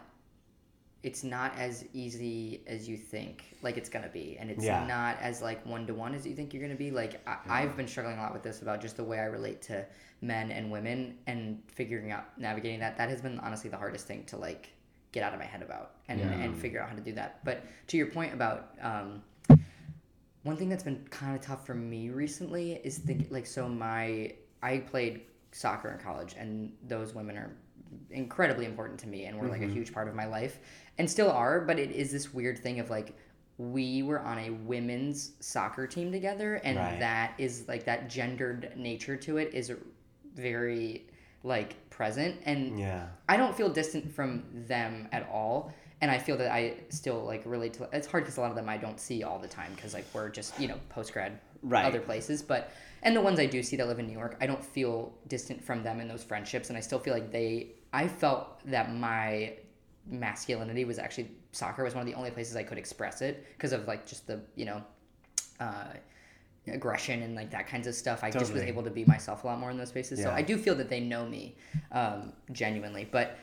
It's 1.02 1.24
not 1.24 1.54
as 1.58 1.86
easy 1.94 2.62
as 2.68 2.90
you 2.90 2.98
think, 2.98 3.56
like 3.62 3.78
it's 3.78 3.88
gonna 3.90 4.10
be, 4.10 4.38
and 4.38 4.52
it's 4.52 4.66
Yeah. 4.66 4.86
not 4.86 5.18
as 5.22 5.42
like 5.42 5.66
one 5.66 5.88
to 5.88 5.94
one 5.94 6.14
as 6.14 6.28
you 6.28 6.36
think 6.36 6.54
you're 6.54 6.62
gonna 6.62 6.76
be. 6.76 6.92
Like 6.92 7.22
I, 7.28 7.38
I've 7.48 7.78
been 7.78 7.88
struggling 7.88 8.18
a 8.18 8.22
lot 8.22 8.34
with 8.34 8.44
this 8.44 8.62
about 8.62 8.82
just 8.82 8.98
the 8.98 9.04
way 9.04 9.20
I 9.20 9.26
relate 9.26 9.62
to 9.64 9.86
men 10.22 10.52
and 10.52 10.70
women, 10.70 11.18
and 11.28 11.62
figuring 11.68 12.12
out 12.12 12.38
navigating 12.38 12.80
that. 12.82 12.98
That 12.98 13.10
has 13.10 13.22
been 13.22 13.40
honestly 13.40 13.70
the 13.70 13.78
hardest 13.78 14.08
thing 14.08 14.26
to 14.26 14.38
like 14.38 14.74
get 15.12 15.24
out 15.24 15.34
of 15.34 15.40
my 15.40 15.46
head 15.46 15.62
about 15.62 15.96
and 16.10 16.20
and 16.22 16.58
figure 16.58 16.82
out 16.82 16.90
how 16.90 16.96
to 16.96 17.02
do 17.02 17.14
that. 17.14 17.44
But 17.46 17.64
to 17.88 17.98
your 17.98 18.08
point 18.08 18.34
about 18.34 18.72
um, 18.82 19.24
one 20.44 20.58
thing 20.58 20.70
that's 20.70 20.84
been 20.84 21.06
kind 21.10 21.36
of 21.36 21.42
tough 21.42 21.66
for 21.66 21.76
me 21.76 22.10
recently 22.10 22.74
is 22.84 22.98
think 22.98 23.28
like 23.30 23.46
so 23.46 23.68
my 23.68 24.34
I 24.62 24.80
played 24.80 25.22
soccer 25.52 25.90
in 25.92 26.00
college 26.00 26.36
and 26.38 26.74
those 26.88 27.14
women 27.16 27.38
are 27.38 27.56
incredibly 28.12 28.66
important 28.66 29.00
to 29.00 29.08
me 29.08 29.26
and 29.26 29.38
were 29.40 29.48
like 29.48 29.62
a 29.62 29.66
mm-hmm. 29.66 29.74
huge 29.74 29.94
part 29.94 30.08
of 30.08 30.16
my 30.16 30.26
life 30.26 30.60
and 30.98 31.10
still 31.10 31.30
are 31.32 31.62
but 31.62 31.80
it 31.80 31.92
is 31.92 32.12
this 32.12 32.34
weird 32.34 32.58
thing 32.58 32.80
of 32.80 32.90
like 32.90 33.16
we 33.58 34.04
were 34.04 34.20
on 34.22 34.38
a 34.40 34.50
women's 34.50 35.34
soccer 35.40 35.86
team 35.86 36.12
together 36.12 36.56
and 36.64 36.78
Right. 36.78 37.00
that 37.00 37.34
is 37.38 37.68
like 37.68 37.86
that 37.86 38.10
gendered 38.10 38.74
nature 38.76 39.16
to 39.18 39.38
it 39.38 39.54
is 39.54 39.72
very 40.34 41.08
like 41.44 41.90
present 41.90 42.36
and 42.46 42.80
yeah 42.80 43.08
I 43.28 43.38
don't 43.38 43.56
feel 43.56 43.70
distant 43.70 44.12
from 44.12 44.44
them 44.68 45.08
at 45.12 45.28
all. 45.32 45.74
And 46.02 46.10
I 46.10 46.18
feel 46.18 46.38
that 46.38 46.50
I 46.50 46.76
still 46.88 47.26
like 47.26 47.44
relate 47.46 47.74
to. 47.74 47.90
It's 47.92 48.08
hard 48.08 48.24
because 48.24 48.38
a 48.38 48.42
lot 48.42 48.50
of 48.52 48.56
them 48.56 48.70
I 48.70 48.78
don't 48.78 49.00
see 49.00 49.24
all 49.24 49.38
the 49.38 49.50
time 49.50 49.74
because 49.76 49.94
like 49.94 50.06
we're 50.14 50.30
just 50.30 50.58
you 50.60 50.68
know 50.70 50.80
post 50.90 51.12
grad 51.12 51.40
Right. 51.62 51.84
other 51.84 52.00
places. 52.00 52.42
But 52.42 52.72
and 53.04 53.14
the 53.16 53.22
ones 53.22 53.38
I 53.38 53.46
do 53.46 53.62
see 53.62 53.76
that 53.76 53.88
live 53.88 54.00
in 54.00 54.08
New 54.08 54.14
York, 54.18 54.38
I 54.40 54.48
don't 54.48 54.64
feel 54.64 55.14
distant 55.28 55.62
from 55.62 55.84
them 55.84 56.00
in 56.00 56.08
those 56.08 56.24
friendships, 56.24 56.70
and 56.70 56.78
I 56.78 56.82
still 56.82 57.00
feel 57.00 57.14
like 57.14 57.32
they. 57.32 57.74
I 57.94 58.08
felt 58.08 58.60
that 58.66 58.94
my 58.94 59.54
masculinity 60.08 60.86
was 60.86 61.00
actually 61.00 61.32
soccer 61.52 61.84
was 61.84 61.94
one 61.96 62.02
of 62.02 62.08
the 62.08 62.18
only 62.18 62.32
places 62.32 62.56
I 62.56 62.64
could 62.64 62.78
express 62.78 63.22
it 63.22 63.46
because 63.54 63.74
of 63.74 63.88
like 63.88 64.06
just 64.08 64.28
the 64.28 64.42
you 64.56 64.66
know. 64.66 64.84
Uh, 65.60 65.94
aggression 66.68 67.24
and 67.24 67.34
like 67.36 67.50
that 67.50 67.68
kinds 67.68 67.88
of 67.88 67.96
stuff. 67.96 68.24
I 68.24 68.30
just 68.30 68.54
was 68.54 68.62
able 68.62 68.84
to 68.84 68.92
be 68.92 69.04
myself 69.06 69.44
a 69.44 69.48
lot 69.48 69.60
more 69.60 69.72
in 69.72 69.78
those 69.78 69.90
spaces. 69.90 70.22
So 70.22 70.30
I 70.32 70.42
do 70.44 70.56
feel 70.58 70.76
that 70.76 70.88
they 70.90 71.00
know 71.00 71.26
me 71.26 71.56
um, 71.92 72.32
genuinely. 72.52 73.08
But 73.10 73.38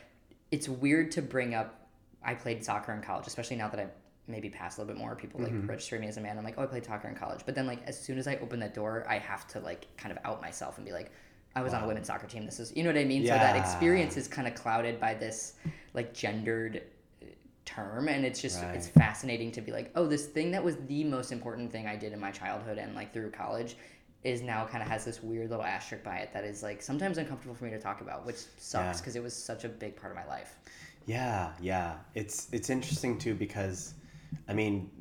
it's 0.51 0.69
weird 0.69 1.11
to 1.11 1.21
bring 1.21 1.53
up. 1.53 1.89
I 2.23 2.35
played 2.35 2.63
soccer 2.63 2.93
in 2.93 3.01
college, 3.01 3.27
especially 3.27 3.57
now 3.57 3.67
that 3.67 3.79
I 3.79 3.87
maybe 4.27 4.49
passed 4.49 4.77
a 4.77 4.81
little 4.81 4.93
bit 4.95 4.99
more. 5.01 5.15
People 5.15 5.41
like 5.41 5.51
Mm-hmm. 5.51 5.67
register 5.67 5.99
me 5.99 6.07
as 6.07 6.15
a 6.17 6.21
man. 6.21 6.37
I'm 6.37 6.43
like, 6.45 6.55
oh, 6.57 6.63
I 6.63 6.67
played 6.67 6.85
soccer 6.85 7.09
in 7.09 7.15
college. 7.15 7.41
But 7.45 7.55
then 7.55 7.67
like 7.67 7.83
as 7.85 7.99
soon 7.99 8.17
as 8.17 8.27
I 8.27 8.37
open 8.37 8.61
that 8.61 8.73
door, 8.73 9.05
I 9.09 9.17
have 9.17 9.45
to 9.49 9.59
like 9.59 9.87
kind 9.97 10.11
of 10.17 10.23
out 10.23 10.41
myself 10.41 10.77
and 10.77 10.85
be 10.85 10.93
like. 10.93 11.11
I 11.57 11.61
was 11.61 11.73
on 11.73 11.83
a 11.83 11.87
women's 11.87 12.05
soccer 12.07 12.27
team. 12.27 12.45
This 12.45 12.59
is, 12.59 12.71
you 12.75 12.83
know 12.83 12.89
what 12.89 12.99
I 12.99 13.03
mean. 13.03 13.23
So 13.23 13.29
that 13.33 13.55
experience 13.55 14.15
is 14.15 14.27
kind 14.27 14.47
of 14.47 14.53
clouded 14.53 14.99
by 14.99 15.15
this, 15.15 15.53
like 15.95 16.13
gendered 16.13 16.83
uh, 17.21 17.25
term, 17.65 18.07
and 18.09 18.23
it's 18.23 18.39
just 18.39 18.61
it's 18.75 18.87
fascinating 18.87 19.51
to 19.53 19.61
be 19.61 19.71
like, 19.71 19.91
oh, 19.95 20.05
this 20.05 20.27
thing 20.27 20.51
that 20.51 20.63
was 20.63 20.75
the 20.87 21.03
most 21.03 21.31
important 21.31 21.71
thing 21.71 21.87
I 21.87 21.95
did 21.95 22.13
in 22.13 22.19
my 22.19 22.29
childhood 22.31 22.77
and 22.77 22.93
like 22.93 23.11
through 23.11 23.31
college 23.31 23.75
is 24.23 24.41
now 24.41 24.65
kind 24.65 24.83
of 24.83 24.89
has 24.89 25.03
this 25.05 25.23
weird 25.23 25.49
little 25.49 25.65
asterisk 25.65 26.03
by 26.03 26.17
it 26.17 26.31
that 26.33 26.43
is 26.43 26.61
like 26.61 26.81
sometimes 26.81 27.17
uncomfortable 27.17 27.55
for 27.55 27.65
me 27.65 27.71
to 27.71 27.79
talk 27.79 28.01
about, 28.01 28.25
which 28.25 28.37
sucks 28.57 28.73
Yeah. 28.73 28.93
because 28.97 29.15
it 29.15 29.23
was 29.23 29.33
such 29.35 29.63
a 29.63 29.69
big 29.69 29.95
part 29.95 30.11
of 30.11 30.15
my 30.17 30.25
life. 30.27 30.57
Yeah, 31.07 31.53
yeah. 31.59 31.95
It's 32.13 32.47
it's 32.51 32.69
interesting 32.69 33.17
too 33.17 33.33
because, 33.33 33.95
I 34.47 34.53
mean, 34.53 34.91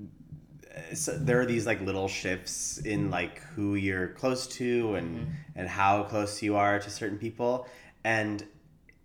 so 0.95 1.17
there 1.17 1.41
are 1.41 1.47
these 1.47 1.67
like 1.67 1.81
little 1.81 2.09
shifts 2.09 2.79
in 2.79 3.11
like 3.11 3.41
who 3.55 3.75
you're 3.75 4.09
close 4.09 4.47
to 4.47 4.95
and 4.97 5.17
mm-hmm. 5.17 5.31
and 5.55 5.69
how 5.69 6.03
close 6.05 6.43
you 6.43 6.57
are 6.57 6.79
to 6.79 6.91
certain 6.91 7.19
people, 7.19 7.67
and 8.05 8.45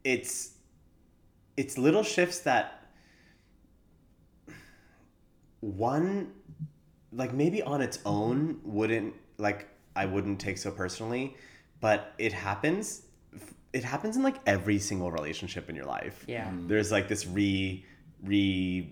it's 0.03 0.51
it's 1.57 1.77
little 1.77 2.03
shifts 2.03 2.39
that 2.41 2.81
one 5.61 6.31
like 7.13 7.33
maybe 7.33 7.61
on 7.61 7.81
its 7.81 7.99
own 8.05 8.59
wouldn't 8.63 9.13
like 9.37 9.67
I 9.95 10.05
wouldn't 10.05 10.39
take 10.39 10.57
so 10.57 10.71
personally, 10.71 11.35
but 11.79 12.13
it 12.17 12.33
happens. 12.33 13.03
It 13.73 13.83
happens 13.83 14.17
in 14.17 14.23
like 14.23 14.37
every 14.45 14.79
single 14.79 15.11
relationship 15.11 15.69
in 15.69 15.75
your 15.75 15.85
life 15.85 16.25
Yeah. 16.27 16.49
Mm. 16.49 16.67
there's 16.67 16.91
like 16.91 17.07
this 17.07 17.25
re 17.25 17.85
re 18.23 18.89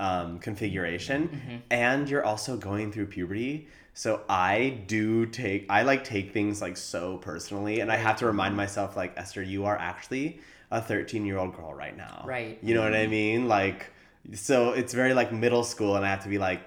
um, 0.00 0.38
configuration 0.38 1.62
and 1.70 2.08
you're 2.08 2.24
also 2.24 2.56
going 2.56 2.90
through 2.90 3.06
puberty. 3.06 3.68
So 3.92 4.22
i 4.28 4.82
do 4.86 5.26
take 5.26 5.66
i 5.68 5.82
like 5.82 6.04
take 6.04 6.32
things 6.32 6.62
like 6.62 6.76
so 6.76 7.18
personally 7.18 7.80
and 7.80 7.92
i 7.92 7.96
have 7.96 8.16
to 8.16 8.26
remind 8.26 8.56
myself 8.56 8.96
like 8.96 9.12
esther 9.16 9.42
you 9.42 9.64
are 9.66 9.76
actually 9.76 10.40
a 10.70 10.80
13 10.80 11.26
year 11.26 11.36
old 11.36 11.54
girl 11.54 11.74
right 11.74 11.96
now. 11.96 12.22
Right. 12.24 12.58
you 12.62 12.74
know 12.74 12.82
what 12.82 12.94
i 12.94 13.06
mean? 13.06 13.48
Like 13.48 13.90
so 14.32 14.72
it's 14.72 14.94
very 14.94 15.12
like 15.12 15.32
middle 15.32 15.64
school 15.64 15.96
and 15.96 16.04
i 16.04 16.08
have 16.08 16.22
to 16.22 16.28
be 16.28 16.38
like 16.38 16.62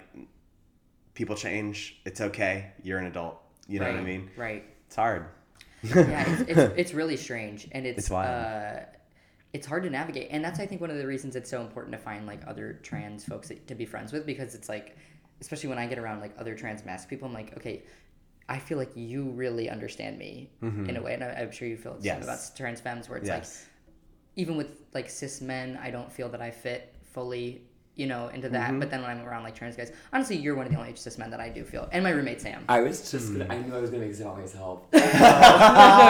people 1.15 1.35
change. 1.35 1.99
It's 2.05 2.21
okay. 2.21 2.71
You're 2.83 2.99
an 2.99 3.05
adult. 3.05 3.41
You 3.67 3.79
know 3.79 3.85
right. 3.85 3.95
what 3.95 4.01
i 4.01 4.05
mean? 4.05 4.29
Right. 4.37 4.63
it's 4.85 4.95
hard. 4.95 5.25
Yeah, 5.83 6.25
it's, 6.27 6.49
it's, 6.49 6.73
it's 6.81 6.93
really 6.93 7.17
strange, 7.17 7.67
and 7.71 7.85
it's 7.85 7.99
It's 7.99 8.09
wild. 8.09 8.45
Uh, 8.45 8.79
it's 9.53 9.67
hard 9.67 9.83
to 9.83 9.89
navigate, 9.89 10.27
and 10.31 10.43
that's 10.43 10.59
I 10.59 10.65
think 10.65 10.81
one 10.81 10.89
of 10.89 10.97
the 10.97 11.05
reasons 11.07 11.35
it's 11.35 11.49
so 11.49 11.61
important 11.61 11.91
to 11.93 11.99
find 11.99 12.25
like 12.25 12.41
other 12.47 12.79
trans 12.83 13.23
folks 13.23 13.47
that- 13.49 13.67
to 13.67 13.75
be 13.75 13.85
friends 13.85 14.11
with 14.11 14.25
because 14.25 14.55
it's 14.55 14.67
like, 14.67 14.97
especially 15.41 15.69
when 15.69 15.77
I 15.77 15.85
get 15.87 15.99
around 15.99 16.21
like 16.21 16.33
other 16.39 16.55
trans 16.55 16.83
masc 16.85 17.07
people, 17.07 17.27
I'm 17.27 17.33
like, 17.33 17.55
okay, 17.57 17.83
I 18.49 18.57
feel 18.59 18.77
like 18.77 18.91
you 18.95 19.29
really 19.29 19.69
understand 19.69 20.17
me 20.17 20.49
in 20.61 20.97
a 20.97 21.01
way, 21.01 21.13
and 21.13 21.23
I, 21.23 21.29
I'm 21.41 21.51
sure 21.51 21.67
you 21.67 21.77
feel 21.77 21.93
the 21.95 22.03
same 22.03 22.23
about 22.23 22.39
trans 22.57 22.81
femmes, 22.81 23.07
where 23.09 23.17
it's 23.19 23.29
like 23.29 23.45
even 24.35 24.57
with 24.57 24.81
like 24.93 25.09
cis 25.09 25.39
men, 25.41 25.79
I 25.81 25.91
don't 25.91 26.11
feel 26.11 26.27
that 26.29 26.41
I 26.41 26.49
fit 26.49 26.93
fully, 27.13 27.61
you 27.95 28.07
know, 28.07 28.29
into 28.29 28.49
that. 28.49 28.71
Mm-hmm. 28.71 28.79
But 28.79 28.89
then 28.89 29.01
when 29.03 29.11
I'm 29.11 29.23
around 29.23 29.43
like 29.43 29.53
trans 29.55 29.75
guys, 29.77 29.91
honestly, 30.11 30.35
you're 30.35 30.55
one 30.55 30.65
of 30.65 30.71
the 30.73 30.79
only 30.79 30.95
cis 30.95 31.19
men 31.19 31.29
that 31.29 31.39
I 31.39 31.49
do 31.49 31.63
feel, 31.63 31.87
and 31.91 32.03
my 32.03 32.09
roommate 32.09 32.41
Sam. 32.41 32.65
I 32.67 32.81
was 32.81 33.11
just 33.11 33.29
Hmm. 33.29 33.37
gonna, 33.39 33.53
I 33.53 33.61
knew 33.61 33.75
I 33.75 33.79
was 33.79 33.91
gonna 33.91 34.03
make 34.03 34.11
it 34.15 34.19
about 34.21 34.39
myself. 34.39 34.89
There's 34.91 35.13
no- 35.13 35.19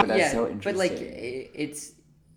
That's 0.08 0.32
so 0.32 0.48
interesting. 0.48 0.60
But 0.64 0.76
like, 0.76 0.92
i- 0.94 1.50
it's 1.54 1.92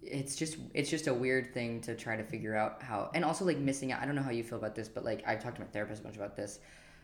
it's 0.07 0.37
just 0.37 0.57
it's 0.75 0.89
just 0.91 1.07
a 1.07 1.15
weird 1.15 1.53
thing 1.53 1.81
to 1.83 1.95
try 1.95 2.17
to 2.17 2.25
figure 2.25 2.57
out 2.57 2.83
how, 2.83 3.11
and 3.15 3.25
also 3.25 3.45
like 3.45 3.59
missing 3.59 3.93
out. 3.93 4.01
I 4.03 4.07
don't 4.07 4.15
know 4.15 4.23
how 4.23 4.31
you 4.31 4.45
feel 4.45 4.59
about 4.59 4.75
this, 4.75 4.89
but 4.89 5.05
like 5.05 5.23
I've 5.27 5.43
talked 5.43 5.57
to 5.57 5.63
my 5.63 5.69
therapist 5.69 6.01
a 6.01 6.05
bunch 6.05 6.17
about 6.17 6.37
this, 6.37 6.61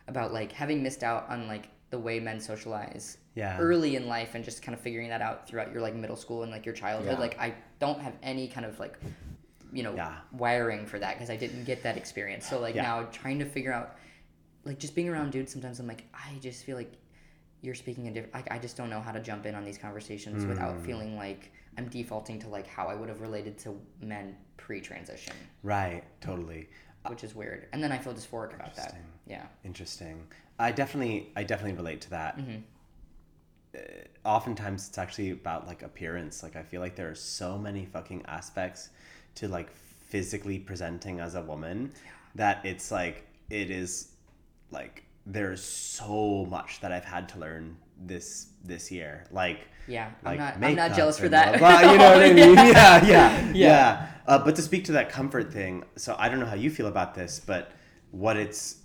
about 0.07 0.33
like 0.33 0.51
having 0.51 0.81
missed 0.83 1.03
out 1.03 1.27
on 1.29 1.47
like 1.47 1.69
the 1.89 1.99
way 1.99 2.19
men 2.19 2.39
socialize 2.39 3.17
Yeah. 3.35 3.57
early 3.59 3.95
in 3.95 4.07
life 4.07 4.33
and 4.33 4.43
just 4.43 4.63
kind 4.63 4.73
of 4.75 4.81
figuring 4.81 5.09
that 5.09 5.21
out 5.21 5.47
throughout 5.47 5.71
your 5.71 5.81
like 5.81 5.93
middle 5.95 6.15
school 6.15 6.41
and 6.43 6.51
like 6.51 6.65
your 6.65 6.73
childhood. 6.73 7.13
Yeah. 7.13 7.19
Like 7.19 7.39
I 7.39 7.53
don't 7.79 7.99
have 7.99 8.13
any 8.23 8.47
kind 8.47 8.65
of 8.65 8.79
like 8.79 8.97
you 9.71 9.83
know 9.83 9.93
Yeah. 9.95 10.15
wiring 10.31 10.85
for 10.85 10.97
that 10.99 11.15
because 11.15 11.29
I 11.29 11.35
didn't 11.35 11.65
get 11.65 11.83
that 11.83 11.97
experience. 11.97 12.47
So 12.47 12.59
like 12.59 12.75
now 12.75 13.03
trying 13.11 13.39
to 13.39 13.45
figure 13.45 13.71
out 13.73 13.97
like 14.65 14.79
just 14.79 14.95
being 14.95 15.09
around 15.09 15.31
dudes 15.31 15.51
sometimes 15.51 15.79
I'm 15.79 15.87
like 15.87 16.05
I 16.13 16.37
just 16.39 16.63
feel 16.63 16.77
like 16.77 16.93
you're 17.61 17.75
speaking 17.75 18.07
a 18.07 18.11
different 18.11 18.33
like 18.33 18.51
I 18.51 18.57
just 18.59 18.75
don't 18.75 18.89
know 18.89 18.99
how 19.01 19.11
to 19.11 19.19
jump 19.19 19.45
in 19.45 19.53
on 19.55 19.63
these 19.63 19.77
conversations 19.77 20.45
without 20.45 20.75
Hmm. 20.77 20.83
feeling 20.85 21.15
like 21.17 21.51
I'm 21.77 21.87
defaulting 21.87 22.39
to 22.39 22.47
like 22.47 22.67
how 22.67 22.87
I 22.87 22.95
would 22.95 23.09
have 23.09 23.21
related 23.21 23.57
to 23.59 23.79
men 24.01 24.35
pre-transition, 24.57 25.33
right 25.63 26.03
totally 26.21 26.67
which 27.07 27.23
is 27.23 27.35
weird. 27.35 27.67
And 27.73 27.83
then 27.83 27.91
I 27.91 27.97
feel 27.97 28.13
dysphoric 28.13 28.53
about 28.53 28.75
that. 28.75 28.95
Interesting. 28.95 29.05
Yeah. 29.27 29.45
Interesting. 29.63 30.27
I 30.59 30.71
definitely, 30.71 31.31
I 31.35 31.43
definitely 31.43 31.77
relate 31.77 32.01
to 32.01 32.09
that. 32.11 32.37
Mm-hmm. 32.37 32.57
Uh, 33.75 33.79
oftentimes, 34.29 34.87
it's 34.87 34.97
actually 34.97 35.31
about 35.31 35.67
like 35.67 35.81
appearance. 35.81 36.43
Like, 36.43 36.55
I 36.55 36.63
feel 36.63 36.81
like 36.81 36.95
there 36.95 37.09
are 37.09 37.15
so 37.15 37.57
many 37.57 37.85
fucking 37.85 38.23
aspects 38.27 38.89
to 39.35 39.47
like 39.47 39.71
physically 39.71 40.59
presenting 40.59 41.19
as 41.19 41.35
a 41.35 41.41
woman 41.41 41.91
that 42.35 42.65
it's 42.65 42.91
like 42.91 43.25
it 43.49 43.69
is 43.71 44.09
like 44.71 45.03
there's 45.25 45.63
so 45.63 46.45
much 46.45 46.81
that 46.81 46.91
I've 46.91 47.05
had 47.05 47.29
to 47.29 47.39
learn 47.39 47.77
this 47.99 48.47
this 48.63 48.91
year. 48.91 49.25
Like 49.31 49.67
Yeah, 49.87 50.11
I'm 50.23 50.37
not. 50.37 50.61
I'm 50.61 50.75
not 50.75 50.95
jealous 50.95 51.19
for 51.19 51.29
that. 51.29 51.59
blah, 51.59 51.81
blah, 51.81 51.91
you 51.91 51.97
know 51.97 52.11
what 52.11 52.23
I 52.23 52.33
mean? 52.33 52.55
Yeah, 52.55 53.05
yeah, 53.05 53.05
yeah. 53.05 53.51
Yeah. 53.53 54.07
Uh, 54.25 54.39
but 54.39 54.55
to 54.55 54.61
speak 54.61 54.85
to 54.85 54.93
that 54.93 55.09
comfort 55.09 55.51
thing, 55.51 55.83
so 55.97 56.15
I 56.17 56.29
don't 56.29 56.39
know 56.39 56.45
how 56.45 56.55
you 56.55 56.69
feel 56.69 56.87
about 56.87 57.13
this, 57.13 57.41
but 57.45 57.71
what 58.11 58.37
it's, 58.37 58.77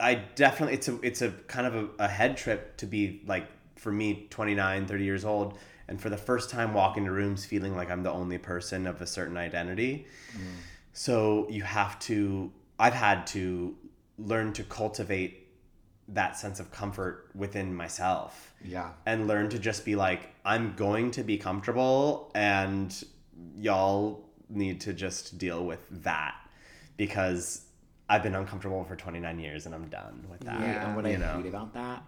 I 0.00 0.14
definitely 0.36 0.74
it's 0.74 0.88
a 0.88 1.00
it's 1.00 1.22
a 1.22 1.30
kind 1.48 1.66
of 1.66 1.74
a, 1.74 1.88
a 2.04 2.08
head 2.08 2.36
trip 2.36 2.76
to 2.78 2.86
be 2.86 3.22
like 3.26 3.46
for 3.76 3.92
me 3.92 4.26
29 4.30 4.86
30 4.86 5.04
years 5.04 5.24
old 5.24 5.58
and 5.88 6.00
for 6.00 6.08
the 6.08 6.16
first 6.16 6.48
time 6.48 6.72
walk 6.72 6.96
into 6.96 7.10
rooms 7.10 7.44
feeling 7.44 7.76
like 7.76 7.90
i'm 7.90 8.02
the 8.02 8.10
only 8.10 8.38
person 8.38 8.86
of 8.86 9.02
a 9.02 9.06
certain 9.06 9.36
identity 9.36 10.06
so 10.94 11.46
you 11.50 11.62
have 11.62 11.98
to 11.98 12.50
i've 12.78 12.94
had 12.94 13.26
to 13.26 13.76
learn 14.18 14.52
to 14.54 14.62
cultivate 14.64 15.43
that 16.08 16.36
sense 16.36 16.60
of 16.60 16.70
comfort 16.70 17.30
within 17.34 17.74
myself 17.74 18.52
Yeah. 18.62 18.90
and 19.06 19.26
learn 19.26 19.48
to 19.50 19.58
just 19.58 19.84
be 19.84 19.96
like 19.96 20.28
i'm 20.44 20.74
going 20.76 21.10
to 21.12 21.22
be 21.22 21.38
comfortable 21.38 22.30
and 22.34 23.04
y'all 23.56 24.24
need 24.50 24.80
to 24.82 24.92
just 24.92 25.38
deal 25.38 25.64
with 25.64 25.80
that 26.04 26.34
because 26.96 27.62
i've 28.08 28.22
been 28.22 28.34
uncomfortable 28.34 28.84
for 28.84 28.96
29 28.96 29.38
years 29.38 29.66
and 29.66 29.74
i'm 29.74 29.88
done 29.88 30.24
with 30.30 30.40
that 30.40 30.60
Yeah. 30.60 30.86
and 30.86 30.96
what 30.96 31.06
you 31.06 31.14
I 31.14 31.16
know? 31.16 31.36
hate 31.42 31.46
about 31.46 31.72
that, 31.74 32.02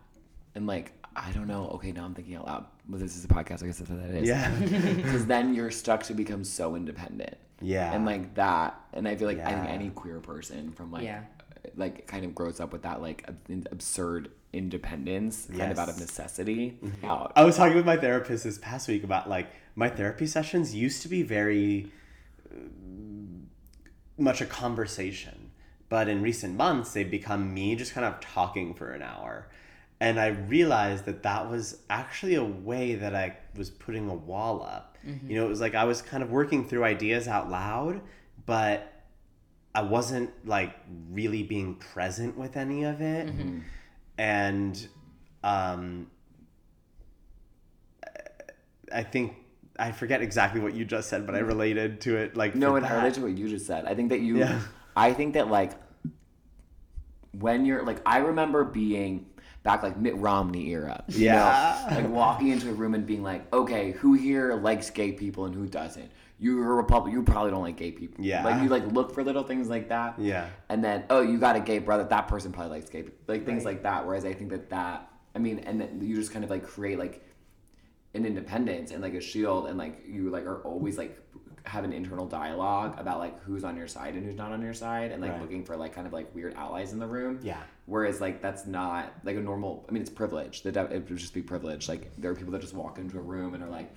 and 0.55 0.67
like 0.67 0.93
I 1.19 1.33
don't 1.33 1.47
know. 1.47 1.69
Okay, 1.77 1.93
now 1.93 2.05
I'm 2.05 2.13
thinking 2.13 2.35
out 2.37 2.45
loud. 2.47 2.67
Well, 2.91 3.01
this 3.01 3.17
is 3.17 3.25
a 3.25 3.29
podcast. 3.29 3.63
I 3.63 3.67
guess 3.69 3.79
that's 3.79 3.89
what 3.91 4.03
that 4.03 4.15
is. 4.17 4.29
yeah 4.29 4.51
Because 4.97 5.25
then 5.33 5.55
you're 5.55 5.71
stuck 5.71 6.03
to 6.03 6.13
become 6.15 6.45
so 6.45 6.77
independent. 6.77 7.39
yeah 7.63 7.95
And 7.95 8.05
like 8.05 8.35
that, 8.35 8.79
and 8.93 9.09
I 9.09 9.17
feel 9.17 9.27
like 9.27 9.41
I 9.41 9.55
think 9.55 9.67
any 9.71 9.89
queer 9.89 10.21
person 10.21 10.73
from 10.73 10.93
like, 10.93 11.05
Yeah. 11.05 11.23
Like 11.77 12.07
kind 12.07 12.25
of 12.25 12.35
grows 12.35 12.61
up 12.61 12.73
with 12.73 12.83
that 12.83 13.01
like 13.03 13.29
absurd 13.71 14.31
independence, 14.53 15.47
kind 15.57 15.73
of 15.73 15.79
out 15.79 15.89
of 15.89 15.99
necessity. 15.99 16.79
Out. 17.05 17.33
I 17.37 17.45
was 17.45 17.57
talking 17.57 17.77
with 17.77 17.87
my 17.87 17.97
therapist 17.97 18.45
this 18.45 18.59
past 18.59 18.89
week 18.89 19.05
about 19.05 19.29
like 19.29 19.49
my 19.75 19.89
therapy 19.89 20.27
sessions 20.27 20.75
used 20.75 21.03
to 21.03 21.09
be 21.09 21.23
very 21.23 21.91
uh, 22.51 22.57
much 24.19 24.41
a 24.41 24.47
conversation, 24.47 25.51
but 25.89 26.09
in 26.09 26.23
recent 26.23 26.57
months 26.57 26.93
they've 26.93 27.11
become 27.11 27.53
me 27.53 27.77
just 27.77 27.93
kind 27.93 28.07
of 28.07 28.21
talking 28.21 28.75
for 28.75 28.93
an 28.93 29.03
hour. 29.03 29.49
And 29.99 30.21
I 30.21 30.29
realized 30.29 31.07
that 31.07 31.23
that 31.23 31.51
was 31.51 31.79
actually 31.89 32.35
a 32.35 32.45
way 32.45 32.97
that 32.97 33.15
I 33.15 33.39
was 33.57 33.71
putting 33.71 34.11
a 34.11 34.15
wall 34.15 34.63
up. 34.63 34.99
You 35.29 35.37
know, 35.37 35.47
it 35.47 35.49
was 35.49 35.61
like 35.61 35.75
I 35.75 35.85
was 35.85 36.03
kind 36.03 36.23
of 36.23 36.31
working 36.31 36.67
through 36.67 36.85
ideas 36.85 37.29
out 37.29 37.51
loud, 37.51 38.01
but 38.45 38.93
I 39.77 39.83
wasn't 39.83 40.31
like 40.47 40.75
really 41.11 41.43
being 41.43 41.75
present 41.75 42.35
with 42.39 42.57
any 42.57 42.85
of 42.85 43.03
it. 43.03 43.31
And 44.17 44.89
um, 45.45 46.07
I 48.91 49.03
think 49.03 49.35
I 49.79 49.93
forget 49.93 50.23
exactly 50.23 50.63
what 50.63 50.73
you 50.75 50.87
just 50.87 51.11
said, 51.11 51.27
but 51.27 51.35
I 51.35 51.41
related 51.41 52.01
to 52.03 52.17
it 52.17 52.37
like 52.37 52.55
No, 52.55 52.77
it 52.77 52.81
that. 52.81 52.93
related 52.93 53.15
to 53.17 53.21
what 53.21 53.37
you 53.37 53.49
just 53.51 53.67
said. 53.67 53.85
I 53.85 53.95
think 53.95 54.09
that 54.09 54.21
you, 54.21 54.39
Yeah. 54.39 54.61
I 54.97 55.13
think 55.13 55.35
that 55.35 55.49
like 55.51 55.73
when 57.39 57.67
you're 57.67 57.83
like, 57.85 58.01
I 58.07 58.19
remember 58.19 58.65
being 58.65 59.27
back 59.63 59.83
like 59.83 59.99
Mitt 59.99 60.17
Romney 60.17 60.71
era. 60.71 61.05
you 61.09 61.25
Yeah. 61.27 61.87
know? 61.91 61.97
like 61.97 62.09
walking 62.09 62.49
into 62.49 62.71
a 62.71 62.73
room 62.73 62.95
and 62.95 63.05
being 63.07 63.23
like, 63.23 63.53
okay, 63.53 63.91
who 63.93 64.15
here 64.15 64.55
likes 64.55 64.89
gay 64.89 65.13
people 65.13 65.45
and 65.45 65.55
who 65.55 65.67
doesn't? 65.67 66.11
You're 66.39 66.73
a 66.73 66.75
Republican. 66.77 67.19
You 67.19 67.25
probably 67.25 67.51
don't 67.51 67.63
like 67.63 67.77
gay 67.77 67.93
people. 67.93 68.25
Yeah. 68.25 68.45
Like 68.45 68.63
you 68.63 68.69
like 68.69 68.87
look 68.93 69.15
for 69.15 69.25
little 69.25 69.43
things 69.43 69.69
like 69.69 69.89
that. 69.89 70.19
Yeah. 70.19 70.49
And 70.69 70.85
then 70.85 71.05
oh, 71.09 71.21
you 71.23 71.39
got 71.39 71.57
a 71.57 71.61
gay 71.61 71.79
brother. 71.79 72.05
That 72.05 72.29
person 72.29 72.53
probably 72.53 72.73
likes 72.79 72.91
gay. 72.91 73.03
people. 73.05 73.19
Like 73.27 73.47
things 73.47 73.65
Right. 73.65 73.75
like 73.75 73.83
that. 73.85 74.07
Whereas 74.07 74.25
I 74.25 74.35
think 74.35 74.51
that 74.51 74.69
that 74.71 75.11
I 75.35 75.39
mean, 75.39 75.61
and 75.61 75.81
then 75.81 75.99
you 76.03 76.15
just 76.17 76.33
kind 76.33 76.45
of 76.45 76.51
like 76.51 76.67
create 76.67 76.99
like 76.99 77.23
an 78.15 78.25
independence 78.27 78.91
and 78.91 79.03
like 79.03 79.15
a 79.15 79.21
shield 79.21 79.67
and 79.67 79.79
like 79.79 80.03
you 80.07 80.31
like 80.31 80.45
are 80.47 80.63
always 80.63 80.97
like 80.99 81.19
have 81.65 81.85
an 81.85 81.93
internal 81.93 82.27
dialogue 82.27 82.95
about 82.99 83.19
like 83.19 83.43
who's 83.43 83.65
on 83.65 83.77
your 83.77 83.89
side 83.89 84.15
and 84.15 84.25
who's 84.25 84.37
not 84.37 84.53
on 84.53 84.63
your 84.63 84.73
side 84.73 85.11
and 85.11 85.21
like 85.21 85.33
Right. 85.33 85.41
looking 85.43 85.65
for 85.65 85.77
like 85.77 85.93
kind 85.95 86.07
of 86.07 86.13
like 86.13 86.33
weird 86.35 86.55
allies 86.55 86.93
in 86.93 86.99
the 87.01 87.07
room 87.09 87.41
Yeah. 87.43 87.59
whereas 87.87 88.21
like 88.21 88.41
that's 88.41 88.67
not 88.67 89.13
like 89.25 89.35
a 89.37 89.41
normal 89.41 89.85
i 89.89 89.93
mean 89.93 90.01
it's 90.01 90.09
privilege 90.09 90.63
that 90.63 90.77
it 90.77 90.93
would 90.93 91.17
just 91.19 91.35
be 91.35 91.43
privilege 91.43 91.89
like 91.89 92.13
there 92.19 92.31
are 92.31 92.37
people 92.37 92.53
that 92.53 92.61
just 92.63 92.73
walk 92.73 92.99
into 92.99 93.19
a 93.19 93.21
room 93.21 93.53
and 93.55 93.65
are 93.65 93.69
like 93.69 93.93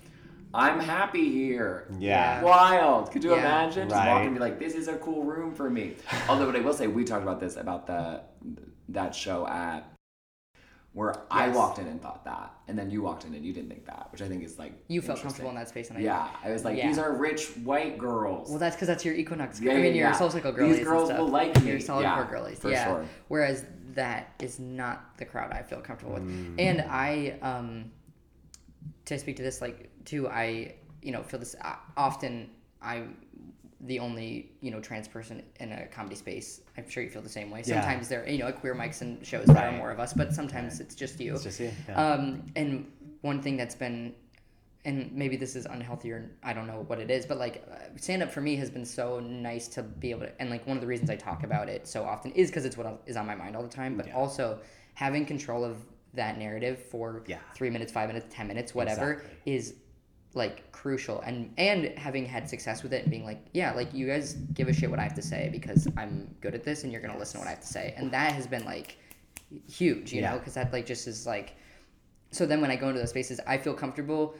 i'm 0.53 0.79
happy 0.79 1.31
here 1.31 1.87
Yeah. 1.99 2.41
wild 2.43 3.11
could 3.11 3.23
you 3.23 3.31
Yeah. 3.31 3.39
imagine 3.39 3.89
just 3.89 3.95
walk 3.99 4.07
Right. 4.17 4.25
and 4.25 4.33
be 4.33 4.39
like 4.39 4.57
this 4.59 4.73
is 4.73 4.87
a 4.87 4.97
cool 4.97 5.23
room 5.23 5.53
for 5.53 5.69
me 5.69 5.95
although 6.27 6.45
what 6.47 6.55
i 6.55 6.59
will 6.59 6.73
say 6.73 6.87
we 6.87 7.03
talked 7.03 7.23
about 7.23 7.39
this 7.39 7.55
about 7.55 7.85
the 7.87 8.21
that 8.89 9.13
show 9.13 9.45
at 9.47 9.85
where 10.93 11.13
I 11.29 11.49
walked 11.49 11.77
in 11.77 11.85
and 11.85 12.01
thought 12.01 12.25
that, 12.25 12.51
and 12.67 12.77
then 12.77 12.89
you 12.89 13.03
walked 13.03 13.23
in 13.23 13.35
and 13.35 13.45
you 13.45 13.53
didn't 13.53 13.69
think 13.69 13.85
that, 13.85 14.07
which 14.11 14.23
I 14.23 14.27
think 14.27 14.43
is 14.43 14.57
like 14.57 14.73
You 14.87 15.03
felt 15.03 15.21
comfortable 15.21 15.49
in 15.51 15.55
that 15.55 15.69
space, 15.69 15.89
and 15.89 15.99
I 15.99 16.01
Yeah, 16.01 16.27
I 16.43 16.49
was 16.51 16.65
like, 16.65 16.77
Yeah. 16.77 16.87
these 16.87 16.97
are 16.97 17.13
rich 17.13 17.55
white 17.57 17.99
girls. 17.99 18.49
Well, 18.49 18.57
that's 18.57 18.75
because 18.75 18.87
that's 18.87 19.05
your 19.05 19.13
equinox. 19.13 19.61
Yeah, 19.61 19.73
I 19.73 19.75
mean, 19.75 19.83
yeah, 19.85 19.89
your 19.91 19.95
yeah. 20.09 20.11
soul 20.13 20.31
cycle 20.31 20.51
These 20.51 20.57
girlies. 20.59 20.77
and 20.79 20.87
girls 20.87 21.09
stuff. 21.09 21.19
will 21.19 21.27
like 21.27 21.61
me. 21.63 21.69
Your 21.69 21.79
solid 21.79 22.01
Yeah, 22.01 22.15
core 22.15 22.25
girlies. 22.25 22.57
for 22.57 22.71
yeah. 22.71 22.85
sure. 22.85 23.05
Whereas 23.27 23.65
that 23.93 24.33
is 24.41 24.59
not 24.59 25.15
the 25.17 25.25
crowd 25.25 25.51
I 25.53 25.61
feel 25.61 25.79
comfortable 25.79 26.15
with. 26.15 26.23
Mm. 26.27 26.55
And 26.59 26.81
I, 26.89 27.37
um, 27.43 27.91
to 29.05 29.19
speak 29.19 29.35
to 29.35 29.43
this, 29.43 29.61
like, 29.61 29.88
too, 30.09 30.27
I, 30.27 30.73
you 31.01 31.11
know, 31.11 31.21
feel 31.21 31.39
this 31.39 31.55
uh, 31.63 31.75
often. 31.95 32.49
I'm 32.81 33.17
the 33.81 33.99
only, 33.99 34.51
you 34.61 34.71
know, 34.71 34.79
trans 34.79 35.07
person 35.07 35.43
in 35.59 35.71
a 35.71 35.85
comedy 35.87 36.15
space. 36.15 36.61
I'm 36.77 36.89
sure 36.89 37.03
you 37.03 37.09
feel 37.09 37.21
the 37.21 37.29
same 37.29 37.49
way. 37.51 37.63
Yeah. 37.65 37.81
Sometimes 37.81 38.09
there, 38.09 38.27
you 38.27 38.39
know, 38.39 38.47
at 38.47 38.59
queer 38.59 38.75
mics 38.75 39.01
and 39.01 39.25
shows 39.25 39.47
right. 39.47 39.55
there 39.55 39.69
are 39.69 39.77
more 39.77 39.91
of 39.91 39.99
us, 39.99 40.13
but 40.13 40.33
sometimes 40.33 40.79
it's 40.79 40.95
just 40.95 41.19
you. 41.19 41.33
It's 41.35 41.43
just 41.43 41.59
you. 41.59 41.71
Yeah. 41.87 42.13
Um, 42.13 42.43
and 42.55 42.91
one 43.21 43.41
thing 43.41 43.55
that's 43.55 43.75
been, 43.75 44.13
and 44.85 45.11
maybe 45.13 45.35
this 45.37 45.55
is 45.55 45.65
unhealthy 45.65 46.11
or 46.11 46.31
I 46.43 46.53
don't 46.53 46.67
know 46.67 46.83
what 46.87 46.99
it 46.99 47.11
is, 47.11 47.25
but 47.25 47.37
like 47.37 47.63
stand 47.97 48.23
up 48.23 48.31
for 48.31 48.41
me 48.41 48.55
has 48.55 48.69
been 48.69 48.85
so 48.85 49.19
nice 49.19 49.67
to 49.69 49.83
be 49.83 50.11
able 50.11 50.21
to, 50.21 50.41
and 50.41 50.49
like 50.49 50.65
one 50.65 50.75
of 50.75 50.81
the 50.81 50.87
reasons 50.87 51.09
I 51.09 51.15
talk 51.15 51.43
about 51.43 51.69
it 51.69 51.87
so 51.87 52.03
often 52.03 52.31
is 52.31 52.49
because 52.49 52.65
it's 52.65 52.77
what 52.77 53.01
is 53.05 53.15
on 53.15 53.25
my 53.27 53.35
mind 53.35 53.55
all 53.55 53.63
the 53.63 53.69
time, 53.69 53.95
but 53.95 54.07
Yeah. 54.07 54.15
also 54.15 54.59
having 54.93 55.25
control 55.25 55.63
of 55.63 55.77
that 56.13 56.37
narrative 56.37 56.79
for 56.79 57.23
Yeah. 57.27 57.37
three 57.55 57.69
minutes, 57.69 57.91
five 57.91 58.09
minutes, 58.09 58.25
ten 58.29 58.47
minutes, 58.47 58.73
whatever 58.73 59.13
Exactly. 59.13 59.53
is 59.53 59.75
like 60.35 60.71
crucial 60.71 61.21
and 61.21 61.51
and 61.57 61.97
having 61.97 62.25
had 62.25 62.47
success 62.47 62.83
with 62.83 62.93
it 62.93 63.01
and 63.01 63.11
being 63.11 63.25
like 63.25 63.43
yeah 63.53 63.73
like 63.73 63.93
you 63.93 64.05
guys 64.07 64.33
give 64.53 64.67
a 64.67 64.73
shit 64.73 64.89
what 64.89 64.99
i 64.99 65.03
have 65.03 65.15
to 65.15 65.21
say 65.21 65.49
because 65.51 65.87
i'm 65.97 66.33
good 66.39 66.53
at 66.53 66.63
this 66.63 66.83
and 66.83 66.91
you're 66.91 67.01
gonna 67.01 67.17
listen 67.17 67.33
to 67.33 67.39
what 67.39 67.47
i 67.47 67.51
have 67.51 67.59
to 67.59 67.67
say 67.67 67.93
and 67.97 68.11
that 68.11 68.31
has 68.31 68.45
been 68.45 68.63
like 68.63 68.97
huge 69.67 70.13
you 70.13 70.21
know 70.21 70.37
because 70.37 70.53
that 70.53 70.71
like 70.71 70.85
just 70.85 71.07
is 71.07 71.25
like 71.25 71.55
so 72.31 72.45
then 72.45 72.61
when 72.61 72.69
I 72.69 72.75
go 72.75 72.87
into 72.89 72.99
those 72.99 73.09
spaces, 73.09 73.39
I 73.47 73.57
feel 73.57 73.73
comfortable. 73.73 74.35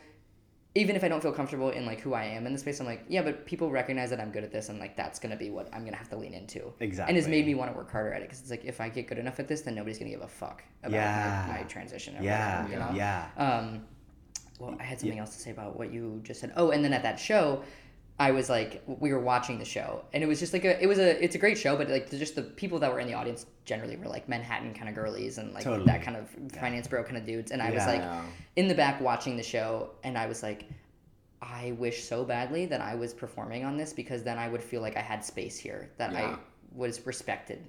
Even 0.76 0.96
if 0.96 1.04
I 1.04 1.08
don't 1.08 1.22
feel 1.22 1.32
comfortable 1.32 1.72
in 1.72 1.88
like 1.88 2.00
who 2.00 2.14
I 2.14 2.24
am 2.26 2.46
in 2.46 2.54
the 2.54 2.60
space, 2.60 2.80
I'm 2.80 2.86
like, 2.86 3.04
yeah, 3.10 3.24
but 3.24 3.48
people 3.48 3.72
recognize 3.72 4.12
that 4.12 4.20
I'm 4.20 4.30
good 4.32 4.44
at 4.44 4.52
this, 4.52 4.70
and 4.70 4.80
like 4.80 4.96
that's 4.96 5.18
gonna 5.18 5.36
be 5.36 5.50
what 5.50 5.74
I'm 5.74 5.84
gonna 5.84 5.98
have 5.98 6.10
to 6.10 6.16
lean 6.16 6.36
into. 6.36 6.72
Exactly. 6.80 7.10
And 7.10 7.18
it's 7.18 7.28
made 7.28 7.48
me 7.48 7.56
want 7.56 7.72
to 7.72 7.76
work 7.76 7.92
harder 7.92 8.14
at 8.14 8.22
it 8.22 8.26
because 8.30 8.42
it's 8.42 8.52
like 8.52 8.64
if 8.64 8.80
I 8.80 8.90
get 8.90 9.08
good 9.08 9.18
enough 9.18 9.40
at 9.40 9.48
this, 9.48 9.62
then 9.62 9.74
nobody's 9.74 9.98
gonna 9.98 10.12
give 10.12 10.22
a 10.22 10.28
fuck 10.28 10.64
about 10.84 10.96
Yeah. 10.96 11.46
my, 11.48 11.58
my 11.58 11.64
transition. 11.64 12.16
Or 12.18 12.22
yeah. 12.22 12.62
whatever, 12.62 12.74
you 12.74 12.80
know? 12.80 12.96
Yeah. 12.96 13.30
Um, 13.38 13.82
well, 14.60 14.76
I 14.80 14.84
had 14.84 15.00
something 15.00 15.18
else 15.18 15.36
to 15.36 15.42
say 15.42 15.52
about 15.52 15.78
what 15.78 15.92
you 15.92 16.20
just 16.24 16.42
said. 16.42 16.52
Oh, 16.56 16.72
and 16.72 16.84
then 16.84 16.94
at 16.94 17.04
that 17.04 17.20
show, 17.20 17.64
I 18.20 18.32
was 18.32 18.50
like, 18.50 18.84
we 18.86 19.14
were 19.14 19.20
watching 19.22 19.58
the 19.58 19.66
show, 19.66 20.04
and 20.14 20.22
it 20.22 20.28
was 20.28 20.40
just 20.40 20.52
like 20.52 20.66
a, 20.66 20.82
it 20.84 20.88
was 20.88 21.00
a, 21.00 21.24
it's 21.24 21.36
a 21.36 21.38
great 21.38 21.58
show, 21.58 21.78
but 21.78 21.90
like 21.90 22.10
just 22.12 22.36
the 22.36 22.42
people 22.44 22.78
that 22.80 22.92
were 22.92 23.00
in 23.00 23.08
the 23.08 23.14
audience 23.14 23.46
generally 23.64 23.96
were 23.96 24.08
like 24.08 24.28
Manhattan 24.28 24.74
kind 24.74 24.90
of 24.90 24.96
girlies 24.96 25.38
and 25.38 25.54
like 25.54 25.64
Totally. 25.64 25.86
that 25.86 26.02
kind 26.02 26.18
of 26.18 26.28
finance 26.52 26.88
bro 26.88 27.04
kind 27.04 27.16
of 27.16 27.26
dudes, 27.26 27.52
and 27.52 27.62
I 27.62 27.72
was 27.72 27.86
like 27.86 28.02
Yeah. 28.02 28.22
in 28.58 28.68
the 28.68 28.76
back 28.76 29.00
watching 29.00 29.38
the 29.38 29.44
show, 29.44 29.92
and 30.04 30.18
I 30.18 30.28
was 30.28 30.44
like, 30.44 30.70
I 31.42 31.74
wish 31.80 32.04
so 32.04 32.26
badly 32.26 32.66
that 32.66 32.82
I 32.82 32.96
was 32.96 33.14
performing 33.14 33.64
on 33.64 33.78
this 33.78 33.94
because 33.94 34.24
then 34.24 34.38
I 34.38 34.50
would 34.50 34.62
feel 34.62 34.82
like 34.82 34.98
I 34.98 35.02
had 35.02 35.24
space 35.24 35.58
here, 35.58 35.90
that 35.98 36.14
I 36.14 36.36
was 36.74 37.06
respected. 37.06 37.66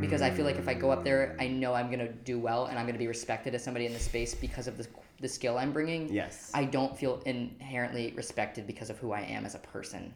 Because 0.00 0.22
I 0.22 0.30
feel 0.30 0.46
like 0.46 0.56
if 0.56 0.66
I 0.66 0.72
go 0.72 0.90
up 0.90 1.04
there, 1.04 1.36
I 1.38 1.44
mm. 1.44 1.58
know 1.58 1.74
I'm 1.74 1.90
gonna 1.90 2.10
do 2.10 2.38
well, 2.38 2.66
and 2.66 2.78
I'm 2.78 2.86
gonna 2.86 2.98
be 2.98 3.06
respected 3.06 3.54
as 3.54 3.62
somebody 3.62 3.84
in 3.84 3.92
the 3.92 3.98
space 3.98 4.34
because 4.34 4.66
of 4.66 4.78
the 4.78 4.86
the 5.20 5.28
skill 5.28 5.58
I'm 5.58 5.72
bringing. 5.72 6.12
Yes. 6.12 6.50
I 6.54 6.64
don't 6.64 6.96
feel 6.96 7.20
inherently 7.24 8.12
respected 8.16 8.66
because 8.66 8.90
of 8.90 8.98
who 8.98 9.12
I 9.12 9.20
am 9.22 9.44
as 9.46 9.54
a 9.54 9.58
person. 9.60 10.12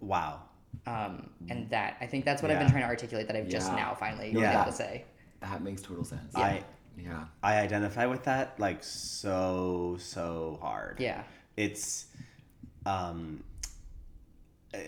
wow. 0.00 0.40
Um, 0.86 1.28
and 1.50 1.68
that 1.68 1.98
I 2.00 2.06
think 2.06 2.24
that's 2.24 2.40
what 2.40 2.50
I've 2.50 2.58
been 2.58 2.70
trying 2.70 2.80
to 2.82 2.88
articulate 2.88 3.26
that 3.26 3.36
I've 3.36 3.46
just 3.48 3.70
Yeah. 3.70 3.76
now 3.76 3.94
finally 3.94 4.28
Yeah. 4.30 4.40
been 4.40 4.60
able 4.62 4.64
to 4.70 4.72
say. 4.72 5.04
That 5.40 5.62
makes 5.62 5.82
total 5.82 6.02
sense. 6.02 6.34
I 6.34 6.64
yeah. 6.96 7.24
I 7.42 7.58
identify 7.58 8.06
with 8.06 8.22
that 8.24 8.58
like 8.58 8.82
so 8.82 9.98
so 10.00 10.58
hard. 10.62 10.98
Yeah. 10.98 11.24
It's 11.58 12.06
um 12.86 13.44
uh, 14.74 14.78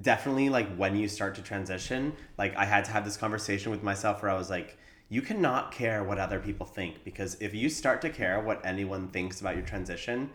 definitely 0.00 0.48
like 0.48 0.74
when 0.76 0.96
you 0.96 1.08
start 1.08 1.34
to 1.34 1.42
transition, 1.42 2.14
like 2.38 2.56
I 2.56 2.64
had 2.64 2.86
to 2.86 2.90
have 2.92 3.04
this 3.04 3.18
conversation 3.18 3.70
with 3.70 3.82
myself 3.82 4.22
where 4.22 4.30
I 4.30 4.34
was 4.38 4.48
like 4.48 4.78
you 5.08 5.22
cannot 5.22 5.72
care 5.72 6.04
what 6.04 6.18
other 6.18 6.38
people 6.38 6.66
think 6.66 7.02
because 7.04 7.36
if 7.40 7.54
you 7.54 7.68
start 7.68 8.02
to 8.02 8.10
care 8.10 8.40
what 8.40 8.64
anyone 8.64 9.08
thinks 9.08 9.40
about 9.40 9.56
your 9.56 9.64
transition, 9.64 10.30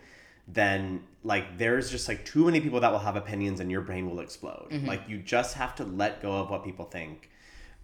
then 0.47 1.03
like 1.24 1.57
there's 1.57 1.91
just 1.91 2.07
like 2.07 2.26
too 2.26 2.45
many 2.45 2.59
people 2.59 2.80
that 2.80 2.91
will 2.91 2.99
have 2.99 3.15
opinions 3.15 3.59
and 3.59 3.69
your 3.69 3.82
brain 3.82 4.09
will 4.09 4.19
explode. 4.19 4.67
Like 4.86 5.07
you 5.07 5.19
just 5.19 5.55
have 5.55 5.76
to 5.76 5.84
let 5.84 6.21
go 6.21 6.34
of 6.34 6.49
what 6.49 6.63
people 6.63 6.86
think. 6.86 7.30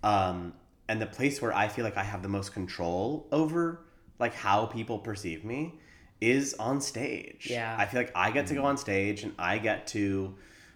Um 0.04 0.54
and 0.88 1.00
the 1.00 1.06
place 1.06 1.40
where 1.42 1.54
I 1.54 1.68
feel 1.68 1.86
like 1.86 1.98
I 1.98 2.04
have 2.04 2.24
the 2.24 2.30
most 2.30 2.54
control 2.54 3.28
over 3.32 3.82
like 4.18 4.34
how 4.34 4.66
people 4.66 4.98
perceive 4.98 5.46
me 5.46 5.76
is 6.20 6.56
on 6.56 6.82
stage. 6.82 7.48
Yeah. 7.50 7.76
I 7.78 7.86
feel 7.86 8.02
like 8.02 8.12
I 8.16 8.32
get 8.32 8.48
to 8.48 8.56
go 8.56 8.66
on 8.66 8.78
stage 8.78 9.24
and 9.24 9.34
I 9.38 9.60
get 9.60 9.88
to 9.88 10.36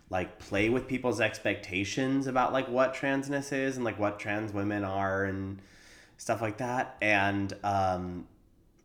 like 0.10 0.38
play 0.38 0.70
with 0.70 0.88
people's 0.88 1.20
expectations 1.20 2.28
about 2.28 2.54
like 2.54 2.70
what 2.70 2.94
transness 2.94 3.52
is 3.52 3.76
and 3.76 3.84
like 3.84 3.98
what 3.98 4.20
trans 4.20 4.54
women 4.54 4.84
are 4.84 5.26
and 5.26 5.60
stuff 6.24 6.42
like 6.42 6.58
that 6.58 6.96
and 7.02 7.52
um 7.66 8.26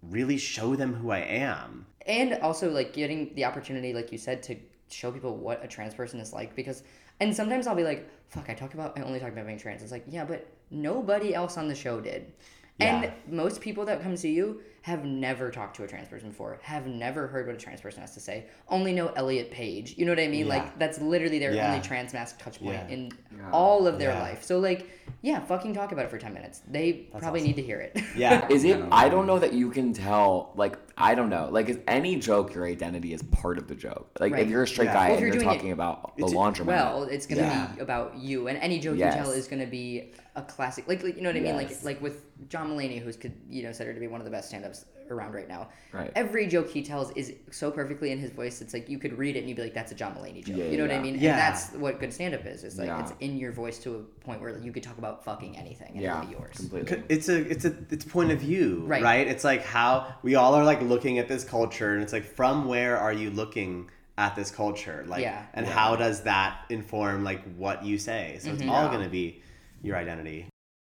really 0.03 0.37
show 0.37 0.75
them 0.75 0.93
who 0.93 1.11
I 1.11 1.21
am. 1.21 1.87
and 2.07 2.35
also 2.43 2.69
like 2.71 2.93
getting 2.93 3.33
the 3.37 3.45
opportunity 3.45 3.93
like 3.93 4.11
you 4.11 4.19
said 4.19 4.43
to 4.43 4.57
show 4.91 5.13
people 5.13 5.37
what 5.37 5.65
a 5.65 5.69
trans 5.69 5.95
person 5.95 6.19
is 6.19 6.33
like 6.33 6.57
because 6.57 6.83
and 7.21 7.35
sometimes 7.41 7.67
i'll 7.69 7.77
be 7.77 7.85
like 7.85 8.09
fuck 8.29 8.51
i 8.51 8.55
talk 8.55 8.75
about 8.75 8.99
i 8.99 9.03
only 9.03 9.21
talk 9.21 9.31
about 9.31 9.47
being 9.47 9.59
trans 9.59 9.83
it's 9.83 9.93
like 9.93 10.05
yeah 10.09 10.25
but 10.25 10.49
nobody 10.71 11.33
else 11.33 11.57
on 11.57 11.69
the 11.69 11.75
show 11.75 12.01
did 12.01 12.33
Yeah. 12.79 13.03
and 13.03 13.13
most 13.35 13.61
people 13.61 13.85
that 13.87 14.03
come 14.03 14.17
see 14.17 14.33
you 14.33 14.61
have 14.83 15.05
never 15.05 15.51
talked 15.51 15.75
to 15.77 15.83
a 15.85 15.89
trans 15.89 16.09
person 16.09 16.29
before 16.31 16.61
have 16.63 16.87
never 16.87 17.27
heard 17.27 17.47
what 17.47 17.57
a 17.57 17.59
trans 17.59 17.81
person 17.81 18.01
has 18.01 18.15
to 18.15 18.21
say 18.21 18.47
only 18.69 18.93
know 18.93 19.09
elliot 19.17 19.51
page 19.51 19.95
you 19.99 20.05
know 20.07 20.13
what 20.13 20.21
i 20.21 20.29
mean 20.29 20.47
Yeah. 20.47 20.55
like 20.59 20.79
that's 20.79 21.01
literally 21.01 21.41
their 21.41 21.53
Yeah. 21.53 21.73
only 21.75 21.85
trans 21.85 22.13
mask 22.13 22.39
touch 22.39 22.61
point 22.61 22.75
Yeah. 22.75 22.89
in 22.95 23.11
Yeah. 23.37 23.51
all 23.53 23.87
of 23.89 23.99
their 23.99 24.11
Yeah. 24.13 24.23
life 24.23 24.45
so 24.45 24.61
like 24.61 24.89
yeah 25.23 25.41
fucking 25.41 25.75
talk 25.75 25.91
about 25.91 26.05
it 26.05 26.11
for 26.11 26.19
10 26.19 26.33
minutes 26.33 26.63
they 26.71 26.93
probably 26.93 27.41
awesome. 27.41 27.47
need 27.49 27.57
to 27.57 27.63
hear 27.63 27.81
it 27.81 28.01
Yeah. 28.17 28.47
Is 28.51 28.63
it? 28.65 28.81
I 28.93 29.09
don't 29.09 29.27
know 29.27 29.39
that 29.41 29.53
you 29.53 29.71
can 29.71 29.93
tell. 29.93 30.53
Like, 30.57 30.77
I 30.97 31.15
don't 31.15 31.29
know. 31.31 31.49
Like, 31.51 31.69
is 31.69 31.79
any 31.87 32.17
joke 32.17 32.55
your 32.55 32.67
identity 32.67 33.13
is 33.13 33.23
part 33.23 33.59
of 33.59 33.69
the 33.69 33.75
joke? 33.75 34.11
Like, 34.19 34.33
Right. 34.33 34.43
if 34.43 34.49
you're 34.49 34.63
a 34.65 34.67
straight 34.69 34.87
Yeah. 34.87 34.95
guy 34.95 35.05
Well, 35.09 35.13
and 35.13 35.21
you're 35.21 35.29
you're 35.29 35.39
doing 35.43 35.49
it- 35.49 35.55
talking 35.57 35.73
about 35.73 36.17
the 36.17 36.25
It's- 36.25 36.37
laundromat, 36.37 36.67
Well, 36.67 37.03
it's 37.05 37.27
gonna 37.27 37.43
Yeah. 37.43 37.73
be 37.75 37.81
about 37.81 38.17
you, 38.17 38.49
and 38.49 38.59
any 38.59 38.79
joke 38.81 38.97
Yes. 38.99 39.15
you 39.17 39.23
tell 39.23 39.31
is 39.33 39.47
gonna 39.49 39.67
be 39.67 40.13
a 40.39 40.43
classic. 40.43 40.87
Like, 40.89 41.03
like 41.03 41.17
you 41.17 41.23
know 41.23 41.29
what 41.29 41.37
I 41.37 41.41
mean? 41.41 41.55
Yes. 41.61 41.85
Like, 41.85 41.95
like 41.95 42.03
with 42.03 42.25
John 42.49 42.71
Mulaney, 42.71 43.03
who's 43.03 43.17
could 43.17 43.35
you 43.51 43.63
know 43.63 43.69
considered 43.69 43.95
to 43.95 44.01
be 44.01 44.07
one 44.07 44.21
of 44.21 44.25
the 44.25 44.31
best 44.31 44.49
stand-ups 44.49 44.87
around 45.11 45.33
right 45.33 45.49
now. 45.49 45.69
Right. 45.93 46.13
Every 46.15 46.47
joke 46.47 46.69
he 46.69 46.83
tells 46.83 47.11
is 47.13 47.35
so 47.51 47.71
perfectly 47.71 48.13
in 48.13 48.19
his 48.19 48.31
voice. 48.31 48.61
It's 48.61 48.75
like 48.75 48.89
you 48.89 48.99
could 48.99 49.17
read 49.17 49.37
it 49.37 49.41
and 49.41 49.49
you'd 49.49 49.57
be 49.57 49.63
like, 49.63 49.75
"That's 49.75 49.91
a 49.91 49.95
John 49.95 50.15
Mulaney 50.15 50.45
joke." 50.45 50.57
Yeah, 50.57 50.67
you 50.67 50.77
know 50.77 50.85
what 50.85 50.93
I 50.93 51.01
mean? 51.01 51.15
Yeah. 51.19 51.31
And 51.31 51.39
that's 51.39 51.73
what 51.73 51.99
good 51.99 52.13
stand-up 52.13 52.47
is. 52.47 52.63
It's 52.65 52.79
like 52.79 52.89
Yeah. 52.89 53.03
it's 53.03 53.13
in 53.21 53.37
your 53.37 53.53
voice 53.53 53.79
to 53.81 53.97
a 53.97 53.99
point 54.25 54.41
where 54.41 54.59
you 54.59 54.73
could 54.73 54.83
talk 54.83 54.99
about 54.99 55.25
fucking 55.25 55.57
anything 55.57 55.93
and 55.95 56.01
yeah, 56.03 56.19
it'll 56.19 56.27
be 56.31 56.33
yours. 56.37 56.57
completely. 56.57 57.03
it's 57.09 57.29
a 57.29 57.39
it's 57.51 57.65
a 57.65 57.75
it's 57.91 58.05
point 58.05 58.31
of 58.31 58.39
view 58.41 58.83
Right. 58.87 59.03
right. 59.03 59.27
it's 59.27 59.45
like 59.45 59.65
how 59.65 60.15
we 60.23 60.35
all 60.35 60.55
are 60.55 60.65
like 60.65 60.83
looking 60.83 61.19
at 61.19 61.27
this 61.29 61.43
culture 61.45 61.95
and 61.95 62.03
it's 62.03 62.13
like 62.13 62.25
from 62.25 62.67
where 62.69 62.97
are 62.99 63.13
you 63.13 63.31
looking 63.31 63.91
at 64.19 64.37
this 64.37 64.51
culture 64.51 65.05
like 65.09 65.23
Yeah. 65.23 65.47
and 65.55 65.67
Yeah. 65.67 65.73
how 65.73 65.97
does 65.97 66.23
that 66.23 66.65
inform 66.69 67.25
like 67.25 67.43
what 67.57 67.85
you 67.85 67.97
say 67.99 68.39
so 68.41 68.51
it's 68.51 68.61
mm-hmm. 68.61 68.71
all 68.71 68.85
Yeah. 68.85 68.93
going 68.93 69.05
to 69.05 69.11
be 69.11 69.43
your 69.83 69.97
identity 69.97 70.47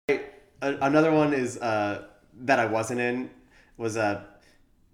A- 0.09 0.19
another 0.61 1.11
one 1.11 1.33
is 1.33 1.57
uh 1.57 2.03
that 2.41 2.59
i 2.59 2.65
wasn't 2.65 2.99
in 2.99 3.29
was 3.77 3.97
uh 3.97 4.21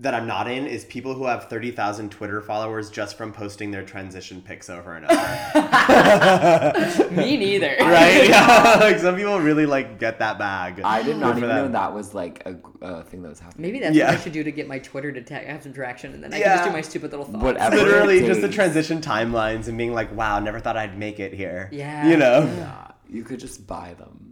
that 0.01 0.13
I'm 0.13 0.27
not 0.27 0.49
in 0.49 0.65
is 0.65 0.85
people 0.85 1.13
who 1.13 1.25
have 1.25 1.49
30,000 1.49 2.09
Twitter 2.09 2.39
followers 2.39 2.89
just 2.89 3.17
from 3.17 3.33
posting 3.33 3.71
their 3.71 3.83
transition 3.83 4.41
pics 4.41 4.69
over 4.69 4.93
and 4.95 5.05
over. 5.05 5.11
Me 7.11 7.35
neither. 7.35 7.75
right? 7.81 8.23
Yeah. 8.29 8.77
like 8.79 8.97
some 8.99 9.17
people 9.17 9.37
really 9.41 9.65
like 9.65 9.99
get 9.99 10.19
that 10.19 10.39
bag. 10.39 10.79
I 10.85 11.03
did 11.03 11.17
not 11.17 11.33
Good 11.35 11.41
for 11.41 11.45
even 11.47 11.49
know 11.57 11.67
that 11.73 11.93
was 11.93 12.13
like 12.13 12.43
a, 12.45 12.55
a 12.81 13.03
thing 13.03 13.23
that 13.23 13.27
was 13.29 13.41
happening. 13.41 13.61
Maybe 13.61 13.79
that's 13.79 13.93
Yeah. 13.93 14.11
what 14.11 14.19
I 14.19 14.23
should 14.23 14.31
do 14.31 14.41
to 14.41 14.51
get 14.51 14.69
my 14.69 14.79
Twitter 14.79 15.11
to 15.11 15.21
ta- 15.21 15.45
have 15.45 15.63
some 15.63 15.73
traction, 15.73 16.13
and 16.13 16.23
then 16.23 16.33
I 16.33 16.39
can 16.39 16.47
just 16.57 16.63
do 16.63 16.71
my 16.71 16.79
stupid 16.81 17.11
little 17.11 17.25
thoughts. 17.25 17.43
Whatever. 17.43 17.75
literally 17.75 18.25
just 18.25 18.39
the 18.39 18.47
transition 18.47 19.01
timelines 19.01 19.67
and 19.67 19.77
being 19.77 19.93
like, 19.93 20.15
wow, 20.15 20.39
never 20.39 20.61
thought 20.61 20.77
I'd 20.77 20.97
make 20.97 21.19
it 21.19 21.33
here. 21.33 21.67
Yeah. 21.73 22.07
You 22.07 22.15
know? 22.15 22.43
Yeah, 22.55 22.91
you 23.09 23.23
could 23.23 23.39
just 23.39 23.65
buy 23.65 23.95
them. 23.95 24.28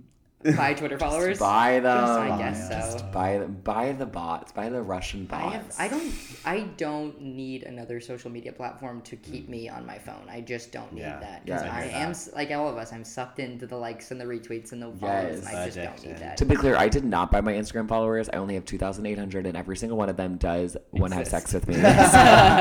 Buy 0.56 0.74
Twitter 0.74 0.98
followers. 1.06 1.40
Just 1.40 1.42
buy 1.42 1.80
them. 1.80 1.98
I 1.98 2.38
guess 2.38 2.68
so. 2.70 2.76
Just 2.76 3.12
buy 3.12 3.38
them. 3.40 3.60
Buy 3.64 3.92
the 3.92 4.06
bots. 4.06 4.52
Buy 4.52 4.70
the 4.70 4.82
Russian 4.82 5.28
I 5.32 5.42
bots. 5.42 5.54
have. 5.56 5.76
I 5.80 5.88
don't. 5.88 6.14
I 6.46 6.60
don't 6.78 7.22
need 7.22 7.64
another 7.64 8.00
social 8.00 8.32
media 8.32 8.52
platform 8.54 9.02
to 9.02 9.16
keep 9.16 9.48
mm. 9.48 9.50
me 9.50 9.70
on 9.70 9.86
my 9.86 9.98
phone. 9.98 10.28
I 10.30 10.42
just 10.42 10.72
don't 10.72 10.92
need 10.94 11.02
Yeah. 11.02 11.20
that 11.20 11.46
because 11.46 11.64
Yeah, 11.64 11.74
I 11.74 11.80
I 11.80 11.84
am 11.86 12.14
that. 12.14 12.30
like 12.36 12.52
all 12.52 12.70
of 12.70 12.78
us. 12.78 12.94
I'm 12.94 13.04
sucked 13.04 13.40
into 13.40 13.68
the 13.68 13.78
likes 13.78 14.12
and 14.12 14.20
the 14.22 14.26
retweets 14.26 14.72
and 14.72 14.82
the 14.82 14.92
follows, 14.92 15.40
and 15.40 15.48
I 15.48 15.52
Yes. 15.52 15.76
just 15.76 15.78
don't 15.78 16.08
need 16.08 16.18
that. 16.20 16.38
To 16.38 16.46
be 16.46 16.56
clear, 16.56 16.76
I 16.76 16.88
did 16.90 17.04
not 17.04 17.32
buy 17.32 17.42
my 17.42 17.54
Instagram 17.54 17.88
followers. 17.88 18.30
I 18.32 18.38
only 18.38 18.56
have 18.56 18.66
2,800, 18.66 19.46
and 19.46 19.58
every 19.58 19.76
single 19.78 19.98
one 19.98 20.10
of 20.10 20.18
them 20.18 20.38
does 20.38 20.78
want 20.92 21.12
to 21.12 21.18
have 21.18 21.28
sex 21.28 21.54
with 21.54 21.68
me. 21.68 21.76
So 22.08 22.14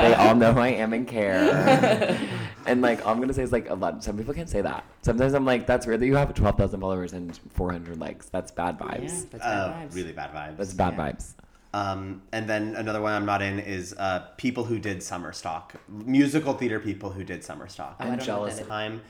they 0.03 0.15
all 0.15 0.35
know 0.35 0.53
who 0.53 0.61
I 0.61 0.69
am 0.69 0.93
and 0.93 1.07
care. 1.07 2.19
and 2.67 2.83
like, 2.83 3.05
all 3.07 3.13
I'm 3.13 3.21
gonna 3.21 3.33
say 3.33 3.43
is 3.43 3.53
like 3.53 3.71
a 3.71 3.75
lot. 3.75 4.03
Some 4.03 4.17
people 4.17 4.35
can't 4.35 4.49
say 4.49 4.61
that. 4.63 4.85
Sometimes 5.03 5.35
I'm 5.35 5.45
like, 5.45 5.67
that's 5.67 5.87
weird 5.87 6.01
that 6.01 6.07
you 6.07 6.17
have 6.17 6.33
12,000 6.35 6.81
followers 6.81 7.13
and 7.13 7.39
400 7.55 7.76
likes. 7.79 8.27
That's 8.29 8.51
bad 8.51 8.79
Yeah, 8.81 8.87
vibes. 8.87 9.31
that's 9.31 9.45
Uh, 9.45 9.73
vibes. 9.77 9.95
really 9.95 10.13
bad 10.13 10.33
vibes. 10.33 10.57
That's 10.57 10.75
bad 10.75 10.95
Yeah. 10.95 11.13
vibes. 11.13 11.35
Um, 11.75 12.23
and 12.33 12.49
then 12.49 12.75
another 12.75 13.03
one 13.03 13.13
I'm 13.13 13.27
not 13.27 13.43
in 13.43 13.59
is 13.59 13.95
uh, 13.99 14.21
people 14.39 14.65
who 14.65 14.79
did 14.79 15.03
summer 15.03 15.33
stock, 15.33 15.75
musical 15.89 16.55
theater 16.55 16.81
people 16.81 17.11
who 17.11 17.23
did 17.23 17.45
summer 17.45 17.69
stock. 17.69 17.97
Oh, 18.01 18.05
I 18.05 18.09
I'm 18.09 18.17
don't 18.19 18.27
know 18.27 18.33
what 18.41 18.47
jealous 18.49 18.55
that 18.57 18.63
of 18.63 18.69
time 18.69 19.03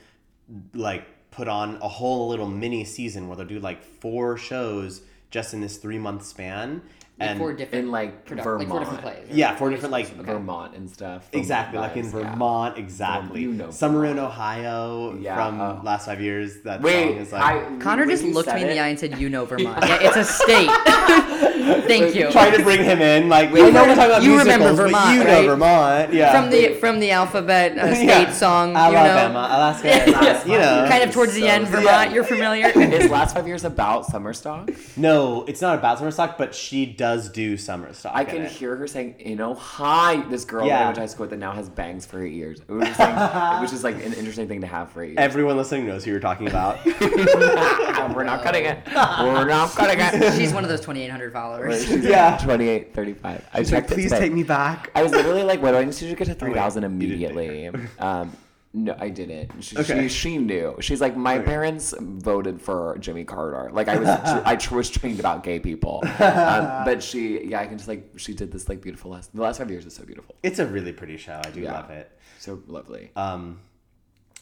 like 0.74 1.06
put 1.30 1.48
on 1.48 1.76
a 1.82 1.88
whole 1.88 2.28
little 2.28 2.48
mini 2.48 2.84
season 2.84 3.28
where 3.28 3.36
they'll 3.36 3.46
do 3.46 3.60
like 3.60 3.82
four 3.82 4.36
shows 4.36 5.02
just 5.30 5.52
in 5.52 5.60
this 5.60 5.76
three 5.76 5.98
month 5.98 6.24
span 6.24 6.74
Like 6.76 6.82
and 7.18 7.38
four 7.38 7.52
different 7.54 7.86
In 7.86 7.90
like 7.90 8.26
produ- 8.26 8.44
Vermont. 8.44 8.58
like 8.60 8.68
four 8.68 8.80
different 8.80 9.00
plays. 9.02 9.26
yeah 9.30 9.56
four 9.56 9.70
different 9.70 9.92
like 9.92 10.08
Vermont 10.16 10.74
and 10.76 10.90
stuff. 10.90 11.26
exactly 11.32 11.78
like 11.78 11.96
in 11.96 12.04
Vibes, 12.06 12.22
yeah. 12.22 12.30
vermont 12.30 12.76
exactly 12.78 13.40
You 13.40 13.52
know 13.52 13.70
summer 13.70 14.04
in 14.04 14.18
ohio 14.18 15.16
Yeah, 15.18 15.34
from 15.34 15.60
oh. 15.60 15.80
last 15.82 16.06
five 16.06 16.20
years 16.20 16.60
that 16.64 16.76
song 16.76 16.82
Wait, 16.84 17.16
is 17.16 17.32
like 17.32 17.42
I, 17.42 17.78
Conor 17.78 18.04
just 18.06 18.22
looked 18.24 18.52
me 18.54 18.62
in 18.62 18.68
the 18.68 18.78
eye 18.80 18.88
and 18.88 18.98
said, 19.00 19.18
"You 19.18 19.30
know 19.30 19.44
Vermont. 19.50 19.78
yeah, 19.82 19.98
it's 20.02 20.16
a 20.16 20.24
state." 20.24 20.70
Thank 21.88 22.14
you. 22.14 22.30
trying 22.30 22.56
to 22.56 22.62
bring 22.62 22.84
him 22.84 23.00
in 23.00 23.28
like 23.28 23.52
we 23.52 23.60
know 23.70 23.84
we're 23.84 23.94
talking 23.94 24.10
about 24.10 24.22
You 24.22 24.38
remember 24.38 24.66
musicals, 24.66 24.92
but 24.92 24.98
Vermont, 25.00 25.18
you 25.18 25.24
know 25.24 25.30
right? 25.38 25.46
vermont 25.46 26.12
yeah 26.12 26.32
From 26.40 26.50
the 26.50 26.74
from 26.74 27.00
the 27.00 27.10
alphabet 27.10 27.76
uh, 27.78 27.94
state 27.94 28.06
Yeah. 28.06 28.30
song, 28.32 28.70
you 28.70 28.76
alabama 28.76 29.32
know, 29.32 29.56
alaska 29.56 29.88
Alaska, 30.06 30.48
you 30.50 30.58
know 30.58 30.86
kind 30.88 31.02
of 31.02 31.12
towards 31.12 31.34
the 31.34 31.48
end, 31.48 31.66
sad. 31.66 31.74
Vermont. 31.76 32.12
You're 32.12 32.24
familiar. 32.24 32.66
Is 32.68 33.10
last 33.10 33.34
five 33.34 33.46
years 33.46 33.64
about 33.64 34.06
summer 34.06 34.32
stock? 34.32 34.70
no 34.96 35.44
it's 35.48 35.60
not 35.60 35.78
about 35.78 35.98
summer 35.98 36.10
stock 36.10 36.36
but 36.38 36.54
she 36.54 36.86
does 36.86 37.05
do 37.32 37.56
summer 37.56 37.92
stock 37.92 38.12
I 38.14 38.20
in 38.22 38.26
can 38.26 38.42
it. 38.42 38.50
hear 38.52 38.76
her 38.76 38.86
saying, 38.86 39.14
you 39.18 39.36
know, 39.36 39.54
hi, 39.54 40.22
this 40.28 40.44
girl 40.44 40.66
that 40.66 40.72
I 40.74 40.78
Yeah. 40.78 40.84
went 40.84 40.94
to 40.96 41.00
high 41.02 41.06
school 41.06 41.24
with 41.24 41.30
that 41.30 41.38
now 41.38 41.52
has 41.52 41.68
bangs 41.68 42.04
for 42.06 42.18
her 42.18 42.26
ears, 42.26 42.60
which 42.68 42.88
is, 42.88 42.98
like, 42.98 43.56
it 43.56 43.72
was 43.72 43.84
like 43.84 43.94
an 43.96 44.12
interesting 44.14 44.48
thing 44.48 44.60
to 44.62 44.66
have 44.66 44.90
for 44.90 45.02
eight 45.02 45.08
years. 45.08 45.18
everyone 45.18 45.56
listening 45.56 45.86
knows 45.86 46.04
who 46.04 46.10
you're 46.10 46.20
talking 46.20 46.48
about 46.48 46.78
We're 48.14 48.24
not 48.24 48.42
cutting 48.42 48.64
it. 48.64 48.78
We're 48.86 49.44
not 49.46 49.70
cutting 49.70 49.98
it. 50.00 50.32
She's 50.38 50.52
one 50.52 50.62
of 50.64 50.70
those 50.70 50.80
2,800 50.80 51.32
followers. 51.32 51.84
She's 51.84 52.04
Yeah. 52.04 52.36
28, 52.42 52.94
35. 52.94 53.44
I 53.52 53.58
She's 53.58 53.72
like, 53.72 53.82
checked 53.84 53.92
please 53.94 54.10
take 54.10 54.32
me 54.32 54.42
back 54.42 54.90
I 54.94 55.02
was 55.02 55.12
literally 55.12 55.42
like, 55.42 55.60
what 55.62 55.72
do 55.72 55.78
I 55.78 55.84
need 55.84 55.92
to 55.92 56.00
do 56.00 56.10
to 56.10 56.14
get 56.16 56.26
to 56.26 56.34
3,000 56.34 56.82
you 56.82 56.86
immediately? 56.86 57.70
Um, 57.98 58.32
no, 58.76 58.94
I 58.98 59.08
didn't. 59.08 59.64
She, 59.64 59.76
Okay. 59.78 60.02
she, 60.02 60.08
she 60.08 60.38
knew. 60.38 60.76
She's 60.80 61.00
like, 61.00 61.16
my 61.16 61.36
Okay. 61.36 61.46
parents 61.46 61.94
voted 61.98 62.60
for 62.60 62.96
Jimmy 63.00 63.24
Carter. 63.24 63.70
Like, 63.72 63.88
I 63.88 63.96
was 63.96 64.08
I 64.52 64.54
tr- 64.56 64.76
was 64.76 64.90
trained 64.90 65.18
about 65.18 65.42
gay 65.42 65.58
people. 65.58 66.04
Um, 66.20 66.84
but 66.84 67.02
she, 67.02 67.44
yeah, 67.46 67.60
I 67.60 67.66
can 67.66 67.78
just 67.78 67.88
like, 67.88 68.10
she 68.16 68.34
did 68.34 68.52
this 68.52 68.68
like 68.68 68.80
beautiful 68.82 69.10
last, 69.12 69.34
the 69.34 69.40
last 69.42 69.58
five 69.58 69.70
years 69.70 69.86
is 69.86 69.94
so 69.94 70.04
beautiful. 70.04 70.34
It's 70.42 70.58
a 70.58 70.66
really 70.66 70.92
pretty 70.92 71.16
show. 71.16 71.40
I 71.42 71.50
do 71.50 71.60
Yeah. 71.60 71.72
love 71.72 71.90
it. 71.90 72.10
So 72.38 72.62
lovely. 72.66 73.10
Um, 73.16 73.60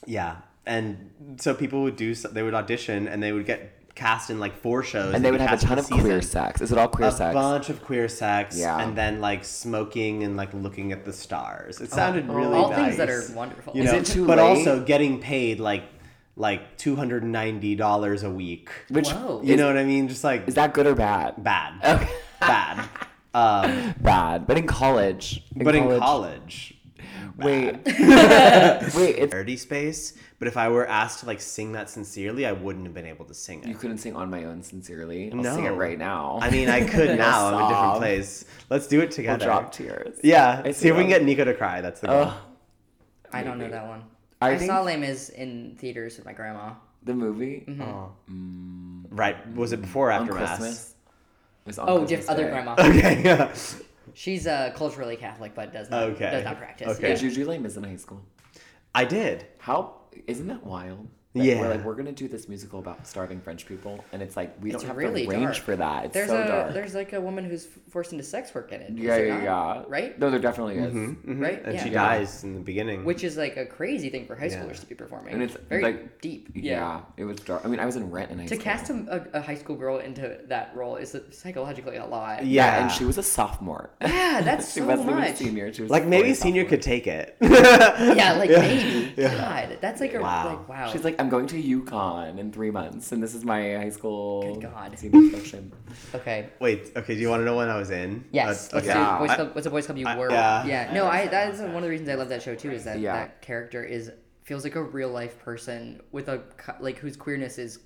yeah, 0.06 0.38
and 0.66 1.36
so 1.40 1.54
people 1.54 1.82
would 1.84 1.96
do. 1.96 2.14
They 2.14 2.42
would 2.42 2.54
audition, 2.54 3.06
and 3.08 3.22
they 3.22 3.32
would 3.32 3.46
get 3.46 3.73
cast 3.94 4.28
in 4.30 4.40
like 4.40 4.56
four 4.56 4.82
shows, 4.82 5.14
and 5.14 5.24
they 5.24 5.30
would 5.30 5.40
have 5.40 5.62
a 5.62 5.64
ton 5.64 5.78
of 5.78 5.84
season. 5.86 6.00
queer 6.02 6.20
sex. 6.22 6.60
Is 6.60 6.72
it 6.72 6.78
all 6.78 6.88
queer 6.88 7.08
A 7.08 7.12
sex? 7.12 7.30
A 7.30 7.34
bunch 7.34 7.70
of 7.70 7.82
queer 7.82 8.08
sex, 8.08 8.58
Yeah. 8.58 8.80
and 8.82 8.96
then 8.96 9.20
like 9.20 9.44
smoking 9.44 10.24
and 10.24 10.36
like 10.36 10.52
looking 10.52 10.92
at 10.92 11.04
the 11.04 11.12
stars. 11.12 11.80
It 11.80 11.90
sounded 11.92 12.28
really 12.28 12.56
All 12.56 12.70
nice. 12.70 12.96
things 12.96 12.96
that 12.98 13.08
are 13.10 13.22
wonderful. 13.36 13.72
You 13.76 13.84
Is 13.84 13.92
know, 13.92 13.98
it 13.98 14.06
too 14.06 14.26
but 14.26 14.38
late? 14.38 14.44
also 14.44 14.82
getting 14.84 15.20
paid 15.20 15.60
like 15.60 15.84
like 16.36 16.76
two 16.76 16.96
hundred 16.96 17.22
and 17.22 17.30
ninety 17.32 17.76
dollars 17.76 18.24
a 18.24 18.30
week. 18.30 18.68
Which 18.88 19.10
Whoa. 19.10 19.40
You 19.44 19.54
is, 19.54 19.60
know 19.60 19.68
what 19.68 19.76
I 19.78 19.84
mean? 19.84 20.08
Just 20.08 20.24
like 20.24 20.48
is 20.48 20.54
that 20.54 20.74
good 20.74 20.86
or 20.86 20.94
bad? 20.96 21.42
bad, 21.42 21.74
Okay. 22.02 22.12
bad. 22.40 22.88
Um, 23.36 23.94
Bad. 24.00 24.46
But 24.46 24.58
in 24.58 24.66
college. 24.68 25.42
but 25.56 25.74
in 25.74 25.98
college, 25.98 26.73
Wait. 27.38 27.74
Wait, 27.84 29.16
it's 29.18 29.30
parody 29.30 29.56
space. 29.56 30.14
But 30.38 30.48
if 30.48 30.56
I 30.56 30.68
were 30.68 30.86
asked 30.86 31.20
to 31.20 31.26
like 31.26 31.40
sing 31.40 31.72
that 31.72 31.88
sincerely, 31.90 32.46
I 32.46 32.52
wouldn't 32.52 32.84
have 32.84 32.94
been 32.94 33.06
able 33.06 33.24
to 33.26 33.34
sing 33.34 33.62
it. 33.62 33.68
You 33.68 33.74
couldn't 33.74 33.98
sing 33.98 34.14
on 34.14 34.30
my 34.30 34.44
own 34.44 34.62
sincerely. 34.62 35.30
I'll 35.32 35.38
no, 35.38 35.54
sing 35.54 35.64
it 35.64 35.70
right 35.70 35.98
now. 35.98 36.38
I 36.42 36.50
mean, 36.50 36.68
I 36.68 36.86
could 36.86 37.16
now. 37.18 37.46
I'm 37.48 37.54
in 37.54 37.60
a 37.60 37.68
different 37.68 37.96
place. 37.98 38.44
Let's 38.70 38.86
do 38.86 38.98
it 39.00 39.04
We'll 39.04 39.10
together. 39.12 39.44
drop 39.46 39.72
tears. 39.72 40.18
Yeah. 40.22 40.60
I 40.64 40.70
see 40.72 40.80
see 40.80 40.88
if 40.88 40.96
we 40.96 41.02
can 41.02 41.10
get 41.10 41.24
Nico 41.24 41.44
to 41.44 41.54
cry. 41.54 41.80
That's 41.80 42.00
the 42.00 42.06
goal. 42.08 42.22
Ugh, 42.24 42.34
I 43.32 43.42
don't 43.42 43.58
know 43.58 43.68
that 43.70 43.86
one. 43.86 44.04
I 44.40 44.50
I, 44.52 44.58
think- 44.58 44.70
saw 44.70 44.82
Les 44.82 44.96
Mis 44.96 45.30
in 45.30 45.76
theaters 45.78 46.16
with 46.16 46.26
my 46.26 46.32
grandma. 46.34 46.74
the 47.04 47.14
movie 47.14 47.64
Oh. 47.80 48.10
mm, 48.30 49.04
Right. 49.10 49.36
Was 49.54 49.72
it 49.72 49.80
before 49.80 50.08
or 50.08 50.12
on 50.12 50.22
after 50.22 50.34
mass? 50.34 50.58
Christmas. 50.58 50.94
It 51.64 51.66
was 51.68 51.78
on 51.78 51.88
Oh, 51.88 51.98
Christmas 52.00 52.20
diff- 52.20 52.28
other 52.30 52.48
grandma. 52.50 52.72
Okay. 52.78 53.22
Yeah. 53.24 53.52
She's 54.12 54.46
uh, 54.46 54.72
culturally 54.76 55.16
Catholic, 55.16 55.54
but 55.54 55.72
does 55.72 55.88
not 55.90 56.02
Okay. 56.10 56.30
does 56.30 56.44
not 56.44 56.58
practice. 56.58 56.88
Okay. 56.98 57.08
Yeah. 57.08 57.14
Did 57.14 57.22
you 57.22 57.30
do 57.44 57.44
Les 57.50 57.58
Mis 57.58 57.76
in 57.76 57.84
high 57.84 57.96
school? 57.96 58.22
I 58.94 59.04
did. 59.04 59.46
How 59.58 60.02
isn't 60.26 60.46
that 60.48 60.64
wild? 60.64 61.08
That 61.34 61.44
Yeah. 61.44 61.60
We're 61.62 61.68
like, 61.70 61.84
we're 61.84 61.94
gonna 61.96 62.12
do 62.12 62.28
this 62.28 62.48
musical 62.48 62.78
about 62.78 63.04
starving 63.08 63.40
French 63.40 63.66
people, 63.66 64.04
and 64.12 64.22
it's 64.22 64.36
like 64.36 64.54
we 64.62 64.70
It's 64.70 64.82
don't 64.82 64.88
have 64.88 64.96
really 64.96 65.22
the 65.24 65.30
range 65.30 65.42
dark. 65.44 65.56
for 65.56 65.74
that. 65.76 66.04
It's 66.04 66.14
There's 66.14 66.28
so 66.28 66.40
a 66.40 66.46
dark. 66.46 66.74
there's 66.74 66.94
like 66.94 67.12
a 67.12 67.20
woman 67.20 67.44
who's 67.44 67.66
forced 67.90 68.12
into 68.12 68.22
sex 68.22 68.54
work 68.54 68.70
in 68.70 68.80
it. 68.80 68.90
is 68.92 68.98
yeah, 69.00 69.16
there 69.16 69.26
yeah, 69.26 69.34
not? 69.44 69.76
yeah. 69.76 69.82
Right? 69.88 70.16
No, 70.18 70.30
there 70.30 70.38
definitely 70.38 70.76
is. 70.76 70.94
Mhm. 70.94 71.40
Right? 71.42 71.60
And 71.64 71.74
Yeah. 71.74 71.82
she 71.82 71.90
Yeah. 71.90 72.08
dies 72.08 72.44
in 72.44 72.54
the 72.54 72.60
beginning. 72.60 73.04
Which 73.04 73.24
is 73.24 73.36
like 73.36 73.56
a 73.56 73.66
crazy 73.66 74.10
thing 74.10 74.26
for 74.26 74.36
high 74.36 74.46
Yeah. 74.46 74.62
schoolers 74.62 74.78
to 74.80 74.86
be 74.86 74.94
performing. 74.94 75.34
And 75.34 75.42
it's, 75.42 75.54
very 75.68 75.82
like, 75.82 76.20
deep. 76.20 76.50
Yeah. 76.54 76.62
Yeah. 76.62 77.00
it 77.16 77.24
was 77.24 77.40
dark. 77.40 77.62
I 77.64 77.68
mean, 77.68 77.80
I 77.80 77.86
was 77.86 77.96
in 77.96 78.12
Rent 78.12 78.30
in 78.30 78.38
high 78.38 78.46
To 78.46 78.54
school. 78.54 78.62
cast 78.64 78.90
a, 78.90 79.26
a, 79.34 79.38
a 79.38 79.40
high 79.40 79.56
school 79.56 79.74
girl 79.74 79.98
into 79.98 80.38
that 80.46 80.70
role 80.76 80.94
is 80.96 81.16
psychologically 81.32 81.96
a 81.96 82.06
lot. 82.06 82.44
yeah, 82.46 82.76
Yeah. 82.76 82.82
and 82.84 82.92
she 82.92 83.04
was 83.04 83.18
a 83.18 83.24
sophomore. 83.24 83.90
Yeah, 84.00 84.40
that's 84.44 84.66
she 84.74 84.80
so 84.80 84.86
wasn't 84.86 85.08
even 85.10 85.20
much. 85.20 85.34
senior. 85.36 85.72
She 85.72 85.82
was 85.82 85.90
like 85.90 86.06
maybe 86.06 86.32
senior 86.34 86.62
sophomore. 86.62 86.70
could 86.78 86.82
take 86.82 87.06
it. 87.08 87.36
Yeah, 87.40 88.36
like 88.38 88.50
maybe. 88.64 89.12
Yeah. 89.16 89.34
God, 89.68 89.78
that's 89.80 90.00
like 90.00 90.14
a 90.14 90.20
like 90.20 90.68
wow. 90.68 90.90
She's 90.92 91.02
like, 91.04 91.16
I'm 91.24 91.30
going 91.30 91.46
to 91.46 91.62
UConn 91.62 92.38
in 92.38 92.52
three 92.52 92.70
months, 92.70 93.12
and 93.12 93.22
this 93.22 93.34
is 93.34 93.44
my 93.44 93.60
high 93.76 93.88
school 93.88 94.42
Good 94.54 94.62
God. 94.70 94.98
senior 94.98 95.30
production. 95.30 95.72
okay. 96.14 96.50
Wait, 96.60 96.92
okay. 96.94 97.14
Do 97.14 97.20
you 97.20 97.30
want 97.30 97.40
to 97.40 97.44
know 97.46 97.56
when 97.56 97.70
I 97.70 97.78
was 97.78 97.90
in? 97.90 98.26
Yes. 98.30 98.72
Uh, 98.72 98.76
okay. 98.78 98.88
Yeah. 98.88 99.18
boys 99.18 99.30
I- 99.30 99.36
club, 99.36 99.54
what's 99.54 99.64
the 99.64 99.70
boys 99.70 99.86
club 99.86 99.96
you 99.98 100.06
I- 100.06 100.18
were? 100.18 100.30
yeah. 100.30 100.66
Yeah. 100.66 100.92
No, 100.92 101.06
I. 101.06 101.26
That 101.28 101.54
is 101.54 101.60
one 101.60 101.76
of 101.76 101.82
the 101.82 101.88
reasons 101.88 102.10
I 102.10 102.14
love 102.14 102.28
that 102.28 102.42
show 102.42 102.54
too. 102.54 102.70
Is 102.72 102.84
that 102.84 102.98
Yeah. 102.98 103.14
that 103.14 103.40
character 103.40 103.82
is 103.82 104.12
feels 104.42 104.64
like 104.64 104.74
a 104.76 104.82
real 104.82 105.08
life 105.08 105.38
person 105.38 106.02
with 106.12 106.28
a 106.28 106.42
like 106.78 106.98
whose 106.98 107.16
queerness 107.16 107.56
is 107.56 107.78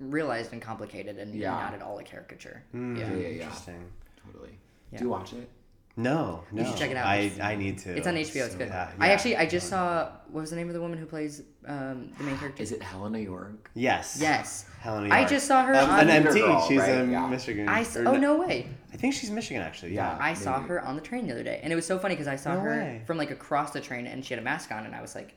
realized 0.00 0.52
and 0.52 0.60
complicated 0.60 1.18
and 1.18 1.32
Yeah. 1.32 1.50
not 1.52 1.74
at 1.74 1.82
all 1.82 1.98
a 2.00 2.02
caricature. 2.02 2.64
Hmm, 2.72 2.96
Yeah. 2.96 3.08
Yeah, 3.10 3.16
yeah, 3.16 3.28
yeah. 3.28 3.42
Interesting. 3.44 3.84
Totally. 4.26 4.58
Yeah. 4.90 4.98
Do 4.98 5.04
you 5.04 5.10
watch 5.10 5.32
it? 5.32 5.48
No, 5.96 6.42
no. 6.50 6.62
You 6.62 6.68
should 6.68 6.76
check 6.76 6.90
it 6.90 6.96
out. 6.96 7.06
I, 7.06 7.30
I 7.40 7.54
need 7.54 7.78
to. 7.78 7.96
It's 7.96 8.06
on 8.08 8.14
HBO. 8.14 8.46
It's 8.46 8.56
good. 8.56 8.66
Yeah, 8.68 8.90
I 8.98 9.10
actually 9.12 9.36
I 9.36 9.46
just 9.46 9.68
saw 9.68 10.08
what 10.28 10.40
was 10.40 10.50
the 10.50 10.56
name 10.56 10.66
of 10.66 10.74
the 10.74 10.80
woman 10.80 10.98
who 10.98 11.06
plays 11.06 11.42
um, 11.68 12.10
the 12.18 12.24
main 12.24 12.36
character? 12.36 12.64
Is 12.64 12.72
it 12.72 12.80
Heléne 12.80 13.22
Yorke? 13.24 13.70
Yes. 13.74 14.18
Yes. 14.20 14.66
Helen 14.80 15.12
I 15.12 15.20
Yorke. 15.20 15.30
just 15.30 15.46
saw 15.46 15.64
her 15.64 15.74
Um, 15.74 15.90
on. 15.90 16.00
an 16.00 16.26
MT. 16.26 16.40
Girl, 16.40 16.66
she's 16.66 16.80
right? 16.80 16.90
in 16.96 17.12
Yeah. 17.12 17.28
Michigan. 17.28 17.68
I 17.68 17.82
s- 17.82 17.96
oh 17.96 18.16
no 18.16 18.36
way! 18.38 18.68
I 18.92 18.96
think 18.96 19.14
she's 19.14 19.30
Michigan 19.30 19.62
actually. 19.62 19.94
Yeah. 19.94 20.18
I 20.20 20.34
saw 20.34 20.60
her 20.62 20.84
on 20.84 20.96
the 20.96 21.02
train 21.02 21.26
the 21.28 21.32
other 21.32 21.44
day, 21.44 21.60
and 21.62 21.72
it 21.72 21.76
was 21.76 21.86
so 21.86 21.96
funny 22.00 22.14
because 22.16 22.26
I 22.28 22.36
saw 22.36 22.54
No 22.54 22.60
her 22.60 22.70
way. 22.70 23.02
from 23.06 23.16
like 23.16 23.30
across 23.30 23.70
the 23.70 23.80
train, 23.80 24.06
and 24.08 24.24
she 24.24 24.34
had 24.34 24.40
a 24.40 24.44
mask 24.44 24.72
on, 24.72 24.84
and 24.86 24.96
I 24.96 25.00
was 25.00 25.14
like, 25.14 25.34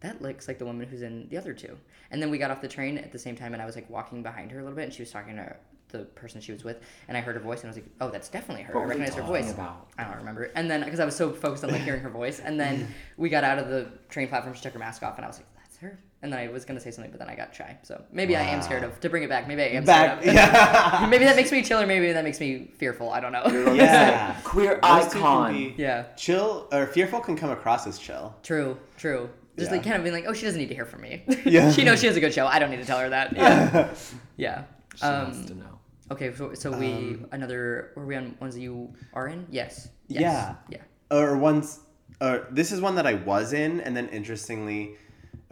"That 0.00 0.22
looks 0.22 0.48
like 0.48 0.58
the 0.58 0.64
woman 0.64 0.88
who's 0.88 1.02
in 1.02 1.28
the 1.28 1.36
other 1.36 1.52
two. 1.52 1.76
And 2.10 2.22
then 2.22 2.30
we 2.30 2.38
got 2.38 2.50
off 2.50 2.62
the 2.62 2.68
train 2.68 2.96
at 2.96 3.12
the 3.12 3.18
same 3.18 3.36
time, 3.36 3.52
and 3.52 3.62
I 3.62 3.66
was 3.66 3.74
like 3.76 3.88
walking 3.90 4.22
behind 4.22 4.50
her 4.50 4.60
a 4.60 4.62
little 4.62 4.74
bit, 4.76 4.84
and 4.86 4.94
she 4.94 5.02
was 5.02 5.10
talking 5.10 5.36
to 5.36 5.54
the 5.90 6.00
person 6.00 6.40
she 6.40 6.52
was 6.52 6.64
with, 6.64 6.80
and 7.08 7.16
I 7.16 7.20
heard 7.20 7.34
her 7.34 7.40
voice, 7.40 7.60
and 7.60 7.66
I 7.66 7.70
was 7.70 7.76
like, 7.76 7.86
"Oh, 8.00 8.10
that's 8.10 8.28
definitely 8.28 8.64
her. 8.64 8.74
What 8.74 8.80
I 8.82 8.86
were 8.86 8.94
they 8.94 9.00
recognize 9.00 9.14
her 9.16 9.22
talking 9.32 9.44
voice." 9.44 9.52
about? 9.54 9.88
I 9.98 10.04
don't 10.04 10.16
remember. 10.16 10.44
And 10.54 10.70
then 10.70 10.84
because 10.84 11.00
I 11.00 11.04
was 11.04 11.16
so 11.16 11.30
focused 11.32 11.64
on 11.64 11.70
like 11.70 11.82
hearing 11.82 12.00
her 12.00 12.10
voice, 12.10 12.40
and 12.40 12.58
then 12.58 12.88
we 13.16 13.28
got 13.28 13.44
out 13.44 13.58
of 13.58 13.68
the 13.68 13.88
train 14.08 14.28
platform, 14.28 14.54
she 14.54 14.62
took 14.62 14.72
her 14.72 14.78
mask 14.78 15.02
off, 15.02 15.16
and 15.16 15.24
I 15.24 15.28
was 15.28 15.38
like, 15.38 15.46
"That's 15.56 15.76
her." 15.78 15.98
And 16.22 16.30
then 16.30 16.38
I 16.38 16.48
was 16.48 16.66
gonna 16.66 16.80
say 16.80 16.90
something, 16.90 17.10
but 17.10 17.18
then 17.18 17.30
I 17.30 17.34
got 17.34 17.54
shy. 17.54 17.78
So 17.82 18.02
maybe 18.12 18.36
I 18.36 18.42
am 18.42 18.60
scared 18.60 18.84
of 18.84 19.00
to 19.00 19.08
bring 19.08 19.22
it 19.22 19.30
back. 19.30 19.48
Maybe 19.48 19.62
I 19.62 19.66
am 19.68 19.84
Back. 19.84 20.20
scared 20.20 20.28
of. 20.28 20.34
Yeah. 20.34 21.06
maybe 21.10 21.24
that 21.24 21.34
makes 21.34 21.50
me 21.50 21.62
chill, 21.62 21.80
or 21.80 21.86
maybe 21.86 22.12
that 22.12 22.24
makes 22.24 22.38
me 22.40 22.70
fearful. 22.76 23.08
I 23.10 23.20
don't 23.20 23.32
know. 23.32 23.46
yeah. 23.74 24.36
Queer 24.44 24.78
Those 24.82 25.04
two 25.06 25.10
can 25.12 25.22
icon. 25.22 25.52
be- 25.54 25.74
yeah. 25.78 26.02
Chill 26.16 26.68
or 26.72 26.86
fearful 26.88 27.20
can 27.20 27.36
come 27.36 27.48
across 27.50 27.86
as 27.86 27.98
chill. 27.98 28.34
True, 28.42 28.76
true. 28.98 29.30
Just 29.58 29.70
Yeah. 29.70 29.76
like 29.78 29.84
kind 29.84 29.96
of 29.96 30.02
being 30.02 30.14
like, 30.14 30.26
oh, 30.28 30.34
she 30.34 30.44
doesn't 30.44 30.60
need 30.60 30.68
to 30.68 30.74
hear 30.74 30.84
from 30.84 31.00
me. 31.00 31.22
Yeah. 31.46 31.72
she 31.76 31.84
knows 31.84 32.00
she 32.00 32.06
has 32.06 32.16
a 32.16 32.20
good 32.20 32.34
show. 32.34 32.46
I 32.46 32.58
don't 32.58 32.70
need 32.70 32.78
to 32.80 32.84
tell 32.84 32.98
her 32.98 33.08
that. 33.08 33.34
Yeah. 33.34 33.88
yeah. 34.36 34.64
She 34.96 35.06
wants 35.06 35.46
to 35.46 35.52
Um, 35.54 35.58
know. 35.60 35.78
Okay, 36.10 36.34
so, 36.34 36.54
so 36.54 36.70
we 36.70 36.92
um, 36.92 37.26
another. 37.32 37.92
Were 37.96 38.06
we 38.06 38.16
on 38.16 38.36
ones 38.40 38.54
that 38.54 38.60
you 38.60 38.92
are 39.12 39.28
in? 39.28 39.46
Yes. 39.50 39.88
Yes. 40.08 40.22
Yeah. 40.22 40.54
Yeah. 40.68 41.16
or 41.16 41.36
once 41.38 41.80
or 42.20 42.46
this 42.50 42.72
is 42.72 42.80
one 42.80 42.94
that 42.96 43.06
I 43.06 43.14
was 43.14 43.52
in 43.52 43.80
and 43.80 43.96
then 43.96 44.08
interestingly 44.08 44.96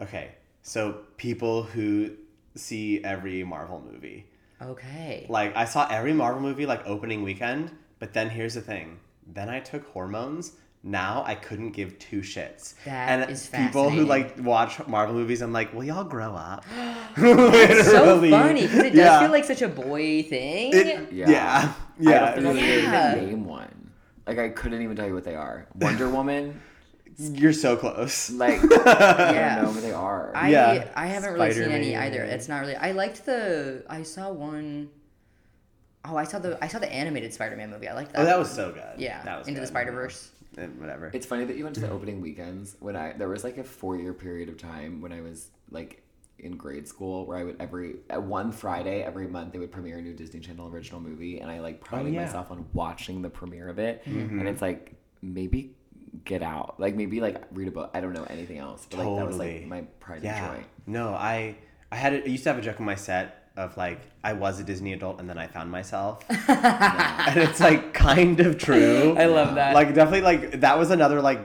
okay 0.01 0.35
so 0.61 1.01
people 1.17 1.63
who 1.63 2.11
see 2.55 3.03
every 3.03 3.43
Marvel 3.43 3.81
movie 3.91 4.25
Okay. 4.61 5.25
like 5.29 5.55
I 5.55 5.65
saw 5.65 5.87
every 5.89 6.13
Marvel 6.13 6.41
movie 6.41 6.65
like 6.65 6.85
opening 6.85 7.23
weekend 7.23 7.71
but 7.99 8.13
then 8.13 8.29
here's 8.29 8.53
the 8.55 8.61
thing 8.61 8.99
then 9.25 9.49
I 9.49 9.59
took 9.59 9.85
hormones 9.87 10.53
now 10.81 11.23
I 11.25 11.35
couldn't 11.35 11.71
give 11.71 11.99
two 11.99 12.21
shits 12.21 12.73
That 12.85 13.19
and 13.21 13.31
is 13.31 13.47
people 13.47 13.89
who 13.89 14.05
like 14.05 14.39
watch 14.39 14.85
Marvel 14.87 15.13
movies 15.15 15.41
I'm 15.41 15.51
like 15.51 15.73
will 15.73 15.83
y'all 15.83 16.05
grow 16.05 16.33
up 16.33 16.63
It's 17.17 17.89
so 17.91 18.19
funny 18.29 18.61
because 18.61 18.77
it 18.79 18.89
does 18.91 18.95
Yeah. 18.95 19.19
feel 19.19 19.31
like 19.31 19.43
such 19.45 19.61
a 19.61 19.67
boy 19.67 20.23
thing. 20.23 20.71
It- 20.73 21.11
Yeah. 21.11 21.29
yeah 21.29 21.73
I 21.73 22.01
yeah, 22.01 22.35
don't 22.35 22.55
think 22.55 22.59
could 22.59 22.83
Yeah. 22.83 23.15
even 23.17 23.29
name 23.29 23.45
one. 23.45 23.91
Like 24.25 24.39
I 24.39 24.49
couldn't 24.49 24.81
even 24.81 24.95
tell 24.95 25.07
you 25.07 25.13
what 25.13 25.25
they 25.25 25.35
are. 25.35 25.67
Wonder 25.75 26.07
Woman. 26.17 26.61
you're 27.17 27.51
so 27.51 27.75
close 27.75 28.29
Like 28.31 28.61
Yeah. 28.61 28.67
I 28.85 29.55
don't 29.55 29.63
know 29.65 29.71
what 29.71 29.81
they 29.81 29.91
are. 29.91 30.31
I 30.33 30.49
Yeah. 30.49 30.87
I 30.95 31.07
haven't 31.07 31.33
really 31.33 31.51
seen 31.51 31.71
any 31.71 31.95
either. 31.97 32.23
It's 32.23 32.47
not 32.47 32.59
really. 32.61 32.77
I 32.77 32.91
liked 32.93 33.25
the. 33.25 33.83
I 33.89 34.03
saw 34.03 34.31
one 34.31 34.89
oh 36.05 36.15
I 36.15 36.23
saw 36.23 36.39
the 36.39 36.57
I 36.63 36.69
saw 36.69 36.79
the 36.79 36.89
animated 36.91 37.33
Spider-Man 37.33 37.69
movie. 37.69 37.89
I 37.89 37.93
liked 37.93 38.13
that. 38.13 38.21
oh 38.21 38.23
that 38.23 38.31
one. 38.31 38.39
was 38.39 38.51
so 38.51 38.71
good 38.71 38.97
yeah. 38.97 39.21
that 39.23 39.39
was 39.39 39.47
Into 39.49 39.59
the 39.59 39.65
good. 39.65 39.73
Spider 39.73 39.91
Verse. 39.91 40.31
Whatever 40.77 41.11
It's 41.13 41.25
funny 41.25 41.45
that 41.45 41.57
you 41.57 41.63
went 41.63 41.75
to 41.75 41.81
the 41.81 41.89
opening 41.97 42.21
weekends 42.21 42.75
when 42.79 42.95
I 42.95 43.13
there 43.13 43.29
was 43.29 43.43
like 43.43 43.57
a 43.57 43.63
four 43.63 43.97
year 43.97 44.13
period 44.13 44.49
of 44.49 44.57
time 44.57 45.01
when 45.01 45.11
I 45.13 45.21
was 45.21 45.49
like 45.71 46.03
in 46.37 46.55
grade 46.55 46.87
school 46.87 47.25
where 47.25 47.37
I 47.37 47.43
would 47.43 47.57
every 47.59 47.97
at 48.09 48.23
one 48.23 48.51
Friday 48.51 49.03
every 49.03 49.27
month 49.27 49.51
they 49.53 49.59
would 49.59 49.71
premiere 49.71 49.97
a 49.97 50.01
new 50.01 50.13
Disney 50.13 50.39
Channel 50.39 50.67
original 50.69 51.01
movie 51.01 51.39
and 51.39 51.51
I 51.51 51.59
like 51.59 51.81
prided 51.81 52.13
yeah. 52.13 52.23
myself 52.25 52.49
on 52.51 52.65
watching 52.73 53.21
the 53.21 53.29
premiere 53.29 53.67
of 53.69 53.77
it 53.79 54.03
Mm-hmm. 54.05 54.39
and 54.39 54.47
it's 54.47 54.61
like 54.61 54.93
maybe 55.21 55.75
get 56.25 56.41
out 56.41 56.79
like 56.79 56.95
maybe 56.95 57.19
like 57.21 57.43
read 57.51 57.67
a 57.67 57.71
book 57.71 57.91
I 57.93 57.99
don't 58.01 58.13
know 58.13 58.23
anything 58.29 58.57
else 58.57 58.87
but 58.89 58.99
like 58.99 59.05
that 59.17 59.27
was 59.27 59.35
Totally. 59.37 59.59
like 59.59 59.67
my 59.67 59.81
pride 59.99 60.23
Yeah. 60.23 60.51
and 60.53 60.61
joy. 60.63 60.67
No, 60.87 61.09
I 61.13 61.55
I 61.91 61.95
had 61.97 62.13
a, 62.13 62.23
I 62.23 62.27
used 62.27 62.43
to 62.43 62.49
have 62.49 62.57
a 62.57 62.61
joke 62.61 62.79
on 62.79 62.85
my 62.85 62.95
set 62.95 63.38
of 63.59 63.75
like 63.77 63.99
I 64.23 64.33
was 64.33 64.59
a 64.59 64.63
Disney 64.63 64.93
adult 64.93 65.19
and 65.19 65.29
then 65.29 65.37
I 65.37 65.47
found 65.47 65.69
myself. 65.69 66.23
and 66.29 67.37
it's 67.37 67.59
like 67.59 67.93
kind 67.93 68.39
of 68.39 68.57
true. 68.57 69.15
I 69.17 69.25
love 69.25 69.55
that. 69.55 69.75
Like 69.75 69.93
definitely 69.93 70.21
like 70.21 70.61
that 70.61 70.77
was 70.79 70.89
another 70.91 71.21
like 71.21 71.41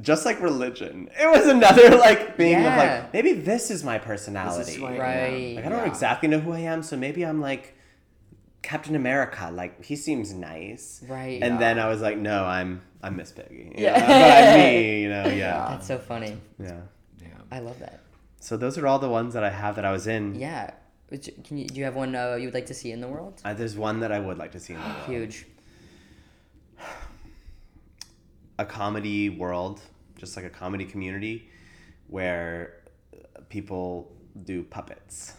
just 0.00 0.24
like 0.24 0.40
religion. 0.40 1.10
It 1.20 1.30
was 1.30 1.46
another 1.46 1.96
like 1.96 2.36
thing 2.36 2.56
of 2.56 2.64
like 2.76 3.12
maybe 3.12 3.34
this 3.34 3.70
is 3.70 3.84
my 3.84 3.98
personality. 3.98 4.74
who 4.76 4.86
I 4.86 4.92
am. 4.92 5.00
Right. 5.00 5.56
Like 5.56 5.66
I 5.66 5.68
don't 5.68 5.78
Yeah. 5.80 5.86
exactly 5.86 6.28
know 6.28 6.40
who 6.40 6.52
I 6.52 6.60
am, 6.60 6.82
so 6.82 6.96
maybe 6.96 7.24
I'm 7.24 7.40
like 7.40 7.74
Captain 8.62 8.96
America. 8.96 9.50
Like 9.52 9.84
he 9.84 9.94
seems 9.96 10.32
nice. 10.32 11.04
Right. 11.08 11.42
And 11.42 11.54
Yeah. 11.54 11.58
then 11.58 11.78
I 11.78 11.88
was 11.88 12.00
like, 12.00 12.16
no, 12.16 12.44
I'm 12.44 12.80
I'm 13.02 13.16
Miss 13.16 13.32
Piggy. 13.32 13.74
Yeah. 13.76 14.00
but 14.00 14.10
I'm 14.10 14.58
me, 14.58 15.02
you 15.02 15.08
know, 15.10 15.26
yeah. 15.28 15.66
That's 15.70 15.86
so 15.86 15.98
funny. 15.98 16.38
Yeah. 16.58 16.80
Yeah. 17.20 17.28
I 17.50 17.58
love 17.58 17.78
that. 17.80 18.00
So 18.40 18.56
those 18.56 18.78
are 18.78 18.86
all 18.86 18.98
the 18.98 19.08
ones 19.10 19.34
that 19.34 19.44
I 19.44 19.50
have 19.50 19.76
that 19.76 19.84
I 19.84 19.92
was 19.92 20.06
in. 20.06 20.34
Yeah. 20.36 20.70
Which, 21.12 21.28
can 21.44 21.58
you, 21.58 21.66
do 21.66 21.74
you 21.74 21.84
have 21.84 21.94
one 21.94 22.16
uh, 22.16 22.36
you 22.36 22.46
would 22.46 22.54
like 22.54 22.64
to 22.66 22.74
see 22.74 22.90
in 22.90 23.02
the 23.02 23.06
world? 23.06 23.42
Uh, 23.44 23.52
there's 23.52 23.76
one 23.76 24.00
that 24.00 24.10
I 24.10 24.18
would 24.18 24.38
like 24.38 24.50
to 24.52 24.58
see 24.58 24.72
in 24.72 24.80
the 24.80 24.86
world. 24.86 25.02
Huge. 25.08 25.46
A 28.58 28.64
comedy 28.64 29.28
world, 29.28 29.82
just 30.16 30.36
like 30.36 30.46
a 30.46 30.50
comedy 30.50 30.86
community, 30.86 31.50
where 32.06 32.80
uh, 33.12 33.40
people 33.50 34.10
do 34.44 34.62
puppets. 34.62 35.34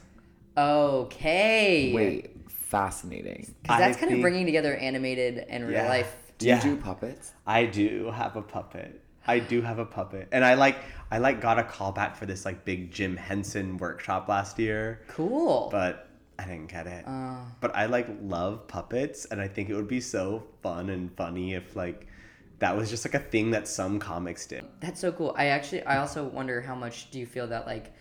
Okay. 0.55 1.91
Wait, 1.91 2.35
fascinating. 2.51 3.55
Because 3.63 3.79
that's 3.79 3.97
I 3.97 3.99
kind 3.99 4.13
of 4.13 4.21
bringing 4.21 4.45
together 4.45 4.75
animated 4.75 5.39
and 5.49 5.63
real 5.63 5.73
Yeah. 5.73 5.87
life. 5.89 6.15
Do 6.37 6.45
Yeah. 6.45 6.63
you 6.63 6.75
do 6.75 6.81
puppets? 6.83 7.31
I 7.47 7.65
do 7.65 8.11
have 8.11 8.35
a 8.35 8.43
puppet. 8.43 9.01
I 9.25 9.39
do 9.39 9.63
have 9.63 9.79
a 9.79 9.85
puppet, 9.85 10.27
and 10.31 10.45
I 10.45 10.53
like 10.53 10.75
I 11.13 11.19
like 11.19 11.41
got 11.41 11.59
a 11.59 11.63
call 11.63 11.91
back 11.91 12.15
for 12.15 12.25
this 12.25 12.43
like 12.43 12.65
big 12.65 12.89
Jim 12.91 13.15
Henson 13.15 13.77
workshop 13.77 14.27
last 14.27 14.57
year, 14.57 15.01
Cool. 15.09 15.69
but 15.71 16.09
I 16.39 16.45
didn't 16.45 16.71
get 16.71 16.87
it. 16.87 17.05
Uh, 17.07 17.35
but 17.61 17.75
I 17.75 17.85
like 17.85 18.07
love 18.19 18.67
puppets, 18.67 19.25
and 19.25 19.39
I 19.39 19.47
think 19.47 19.69
it 19.69 19.75
would 19.75 19.87
be 19.87 20.01
so 20.01 20.43
fun 20.63 20.89
and 20.89 21.15
funny 21.15 21.53
if 21.53 21.75
like 21.75 22.07
that 22.57 22.75
was 22.75 22.89
just 22.89 23.05
like 23.05 23.13
a 23.13 23.19
thing 23.19 23.51
that 23.51 23.67
some 23.67 23.99
comics 23.99 24.47
did. 24.47 24.65
that's 24.79 24.99
so 24.99 25.11
cool. 25.11 25.35
I 25.37 25.47
actually, 25.47 25.83
I 25.83 25.97
also 25.99 26.23
wonder 26.23 26.61
how 26.61 26.73
much 26.73 27.11
do 27.11 27.19
you 27.19 27.27
feel 27.27 27.45
that 27.47 27.67
like, 27.67 27.93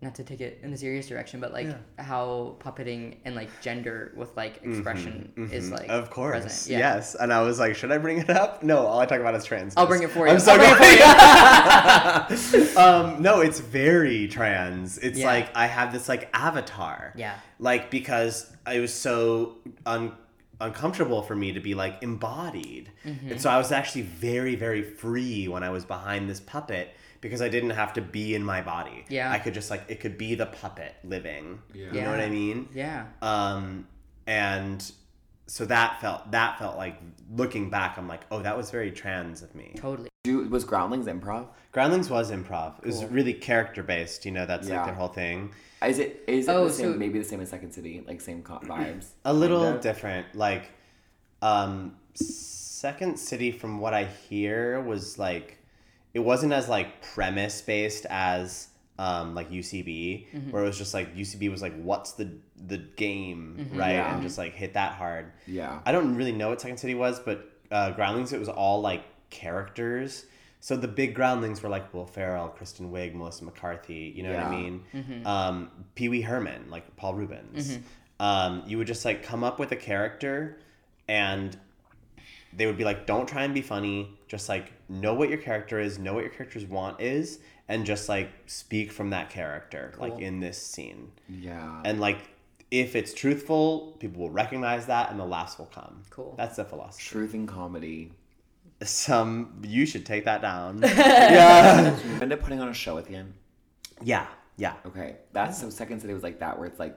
not 0.00 0.14
to 0.14 0.22
take 0.22 0.40
it 0.40 0.60
in 0.62 0.70
the 0.70 0.76
serious 0.76 1.08
direction, 1.08 1.40
but 1.40 1.52
like 1.52 1.66
how 1.98 2.54
puppeting 2.60 3.16
and 3.24 3.34
like 3.34 3.48
gender 3.60 4.12
with 4.16 4.36
like 4.36 4.60
expression 4.62 5.32
is 5.50 5.70
like 5.72 5.82
Mm-hmm, 5.88 5.90
Of 5.90 6.10
course, 6.10 6.42
present. 6.42 6.70
Yeah. 6.70 6.78
yes. 6.78 7.16
And 7.16 7.32
I 7.32 7.42
was 7.42 7.58
like, 7.58 7.74
should 7.74 7.90
I 7.90 7.98
bring 7.98 8.18
it 8.18 8.30
up? 8.30 8.62
No, 8.62 8.78
all 8.86 9.00
I 9.00 9.06
talk 9.06 9.18
about 9.18 9.34
is 9.34 9.44
trans. 9.44 9.74
I'll 9.76 9.86
bring 9.88 10.04
it 10.04 10.10
for 10.10 10.26
you. 10.28 10.32
I'm 10.34 10.38
so 10.40 10.52
I'll 10.52 10.58
bring 10.58 10.92
it 10.92 10.98
glad. 10.98 12.76
um, 12.76 13.22
no, 13.22 13.40
it's 13.40 13.58
very 13.60 14.28
trans. 14.28 14.98
It's 14.98 15.18
Yeah. 15.18 15.26
like 15.26 15.56
I 15.56 15.66
have 15.66 15.92
this 15.92 16.08
like 16.08 16.28
avatar. 16.32 17.12
Yeah. 17.16 17.34
Like 17.58 17.90
because 17.90 18.50
it 18.72 18.78
was 18.80 18.94
so 18.94 19.56
un- 19.84 20.12
uncomfortable 20.60 21.22
for 21.22 21.34
me 21.34 21.52
to 21.52 21.60
be 21.60 21.74
like 21.74 22.02
embodied, 22.02 22.90
Mm-hmm. 23.04 23.30
and 23.32 23.40
so 23.40 23.48
I 23.50 23.58
was 23.58 23.72
actually 23.72 24.02
very 24.02 24.54
very 24.54 24.82
free 24.82 25.48
when 25.48 25.62
I 25.64 25.70
was 25.70 25.84
behind 25.84 26.28
this 26.28 26.40
puppet 26.40 26.90
because 27.20 27.42
I 27.42 27.48
didn't 27.48 27.70
have 27.70 27.92
to 27.94 28.00
be 28.02 28.34
in 28.34 28.44
my 28.44 28.62
body. 28.62 29.04
Yeah. 29.08 29.30
I 29.32 29.38
could 29.38 29.54
just 29.54 29.70
like 29.70 29.84
it 29.88 30.00
could 30.00 30.16
be 30.18 30.34
the 30.34 30.46
puppet 30.46 30.94
living. 31.04 31.60
Yeah. 31.74 31.92
You 31.92 32.00
know 32.02 32.10
what 32.10 32.20
I 32.20 32.28
mean? 32.28 32.68
Yeah. 32.74 33.06
um 33.22 33.86
and 34.26 34.92
so 35.46 35.64
that 35.64 36.00
felt 36.00 36.30
that 36.32 36.58
felt 36.58 36.76
like 36.76 37.00
looking 37.34 37.70
back 37.70 37.96
i'm 37.96 38.06
like 38.06 38.20
oh 38.30 38.42
that 38.42 38.54
was 38.54 38.70
very 38.70 38.90
trans 38.90 39.42
of 39.42 39.54
me 39.54 39.72
Totally. 39.76 40.08
Do 40.24 40.46
was 40.48 40.64
Groundlings 40.64 41.06
improv? 41.06 41.46
Groundlings 41.72 42.10
was 42.10 42.30
improv. 42.30 42.78
It 42.80 42.86
was 42.86 43.04
really 43.06 43.32
character 43.32 43.82
based. 43.82 44.26
You 44.26 44.32
know, 44.32 44.44
that's 44.46 44.68
Yeah. 44.68 44.76
like 44.78 44.86
their 44.86 44.94
whole 44.94 45.08
thing. 45.08 45.52
Is 45.86 45.98
it 46.00 46.24
is 46.26 46.48
it 46.48 46.50
Oh, 46.50 46.64
the 46.66 46.72
same, 46.72 46.92
so- 46.92 46.98
maybe 46.98 47.18
the 47.20 47.24
same 47.24 47.40
as 47.40 47.48
Second 47.48 47.72
City, 47.72 48.04
like 48.06 48.20
same 48.20 48.42
co- 48.42 48.58
vibes? 48.58 49.06
A 49.24 49.32
little 49.32 49.62
Kinda? 49.62 49.80
different. 49.80 50.26
Like, 50.34 50.70
um, 51.40 51.96
Second 52.14 53.18
City, 53.18 53.52
from 53.52 53.78
what 53.80 53.94
I 53.94 54.04
hear, 54.04 54.80
was 54.80 55.18
like, 55.18 55.57
it 56.14 56.20
wasn't 56.20 56.52
as 56.52 56.68
like 56.68 57.02
premise 57.02 57.60
based 57.62 58.06
as 58.10 58.68
um 58.98 59.34
like 59.34 59.50
UCB, 59.50 60.26
Mm-hmm. 60.32 60.50
where 60.50 60.62
it 60.64 60.66
was 60.66 60.78
just 60.78 60.92
like 60.94 61.14
UCB 61.16 61.50
was 61.50 61.62
like, 61.62 61.74
what's 61.80 62.12
the 62.12 62.30
the 62.66 62.78
game, 62.78 63.70
right? 63.74 63.92
Yeah. 63.92 64.12
And 64.14 64.22
just 64.22 64.38
like 64.38 64.54
hit 64.54 64.74
that 64.74 64.94
hard. 64.94 65.32
Yeah. 65.46 65.80
I 65.86 65.92
don't 65.92 66.16
really 66.16 66.32
know 66.32 66.48
what 66.48 66.60
Second 66.60 66.78
City 66.78 66.94
was, 66.96 67.20
but 67.20 67.48
uh, 67.70 67.90
Groundlings, 67.92 68.32
it 68.32 68.40
was 68.40 68.48
all 68.48 68.80
like 68.80 69.04
characters. 69.30 70.24
So 70.60 70.76
the 70.76 70.88
big 70.88 71.14
Groundlings 71.14 71.62
were 71.62 71.68
like 71.68 71.94
Will 71.94 72.06
Ferrell, 72.06 72.48
Kristen 72.48 72.90
Wiig, 72.90 73.14
Melissa 73.14 73.44
McCarthy. 73.44 74.12
You 74.16 74.24
know 74.24 74.34
what 74.34 74.42
I 74.42 74.50
Yeah. 74.56 74.60
mean? 74.60 75.22
Um, 75.24 75.70
Pee 75.94 76.08
Wee 76.08 76.22
Herman, 76.22 76.68
like 76.68 76.96
Paul 76.96 77.14
Reubens. 77.14 77.78
Um, 78.18 78.64
you 78.66 78.78
would 78.78 78.88
just 78.88 79.04
like 79.04 79.22
come 79.22 79.44
up 79.44 79.60
with 79.60 79.70
a 79.70 79.76
character, 79.76 80.58
and 81.06 81.56
they 82.52 82.66
would 82.66 82.76
be 82.76 82.84
like, 82.84 83.06
"Don't 83.06 83.28
try 83.28 83.44
and 83.44 83.54
be 83.54 83.62
funny. 83.62 84.18
Just 84.26 84.48
like 84.48 84.72
know 84.88 85.14
what 85.14 85.28
your 85.28 85.38
character 85.38 85.78
is, 85.78 85.98
know 85.98 86.14
what 86.14 86.22
your 86.22 86.32
character's 86.32 86.66
want 86.66 87.00
is, 87.00 87.40
and 87.68 87.84
just 87.84 88.08
like 88.08 88.30
speak 88.46 88.92
from 88.92 89.10
that 89.10 89.30
character, 89.30 89.94
like 89.98 90.18
in 90.18 90.40
this 90.40 90.60
scene." 90.60 91.12
Yeah. 91.28 91.82
And 91.84 92.00
like, 92.00 92.18
if 92.70 92.96
it's 92.96 93.14
truthful, 93.14 93.96
people 94.00 94.22
will 94.22 94.30
recognize 94.30 94.86
that, 94.86 95.10
and 95.10 95.18
the 95.18 95.26
laughs 95.26 95.58
will 95.58 95.66
come. 95.66 96.02
Cool. 96.10 96.34
That's 96.36 96.56
the 96.56 96.64
philosophy. 96.64 97.04
Truth 97.04 97.34
and 97.34 97.48
comedy. 97.48 98.12
Some 98.82 99.60
you 99.64 99.86
should 99.86 100.06
take 100.06 100.24
that 100.26 100.40
down. 100.40 100.80
yeah. 100.82 101.98
End 102.20 102.32
up 102.32 102.40
putting 102.40 102.60
on 102.60 102.68
a 102.68 102.74
show 102.74 102.98
at 102.98 103.06
the 103.06 103.16
end. 103.16 103.34
Yeah. 104.02 104.26
Yeah. 104.58 104.74
Okay, 104.84 105.16
that's 105.32 105.60
so. 105.60 105.70
Second 105.70 106.00
City 106.00 106.12
was 106.12 106.24
like 106.24 106.40
that, 106.40 106.58
where 106.58 106.66
it's 106.66 106.80
like 106.80 106.96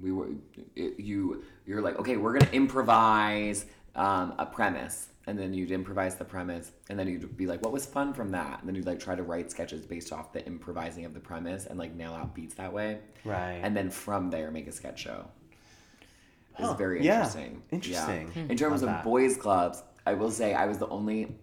we 0.00 0.10
were 0.10 0.30
it, 0.74 0.98
you. 0.98 1.44
You're 1.66 1.82
like, 1.82 1.98
okay, 1.98 2.16
we're 2.16 2.32
gonna 2.32 2.50
improvise 2.52 3.66
um, 3.94 4.34
a 4.38 4.46
premise, 4.46 5.08
and 5.26 5.38
then 5.38 5.52
you'd 5.54 5.70
improvise 5.70 6.16
the 6.16 6.24
premise, 6.24 6.72
and 6.88 6.98
then 6.98 7.06
you'd 7.08 7.36
be 7.36 7.46
like, 7.46 7.62
what 7.62 7.72
was 7.72 7.86
fun 7.86 8.12
from 8.14 8.30
that? 8.32 8.60
And 8.60 8.68
then 8.68 8.74
you'd 8.74 8.86
like 8.86 9.00
try 9.00 9.14
to 9.14 9.22
write 9.22 9.50
sketches 9.50 9.84
based 9.84 10.12
off 10.12 10.32
the 10.32 10.44
improvising 10.46 11.04
of 11.04 11.14
the 11.14 11.20
premise, 11.20 11.66
and 11.66 11.78
like 11.78 11.94
nail 11.94 12.12
out 12.12 12.34
beats 12.34 12.54
that 12.54 12.72
way. 12.72 12.98
Right. 13.24 13.60
And 13.62 13.76
then 13.76 13.90
from 13.90 14.30
there, 14.30 14.50
make 14.50 14.66
a 14.66 14.72
sketch 14.72 15.00
show. 15.00 15.26
It's 16.58 16.68
Huh, 16.68 16.74
very 16.74 17.04
yeah, 17.04 17.18
interesting. 17.18 17.62
interesting. 17.70 18.32
Yeah. 18.34 18.42
In 18.50 18.56
terms 18.56 18.82
Love 18.82 18.90
of 18.90 18.96
that. 18.96 19.04
boys' 19.04 19.36
clubs, 19.36 19.82
I 20.06 20.14
will 20.14 20.30
say 20.30 20.52
I 20.54 20.66
was 20.66 20.78
the 20.78 20.88
only 20.88 21.34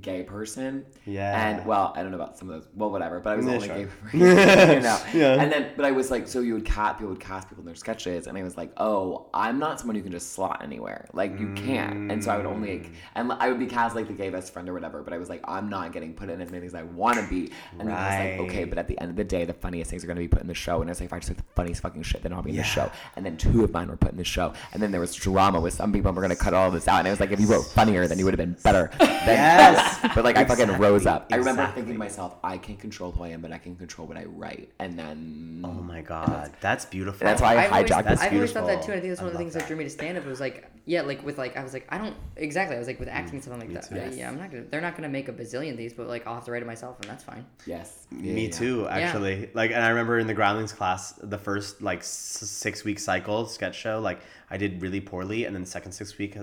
gay 0.00 0.22
person. 0.24 0.84
Yeah. 1.06 1.48
And 1.48 1.64
well, 1.66 1.92
I 1.94 2.02
don't 2.02 2.10
know 2.10 2.16
about 2.16 2.36
some 2.36 2.50
of 2.50 2.56
those. 2.56 2.68
Well, 2.74 2.90
whatever. 2.90 3.20
But 3.20 3.34
I 3.34 3.36
was 3.36 3.46
the 3.46 3.52
Yeah, 3.52 3.56
only 3.56 3.68
sure. 3.68 3.76
gay 3.76 3.86
person. 3.86 4.20
you 4.20 4.80
know. 4.80 5.00
Yeah. 5.14 5.40
And 5.40 5.52
then, 5.52 5.72
but 5.76 5.84
I 5.84 5.92
was 5.92 6.10
like, 6.10 6.26
so 6.26 6.40
you 6.40 6.54
would 6.54 6.64
cast 6.64 6.98
people 6.98 7.10
would 7.10 7.20
cast 7.20 7.48
people 7.48 7.62
in 7.62 7.66
their 7.66 7.74
sketches, 7.74 8.26
and 8.26 8.36
I 8.36 8.42
was 8.42 8.56
like, 8.56 8.72
oh, 8.78 9.26
I'm 9.32 9.58
not 9.58 9.78
someone 9.78 9.94
who 9.96 10.02
can 10.02 10.10
just 10.10 10.32
slot 10.32 10.60
anywhere. 10.62 11.08
Like 11.12 11.38
you 11.38 11.52
can't. 11.54 12.10
And 12.10 12.22
so 12.22 12.30
I 12.32 12.36
would 12.36 12.46
only 12.46 12.78
like, 12.78 12.86
mm. 12.90 12.94
and 13.14 13.32
I 13.32 13.48
would 13.48 13.58
be 13.58 13.66
cast 13.66 13.94
like 13.94 14.08
the 14.08 14.12
gay 14.12 14.30
best 14.30 14.52
friend 14.52 14.68
or 14.68 14.72
whatever. 14.72 15.02
But 15.02 15.12
I 15.12 15.18
was 15.18 15.28
like, 15.28 15.42
I'm 15.44 15.68
not 15.68 15.92
getting 15.92 16.14
put 16.14 16.30
in 16.30 16.40
as 16.40 16.50
many 16.50 16.60
things 16.60 16.74
as 16.74 16.80
I 16.80 16.82
want 16.82 17.18
to 17.18 17.26
be. 17.28 17.52
And 17.78 17.88
then 17.88 17.96
I 17.96 18.28
was 18.28 18.38
like, 18.38 18.50
okay, 18.50 18.64
but 18.64 18.78
at 18.78 18.88
the 18.88 18.98
end 19.00 19.10
of 19.10 19.16
the 19.16 19.24
day, 19.24 19.44
the 19.44 19.52
funniest 19.54 19.90
things 19.90 20.02
are 20.02 20.06
going 20.06 20.16
to 20.16 20.22
be 20.22 20.28
put 20.28 20.40
in 20.40 20.48
the 20.48 20.54
show. 20.54 20.80
And 20.80 20.90
I 20.90 20.92
was 20.92 21.00
like, 21.00 21.08
if 21.08 21.12
I 21.12 21.18
just 21.18 21.30
like 21.30 21.38
the 21.38 21.44
funniest 21.54 21.82
fucking 21.82 22.02
shit, 22.02 22.22
then 22.22 22.32
I'll 22.32 22.42
be 22.42 22.50
in 22.50 22.56
the 22.56 22.64
show. 22.64 22.90
And 23.16 23.24
then 23.24 23.36
two 23.36 23.62
of 23.62 23.72
mine 23.72 23.88
were 23.88 23.96
put 23.96 24.10
in 24.10 24.18
the 24.18 24.24
show. 24.24 24.52
And 24.72 24.82
then 24.82 24.90
there 24.90 25.00
was 25.00 25.14
drama 25.14 25.60
with 25.60 25.74
some 25.74 25.92
people, 25.92 26.08
and 26.08 26.16
we're 26.16 26.22
going 26.22 26.36
to 26.36 26.42
cut 26.42 26.54
all 26.54 26.68
of 26.68 26.72
this 26.74 26.88
out. 26.88 26.98
And 26.98 27.08
I 27.08 27.10
was 27.10 27.20
like, 27.20 27.30
if 27.30 27.40
you 27.40 27.46
wrote 27.46 27.66
funnier, 27.66 28.08
then 28.08 28.18
you 28.18 28.24
would 28.24 28.34
have 28.34 28.38
been 28.38 28.56
better. 28.64 28.90
Than 28.98 29.08
Yes. 29.26 29.83
But 30.14 30.24
like 30.24 30.36
I 30.36 30.44
fucking 30.44 30.68
rose 30.78 31.02
Exactly, 31.02 31.08
up. 31.08 31.32
I 31.32 31.36
remember 31.36 31.66
thinking 31.74 31.92
to 31.94 31.98
myself, 31.98 32.36
I 32.42 32.58
can't 32.58 32.78
control 32.78 33.12
who 33.12 33.24
I 33.24 33.28
am, 33.28 33.40
but 33.40 33.52
I 33.52 33.58
can 33.58 33.76
control 33.76 34.06
what 34.06 34.16
I 34.16 34.24
write. 34.24 34.70
And 34.78 34.98
then 34.98 35.62
Oh 35.64 35.72
my 35.72 36.00
god, 36.02 36.52
that's 36.60 36.84
beautiful. 36.84 37.24
That's 37.26 37.40
why 37.40 37.54
I 37.56 37.64
I've 37.64 37.72
always, 37.72 37.90
hijacked 37.90 38.04
That's 38.04 38.22
I've 38.22 38.32
always 38.34 38.52
thought 38.52 38.66
that 38.66 38.82
too. 38.82 38.92
And 38.92 38.98
I 38.98 39.00
think 39.00 39.10
that's 39.12 39.20
I 39.20 39.24
one 39.24 39.28
of 39.28 39.32
the 39.32 39.38
things 39.38 39.52
that. 39.54 39.60
that. 39.60 39.68
drew 39.68 39.76
me 39.76 39.84
to 39.84 39.90
stand 39.90 40.18
up. 40.18 40.24
It 40.26 40.28
was 40.28 40.40
like, 40.40 40.70
yeah, 40.86 41.02
like 41.02 41.24
with 41.24 41.38
like 41.38 41.56
I 41.56 41.62
was 41.62 41.72
like, 41.72 41.86
I 41.90 41.98
don't 41.98 42.14
exactly. 42.36 42.76
I 42.76 42.78
was 42.78 42.88
like 42.88 43.00
with 43.00 43.08
acting 43.08 43.34
and 43.34 43.42
stuff. 43.42 43.54
I'm 43.54 43.60
like, 43.60 43.72
that, 43.72 43.88
too. 43.88 43.94
uh, 43.94 43.98
Yes. 43.98 44.16
yeah, 44.16 44.28
I'm 44.28 44.38
not 44.38 44.50
gonna. 44.50 44.64
They're 44.64 44.80
not 44.80 44.96
gonna 44.96 45.08
make 45.08 45.28
a 45.28 45.32
bazillion 45.32 45.72
of 45.72 45.76
these, 45.76 45.92
but 45.92 46.06
like 46.08 46.26
I'll 46.26 46.34
have 46.34 46.44
to 46.44 46.52
write 46.52 46.62
it 46.62 46.66
myself, 46.66 47.00
and 47.00 47.08
that's 47.10 47.24
fine. 47.24 47.44
yes, 47.66 48.06
Me 48.10 48.48
too, 48.48 48.86
actually. 48.88 49.50
Like, 49.54 49.70
and 49.70 49.82
I 49.82 49.88
remember 49.90 50.18
in 50.18 50.26
the 50.26 50.34
Groundlings 50.34 50.72
class, 50.72 51.12
the 51.22 51.38
first 51.38 51.80
like 51.82 52.00
s- 52.00 52.08
six 52.08 52.84
week 52.84 52.98
cycle 52.98 53.46
sketch 53.46 53.76
show, 53.76 54.00
like 54.00 54.20
I 54.50 54.56
did 54.56 54.82
really 54.82 55.00
poorly, 55.00 55.44
and 55.46 55.54
then 55.54 55.62
the 55.62 55.68
second 55.70 55.92
six 55.92 56.16
week 56.18 56.36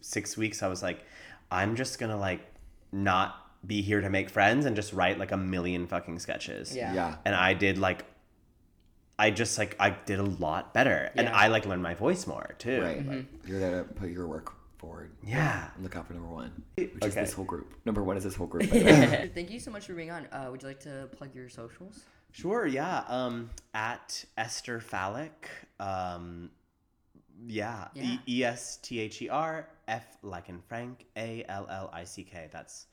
six 0.00 0.36
weeks, 0.36 0.62
I 0.62 0.68
was 0.68 0.82
like, 0.82 1.00
I'm 1.50 1.74
just 1.76 1.98
gonna 1.98 2.16
like 2.18 2.40
not 2.92 3.44
be 3.66 3.82
here 3.82 4.00
to 4.00 4.08
make 4.08 4.30
friends 4.30 4.66
and 4.66 4.76
just 4.76 4.92
write 4.92 5.18
like 5.18 5.32
a 5.32 5.36
million 5.36 5.86
fucking 5.86 6.18
sketches. 6.18 6.74
Yeah. 6.74 6.94
Yeah. 6.94 7.16
And 7.24 7.34
I 7.34 7.54
did 7.54 7.78
like, 7.78 8.04
I 9.18 9.30
just 9.30 9.58
like 9.58 9.74
I 9.80 9.90
did 9.90 10.20
a 10.20 10.24
lot 10.24 10.72
better, 10.72 11.10
and 11.16 11.28
I 11.28 11.48
like 11.48 11.66
learned 11.66 11.82
my 11.82 11.94
voice 11.94 12.26
more 12.26 12.54
too. 12.58 12.80
Right. 12.80 13.04
Mm-hmm. 13.04 13.48
You're 13.50 13.58
there 13.58 13.82
to 13.82 13.84
put 13.94 14.10
your 14.10 14.28
work 14.28 14.52
forward. 14.78 15.10
Yeah. 15.26 15.70
And 15.74 15.82
look 15.82 15.96
out 15.96 16.06
for 16.06 16.14
number 16.14 16.28
one, 16.28 16.62
which 16.76 17.04
is 17.04 17.14
this 17.16 17.32
whole 17.32 17.44
group. 17.44 17.74
Number 17.84 18.04
one 18.04 18.16
is 18.16 18.22
this 18.22 18.36
whole 18.36 18.46
group. 18.46 18.70
by 18.70 18.78
the 18.78 18.84
way. 18.84 19.30
Thank 19.34 19.50
you 19.50 19.58
so 19.58 19.72
much 19.72 19.86
for 19.86 19.94
being 19.94 20.12
on. 20.12 20.26
Uh, 20.30 20.48
would 20.50 20.62
you 20.62 20.68
like 20.68 20.80
to 20.80 21.08
plug 21.16 21.34
your 21.34 21.48
socials? 21.48 22.04
Sure, 22.30 22.66
yeah. 22.66 23.02
Um, 23.08 23.50
at 23.74 24.24
Esther 24.36 24.78
Fallick. 24.80 25.48
Um, 25.80 26.50
yeah. 27.46 27.88
Yeah. 27.94 28.18
E 28.26 28.44
S 28.44 28.76
T 28.76 29.00
H 29.00 29.22
E 29.22 29.28
R 29.28 29.68
F 29.88 30.18
like 30.22 30.48
in 30.48 30.60
Frank 30.68 31.06
A 31.16 31.44
L 31.48 31.66
L 31.70 31.90
I 31.92 32.04
C 32.04 32.22
K. 32.22 32.48
That's 32.52 32.86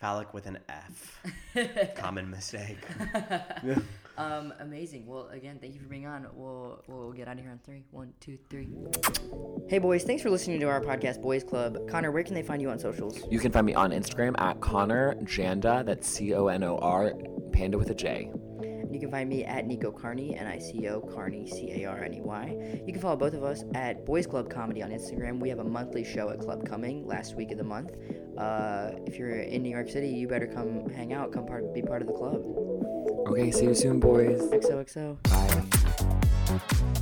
phallic 0.00 0.34
with 0.34 0.46
an 0.46 0.58
F. 0.68 1.22
Common 1.94 2.28
mistake. 2.30 2.78
Um, 4.18 4.52
amazing. 4.60 5.06
Well, 5.06 5.28
again, 5.28 5.58
thank 5.58 5.72
you 5.72 5.80
for 5.80 5.86
being 5.86 6.06
on. 6.06 6.26
We'll 6.34 6.82
we'll 6.86 7.12
get 7.12 7.28
out 7.28 7.38
of 7.38 7.42
here 7.42 7.50
on 7.50 7.58
three. 7.64 7.84
One, 7.90 8.12
two, 8.20 8.38
three. 8.50 8.68
Hey, 9.68 9.78
boys. 9.78 10.04
Thanks 10.04 10.22
for 10.22 10.28
listening 10.28 10.60
to 10.60 10.68
our 10.68 10.82
podcast, 10.82 11.22
Boys 11.22 11.42
Club. 11.42 11.88
Conor, 11.88 12.10
where 12.10 12.22
can 12.22 12.34
they 12.34 12.42
find 12.42 12.60
you 12.60 12.68
on 12.68 12.78
socials? 12.78 13.22
you 13.30 13.38
can 13.38 13.50
find 13.50 13.64
me 13.64 13.74
on 13.74 13.90
Instagram 13.90 14.38
at 14.38 14.60
Conor 14.60 15.14
Janda. 15.22 15.84
That's 15.84 16.06
C 16.06 16.34
O 16.34 16.48
N 16.48 16.62
O 16.62 16.76
R 16.78 17.14
Panda 17.52 17.78
with 17.78 17.88
a 17.90 17.94
J. 17.94 18.30
You 18.92 19.00
can 19.00 19.10
find 19.10 19.28
me 19.28 19.44
at 19.44 19.66
Nico 19.66 19.90
Carney, 19.90 20.36
N 20.36 20.46
I 20.46 20.58
C 20.58 20.86
O 20.88 21.00
Carney, 21.00 21.46
C 21.46 21.82
A 21.82 21.88
R 21.88 22.02
N 22.04 22.14
E 22.14 22.20
Y. 22.20 22.82
You 22.86 22.92
can 22.92 23.00
follow 23.00 23.16
both 23.16 23.34
of 23.34 23.42
us 23.42 23.64
at 23.74 24.04
Boys 24.04 24.26
Club 24.26 24.50
Comedy 24.50 24.82
on 24.82 24.90
Instagram. 24.90 25.40
We 25.40 25.48
have 25.48 25.60
a 25.60 25.64
monthly 25.64 26.04
show 26.04 26.30
at 26.30 26.40
Club 26.40 26.66
Cumming 26.66 27.06
last 27.06 27.34
week 27.34 27.50
of 27.50 27.58
the 27.58 27.64
month. 27.64 27.92
Uh, 28.36 28.90
if 29.06 29.16
you're 29.16 29.40
in 29.40 29.62
New 29.62 29.70
York 29.70 29.88
City, 29.88 30.08
you 30.08 30.28
better 30.28 30.46
come 30.46 30.88
hang 30.90 31.12
out, 31.12 31.32
come 31.32 31.46
part, 31.46 31.72
be 31.72 31.82
part 31.82 32.02
of 32.02 32.08
the 32.08 32.14
club. 32.14 32.42
Okay, 33.28 33.50
see 33.50 33.64
you 33.64 33.74
soon, 33.74 33.98
boys. 33.98 34.40
XOXO. 34.50 35.16
Bye. 35.22 36.98